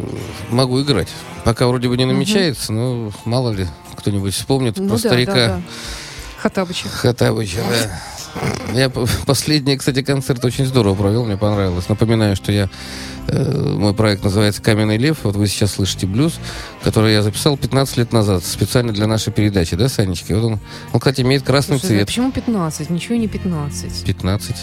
могу 0.50 0.82
играть. 0.82 1.08
Пока 1.42 1.68
вроде 1.68 1.88
бы 1.88 1.96
не 1.96 2.04
намечается, 2.04 2.74
но 2.74 3.10
мало 3.24 3.52
ли 3.52 3.66
кто-нибудь 3.96 4.34
вспомнит 4.34 4.76
Ну 4.76 4.88
про 4.88 4.96
да, 4.96 5.08
старика 5.08 5.34
да, 5.34 5.48
да. 5.48 5.62
Хаттабыча. 6.42 6.88
Хатабыча, 6.90 7.60
да. 7.70 8.02
Я 8.74 8.88
последний, 9.26 9.76
кстати, 9.76 10.02
концерт 10.02 10.44
очень 10.44 10.64
здорово 10.66 10.94
провел, 10.94 11.24
мне 11.26 11.36
понравилось. 11.36 11.88
Напоминаю, 11.90 12.34
что 12.36 12.50
я 12.52 12.70
э, 13.28 13.74
мой 13.76 13.92
проект 13.92 14.24
называется 14.24 14.62
«Каменный 14.62 14.96
лев». 14.96 15.18
Вот 15.24 15.36
вы 15.36 15.46
сейчас 15.46 15.72
слышите 15.74 16.06
блюз, 16.06 16.34
который 16.82 17.12
я 17.12 17.22
записал 17.22 17.58
15 17.58 17.98
лет 17.98 18.12
назад 18.12 18.42
специально 18.44 18.92
для 18.92 19.06
нашей 19.06 19.32
передачи, 19.32 19.76
да, 19.76 19.88
Санечка? 19.88 20.34
Вот 20.34 20.44
он, 20.44 20.60
он, 20.94 21.00
кстати, 21.00 21.20
имеет 21.20 21.42
красный 21.42 21.78
Слушай, 21.78 21.96
а 21.96 21.98
цвет. 21.98 22.06
почему 22.06 22.32
15? 22.32 22.88
Ничего 22.90 23.16
не 23.16 23.28
15. 23.28 24.04
15. 24.06 24.56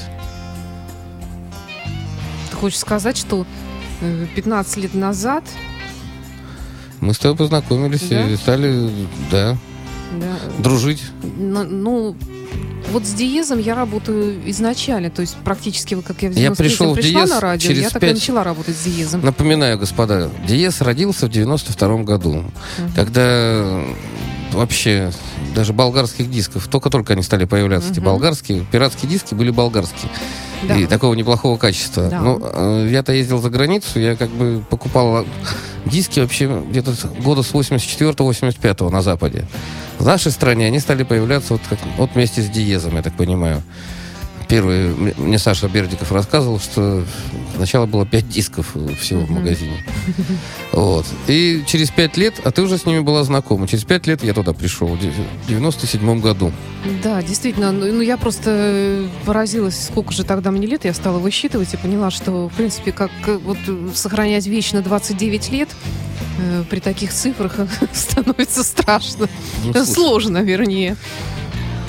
Ты 2.49 2.55
хочешь 2.55 2.79
сказать, 2.79 3.17
что 3.17 3.45
э, 4.01 4.25
15 4.35 4.77
лет 4.77 4.93
назад 4.95 5.43
Мы 7.01 7.13
с 7.13 7.19
тобой 7.19 7.37
познакомились 7.37 8.07
Да? 8.09 8.27
и 8.27 8.35
стали, 8.35 8.89
да, 9.31 9.55
да, 10.19 10.35
дружить. 10.57 11.03
ну, 11.37 11.63
ну, 11.63 12.17
вот 12.91 13.05
с 13.05 13.13
диезом 13.13 13.59
я 13.59 13.75
работаю 13.75 14.37
изначально, 14.49 15.09
то 15.09 15.21
есть 15.21 15.35
практически, 15.43 15.95
вот 15.95 16.05
как 16.05 16.21
я 16.21 16.29
в 16.29 16.33
Я 16.33 16.49
93-м 16.49 16.55
пришел 16.55 16.93
в 16.93 16.95
пришла 16.95 17.21
диез 17.21 17.29
на 17.29 17.39
радио, 17.39 17.67
через 17.67 17.83
я 17.83 17.89
так 17.89 18.03
и 18.03 18.13
начала 18.13 18.43
работать 18.43 18.75
с 18.75 18.83
диезом. 18.83 19.21
Напоминаю, 19.21 19.77
господа, 19.77 20.29
Диез 20.47 20.81
родился 20.81 21.27
в 21.27 21.29
92 21.29 22.03
году, 22.03 22.43
когда 22.95 23.21
э, 23.25 23.93
вообще 24.53 25.11
даже 25.55 25.73
болгарских 25.73 26.29
дисков, 26.29 26.67
только-только 26.67 27.13
они 27.13 27.23
стали 27.23 27.45
появляться, 27.45 27.91
эти 27.91 27.99
Мгм. 27.99 28.07
болгарские, 28.07 28.65
пиратские 28.71 29.09
диски 29.09 29.33
были 29.33 29.51
болгарские. 29.51 30.11
Да. 30.67 30.75
И 30.75 30.85
такого 30.87 31.13
неплохого 31.13 31.57
качества. 31.57 32.09
Да. 32.09 32.19
Ну, 32.21 32.39
э, 32.41 32.89
я-то 32.91 33.13
ездил 33.13 33.41
за 33.41 33.49
границу, 33.49 33.99
я 33.99 34.15
как 34.15 34.29
бы 34.29 34.63
покупал 34.69 35.25
диски 35.85 36.19
вообще 36.19 36.63
где-то 36.69 36.93
года 37.23 37.43
с 37.43 37.51
84-85 37.53 38.89
на 38.89 39.01
Западе. 39.01 39.45
В 39.99 40.05
нашей 40.05 40.31
стране 40.31 40.65
они 40.67 40.79
стали 40.79 41.03
появляться 41.03 41.53
вот, 41.53 41.61
как, 41.69 41.79
вот 41.97 42.11
вместе 42.13 42.41
с 42.41 42.47
Диезом, 42.49 42.95
я 42.95 43.01
так 43.01 43.13
понимаю. 43.13 43.63
Первый, 44.49 44.95
мне- 44.95 45.37
Саша 45.37 45.69
Бердиков 45.69 46.11
рассказывал, 46.11 46.59
что 46.59 47.03
сначала 47.55 47.85
было 47.85 48.03
пять 48.03 48.27
дисков 48.27 48.75
всего 48.99 49.21
в 49.21 49.29
магазине. 49.29 49.85
Вот. 50.71 51.05
И 51.27 51.63
через 51.67 51.91
пять 51.91 52.17
лет, 52.17 52.33
а 52.43 52.49
ты 52.51 52.63
уже 52.63 52.79
с 52.79 52.85
ними 52.87 52.99
была 52.99 53.23
знакома, 53.23 53.67
через 53.67 53.83
пять 53.83 54.07
лет 54.07 54.23
я 54.23 54.33
туда 54.33 54.53
пришел, 54.53 54.87
в 54.87 54.99
97 55.47 56.19
году. 56.19 56.51
Да, 57.03 57.21
действительно, 57.21 57.71
ну 57.71 57.91
ну, 57.93 58.01
я 58.01 58.17
просто 58.17 59.07
поразилась, 59.25 59.85
сколько 59.85 60.13
же 60.13 60.23
тогда 60.23 60.49
мне 60.49 60.65
лет, 60.65 60.83
я 60.83 60.93
стала 60.95 61.19
высчитывать 61.19 61.71
и 61.73 61.77
поняла, 61.77 62.09
что, 62.09 62.49
в 62.49 62.53
принципе, 62.53 62.91
как 62.91 63.11
э, 63.27 63.37
вот 63.37 63.57
э, 63.67 63.89
сохранять 63.93 64.47
вечно 64.47 64.81
29 64.81 65.51
лет 65.51 65.69
э, 66.39 66.63
при 66.69 66.79
таких 66.79 67.13
цифрах 67.13 67.55
становится 67.93 68.63
страшно. 68.63 69.27
Ну, 69.63 69.73
слушай, 69.73 69.93
Сложно, 69.93 70.37
вернее. 70.39 70.95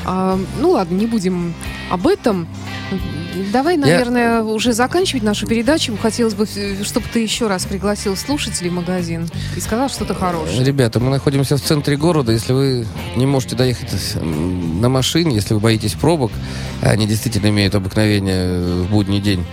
А, 0.04 0.38
ну 0.58 0.70
ладно, 0.70 0.96
не 0.96 1.06
будем 1.06 1.54
об 1.90 2.06
этом. 2.06 2.46
Давай, 3.52 3.76
наверное, 3.76 4.42
уже 4.42 4.72
заканчивать 4.72 5.22
нашу 5.22 5.46
передачу. 5.46 5.96
Хотелось 5.96 6.34
бы, 6.34 6.46
чтобы 6.82 7.06
ты 7.12 7.20
еще 7.20 7.46
раз 7.46 7.64
пригласил 7.64 8.16
слушателей 8.16 8.70
в 8.70 8.72
магазин 8.72 9.28
и 9.56 9.60
сказал 9.60 9.88
что-то 9.88 10.14
хорошее. 10.14 10.64
Ребята, 10.64 10.98
мы 10.98 11.10
находимся 11.10 11.56
в 11.56 11.62
центре 11.62 11.96
города. 11.96 12.32
Если 12.32 12.52
вы 12.52 12.86
не 13.16 13.26
можете 13.26 13.56
доехать 13.56 14.16
на 14.22 14.88
машине, 14.88 15.36
если 15.36 15.54
вы 15.54 15.60
боитесь 15.60 15.92
пробок, 15.92 16.32
а 16.82 16.90
они 16.90 17.06
действительно 17.06 17.48
имеют 17.48 17.74
обыкновение 17.74 18.82
в 18.82 18.90
будний 18.90 19.20
день 19.20 19.44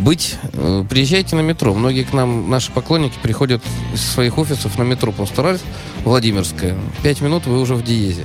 быть, 0.00 0.36
э, 0.54 0.84
приезжайте 0.88 1.36
на 1.36 1.42
метро. 1.42 1.74
Многие 1.74 2.04
к 2.04 2.12
нам, 2.12 2.48
наши 2.48 2.72
поклонники, 2.72 3.18
приходят 3.22 3.62
из 3.92 4.00
своих 4.00 4.38
офисов 4.38 4.78
на 4.78 4.82
метро 4.82 5.12
Постараль, 5.12 5.58
Владимирская. 6.04 6.74
Пять 7.02 7.20
минут, 7.20 7.46
вы 7.46 7.60
уже 7.60 7.74
в 7.74 7.84
Диезе. 7.84 8.24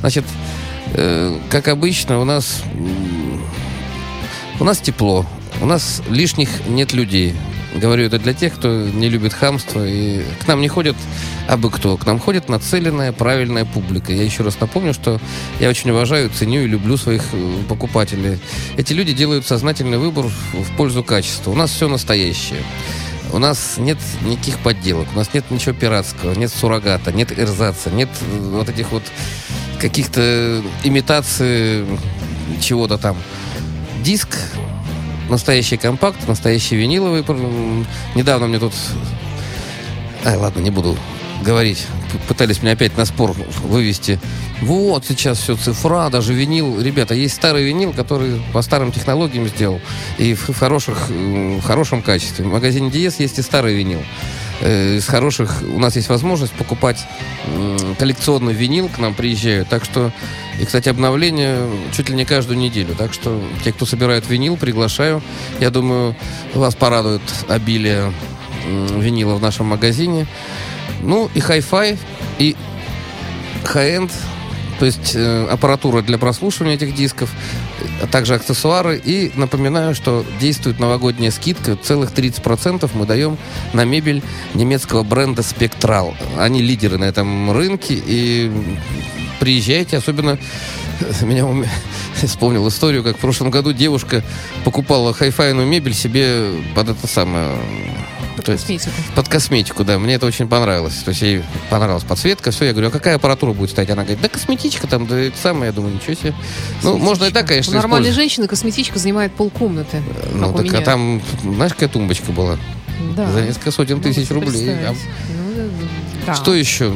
Значит, 0.00 0.24
э, 0.94 1.38
как 1.50 1.68
обычно, 1.68 2.20
у 2.20 2.24
нас 2.24 2.62
у 4.60 4.64
нас 4.64 4.78
тепло, 4.78 5.26
у 5.60 5.66
нас 5.66 6.02
лишних 6.08 6.48
нет 6.68 6.92
людей. 6.92 7.34
Говорю 7.74 8.06
это 8.06 8.20
для 8.20 8.34
тех, 8.34 8.54
кто 8.54 8.68
не 8.68 9.08
любит 9.08 9.32
хамство. 9.32 9.84
И 9.84 10.22
к 10.40 10.46
нам 10.46 10.60
не 10.60 10.68
ходят 10.68 10.96
абы 11.48 11.70
кто. 11.70 11.96
К 11.96 12.06
нам 12.06 12.20
ходит 12.20 12.48
нацеленная, 12.48 13.10
правильная 13.12 13.64
публика. 13.64 14.12
Я 14.12 14.22
еще 14.22 14.44
раз 14.44 14.60
напомню, 14.60 14.94
что 14.94 15.20
я 15.58 15.68
очень 15.68 15.90
уважаю, 15.90 16.30
ценю 16.30 16.62
и 16.62 16.68
люблю 16.68 16.96
своих 16.96 17.24
э, 17.32 17.56
покупателей. 17.68 18.38
Эти 18.76 18.92
люди 18.92 19.12
делают 19.12 19.44
сознательный 19.44 19.98
выбор 19.98 20.26
в 20.26 20.76
пользу 20.76 21.02
качества. 21.02 21.50
У 21.50 21.56
нас 21.56 21.70
все 21.72 21.88
настоящее. 21.88 22.62
У 23.34 23.38
нас 23.38 23.78
нет 23.78 23.98
никаких 24.24 24.60
подделок, 24.60 25.08
у 25.12 25.18
нас 25.18 25.34
нет 25.34 25.50
ничего 25.50 25.74
пиратского, 25.74 26.34
нет 26.34 26.52
суррогата, 26.52 27.10
нет 27.10 27.36
эрзаца, 27.36 27.90
нет 27.90 28.08
э, 28.20 28.38
вот 28.38 28.68
этих 28.68 28.92
вот 28.92 29.02
каких-то 29.80 30.62
имитаций 30.84 31.84
чего-то 32.60 32.96
там. 32.96 33.16
Диск, 34.04 34.28
настоящий 35.28 35.76
компакт, 35.76 36.28
настоящий 36.28 36.76
виниловый. 36.76 37.24
Недавно 38.14 38.46
мне 38.46 38.60
тут... 38.60 38.72
Ай, 40.24 40.36
ладно, 40.36 40.60
не 40.60 40.70
буду 40.70 40.96
говорить 41.44 41.86
пытались 42.28 42.62
меня 42.62 42.72
опять 42.72 42.96
на 42.96 43.04
спор 43.04 43.32
вывести. 43.62 44.18
Вот, 44.60 45.04
сейчас 45.06 45.38
все 45.38 45.56
цифра, 45.56 46.08
даже 46.10 46.32
винил. 46.32 46.80
Ребята, 46.80 47.14
есть 47.14 47.34
старый 47.34 47.64
винил, 47.64 47.92
который 47.92 48.40
по 48.52 48.62
старым 48.62 48.92
технологиям 48.92 49.48
сделал. 49.48 49.80
И 50.18 50.34
в, 50.34 50.54
хороших, 50.54 51.08
в 51.08 51.62
хорошем 51.62 52.02
качестве. 52.02 52.44
В 52.44 52.48
магазине 52.48 52.90
Диез 52.90 53.20
есть 53.20 53.38
и 53.38 53.42
старый 53.42 53.74
винил. 53.74 54.02
Э, 54.60 54.96
Из 54.96 55.06
хороших 55.06 55.62
у 55.62 55.78
нас 55.78 55.96
есть 55.96 56.08
возможность 56.08 56.52
покупать 56.52 57.04
коллекционный 57.98 58.54
винил, 58.54 58.88
к 58.88 58.98
нам 58.98 59.14
приезжают. 59.14 59.68
Так 59.68 59.84
что, 59.84 60.12
и, 60.60 60.64
кстати, 60.64 60.88
обновление 60.88 61.68
чуть 61.92 62.08
ли 62.08 62.14
не 62.14 62.24
каждую 62.24 62.58
неделю. 62.58 62.94
Так 62.94 63.12
что 63.12 63.42
те, 63.64 63.72
кто 63.72 63.86
собирает 63.86 64.28
винил, 64.28 64.56
приглашаю. 64.56 65.22
Я 65.60 65.70
думаю, 65.70 66.16
вас 66.54 66.74
порадует 66.74 67.22
обилие 67.48 68.12
винила 68.66 69.34
в 69.34 69.42
нашем 69.42 69.66
магазине. 69.66 70.26
Ну 71.04 71.30
и 71.34 71.40
хай-фай, 71.40 71.98
и 72.38 72.56
хай-энд, 73.64 74.10
то 74.78 74.86
есть 74.86 75.12
э, 75.14 75.46
аппаратура 75.50 76.02
для 76.02 76.18
прослушивания 76.18 76.74
этих 76.74 76.94
дисков, 76.94 77.30
а 78.02 78.06
также 78.06 78.34
аксессуары. 78.34 79.00
И 79.02 79.30
напоминаю, 79.36 79.94
что 79.94 80.24
действует 80.40 80.80
новогодняя 80.80 81.30
скидка, 81.30 81.76
целых 81.76 82.12
30% 82.12 82.90
мы 82.94 83.06
даем 83.06 83.38
на 83.72 83.84
мебель 83.84 84.22
немецкого 84.54 85.02
бренда 85.02 85.42
Spectral. 85.42 86.14
Они 86.38 86.62
лидеры 86.62 86.98
на 86.98 87.04
этом 87.04 87.52
рынке, 87.52 87.94
и 88.04 88.50
приезжайте, 89.40 89.98
особенно 89.98 90.38
меня 91.22 91.46
ум- 91.46 91.64
вспомнил 92.14 92.66
историю, 92.68 93.02
как 93.04 93.16
в 93.16 93.20
прошлом 93.20 93.50
году 93.50 93.72
девушка 93.72 94.22
покупала 94.64 95.12
хай-файную 95.12 95.66
мебель 95.66 95.94
себе 95.94 96.50
под 96.74 96.90
это 96.90 97.06
самое... 97.06 97.56
то 98.42 98.52
есть 98.52 98.64
Косметику. 98.64 98.92
под 99.14 99.28
косметику, 99.28 99.84
да. 99.84 99.98
Мне 99.98 100.14
это 100.14 100.26
очень 100.26 100.48
понравилось. 100.48 100.94
То 101.04 101.10
есть 101.10 101.22
ей 101.22 101.42
понравилась 101.70 102.04
подсветка, 102.04 102.50
все. 102.50 102.66
Я 102.66 102.72
говорю, 102.72 102.88
а 102.88 102.90
какая 102.90 103.16
аппаратура 103.16 103.52
будет 103.52 103.70
стоять? 103.70 103.90
Она 103.90 104.02
говорит, 104.02 104.20
да 104.20 104.28
косметичка 104.28 104.86
там, 104.86 105.06
да 105.06 105.18
это 105.18 105.36
самое. 105.38 105.66
Я 105.66 105.72
думаю, 105.72 105.94
ничего 105.94 106.14
себе. 106.14 106.34
Ну, 106.82 106.98
можно 106.98 107.24
и 107.24 107.30
так, 107.30 107.46
конечно, 107.46 107.72
У 107.72 107.76
нормальной 107.76 108.12
женщины 108.12 108.46
косметичка 108.46 108.98
занимает 108.98 109.32
полкомнаты. 109.34 110.02
Ну, 110.32 110.52
как 110.52 110.64
у 110.64 110.68
так 110.68 110.80
а 110.80 110.84
там, 110.84 111.22
знаешь, 111.42 111.72
какая 111.72 111.88
тумбочка 111.88 112.32
была? 112.32 112.58
Да. 113.16 113.30
За 113.30 113.42
несколько 113.42 113.70
сотен 113.70 113.96
Могу 113.96 114.08
тысяч 114.08 114.26
себе 114.26 114.34
рублей. 114.36 114.76
Там. 114.84 114.96
Ну, 115.56 115.70
да. 116.26 116.34
Что 116.34 116.54
еще? 116.54 116.94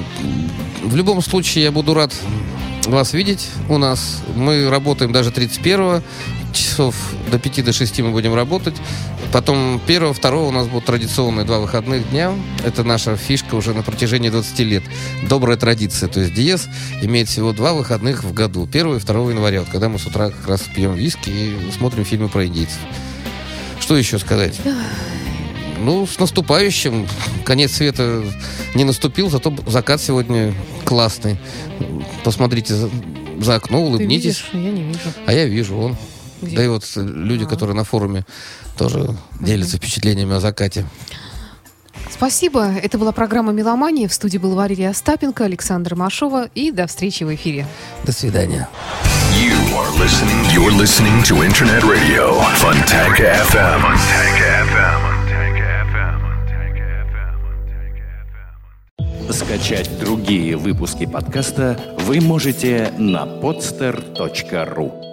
В 0.82 0.96
любом 0.96 1.22
случае, 1.22 1.64
я 1.64 1.72
буду 1.72 1.94
рад 1.94 2.12
вас 2.86 3.12
видеть 3.12 3.48
у 3.68 3.78
нас. 3.78 4.22
Мы 4.34 4.68
работаем 4.70 5.12
даже 5.12 5.30
31 5.30 6.02
часов 6.58 6.94
до 7.30 7.38
5 7.38 7.64
до 7.64 7.72
6 7.72 8.00
мы 8.00 8.10
будем 8.10 8.34
работать. 8.34 8.74
Потом 9.32 9.80
1 9.86 10.12
2 10.14 10.30
у 10.30 10.50
нас 10.50 10.66
будут 10.66 10.86
традиционные 10.86 11.44
два 11.44 11.58
выходных 11.58 12.08
дня. 12.10 12.32
Это 12.64 12.84
наша 12.84 13.16
фишка 13.16 13.54
уже 13.54 13.74
на 13.74 13.82
протяжении 13.82 14.30
20 14.30 14.58
лет. 14.60 14.82
Добрая 15.28 15.56
традиция. 15.56 16.08
То 16.08 16.20
есть 16.20 16.34
Диез 16.34 16.68
имеет 17.02 17.28
всего 17.28 17.52
два 17.52 17.72
выходных 17.74 18.24
в 18.24 18.32
году. 18.32 18.66
1 18.70 18.96
и 18.96 19.00
2 19.00 19.30
января. 19.30 19.60
Вот 19.60 19.68
когда 19.70 19.88
мы 19.88 19.98
с 19.98 20.06
утра 20.06 20.30
как 20.30 20.48
раз 20.48 20.62
пьем 20.62 20.94
виски 20.94 21.30
и 21.30 21.70
смотрим 21.76 22.04
фильмы 22.04 22.28
про 22.28 22.46
индейцев. 22.46 22.78
Что 23.80 23.96
еще 23.96 24.18
сказать? 24.18 24.60
Ну, 25.80 26.06
с 26.06 26.18
наступающим. 26.18 27.06
Конец 27.44 27.72
света 27.74 28.24
не 28.74 28.84
наступил, 28.84 29.30
зато 29.30 29.54
закат 29.66 30.00
сегодня 30.00 30.52
классный. 30.84 31.38
Посмотрите 32.24 32.74
за, 32.74 32.90
за 33.40 33.54
окно, 33.54 33.78
Ты 33.78 33.84
улыбнитесь. 33.84 34.24
видишь? 34.24 34.50
Я 34.52 34.70
не 34.70 34.82
вижу. 34.82 34.98
А 35.26 35.32
я 35.32 35.44
вижу, 35.46 35.76
он. 35.76 35.96
Где? 36.42 36.56
Да 36.56 36.64
и 36.64 36.68
вот 36.68 36.84
люди, 36.96 37.44
А. 37.44 37.46
которые 37.46 37.76
на 37.76 37.84
форуме 37.84 38.24
тоже 38.76 39.14
делятся 39.40 39.76
впечатлениями 39.76 40.34
о 40.36 40.40
закате. 40.40 40.84
Спасибо. 42.10 42.64
Это 42.64 42.98
была 42.98 43.12
программа 43.12 43.52
«Меломания». 43.52 44.08
В 44.08 44.12
студии 44.14 44.38
был 44.38 44.54
Валерия 44.54 44.90
Остапенко, 44.90 45.44
Александр 45.44 45.94
Машова. 45.94 46.48
И 46.54 46.70
до 46.72 46.86
встречи 46.86 47.22
в 47.24 47.34
эфире. 47.34 47.66
До 48.04 48.12
свидания. 48.12 48.68
You 49.34 49.54
are 49.76 49.90
listening. 50.00 50.44
You're 50.52 50.72
listening 50.76 51.22
to 51.24 51.42
Internet 51.46 51.84
Radio 51.84 52.40
Fontanka 52.56 53.34
FM. 53.52 53.82
FM. 53.94 55.08
Скачать 59.30 59.98
другие 60.00 60.56
выпуски 60.56 61.06
подкаста 61.06 61.78
вы 62.00 62.20
можете 62.20 62.92
на 62.98 63.24
podster.ru. 63.26 65.07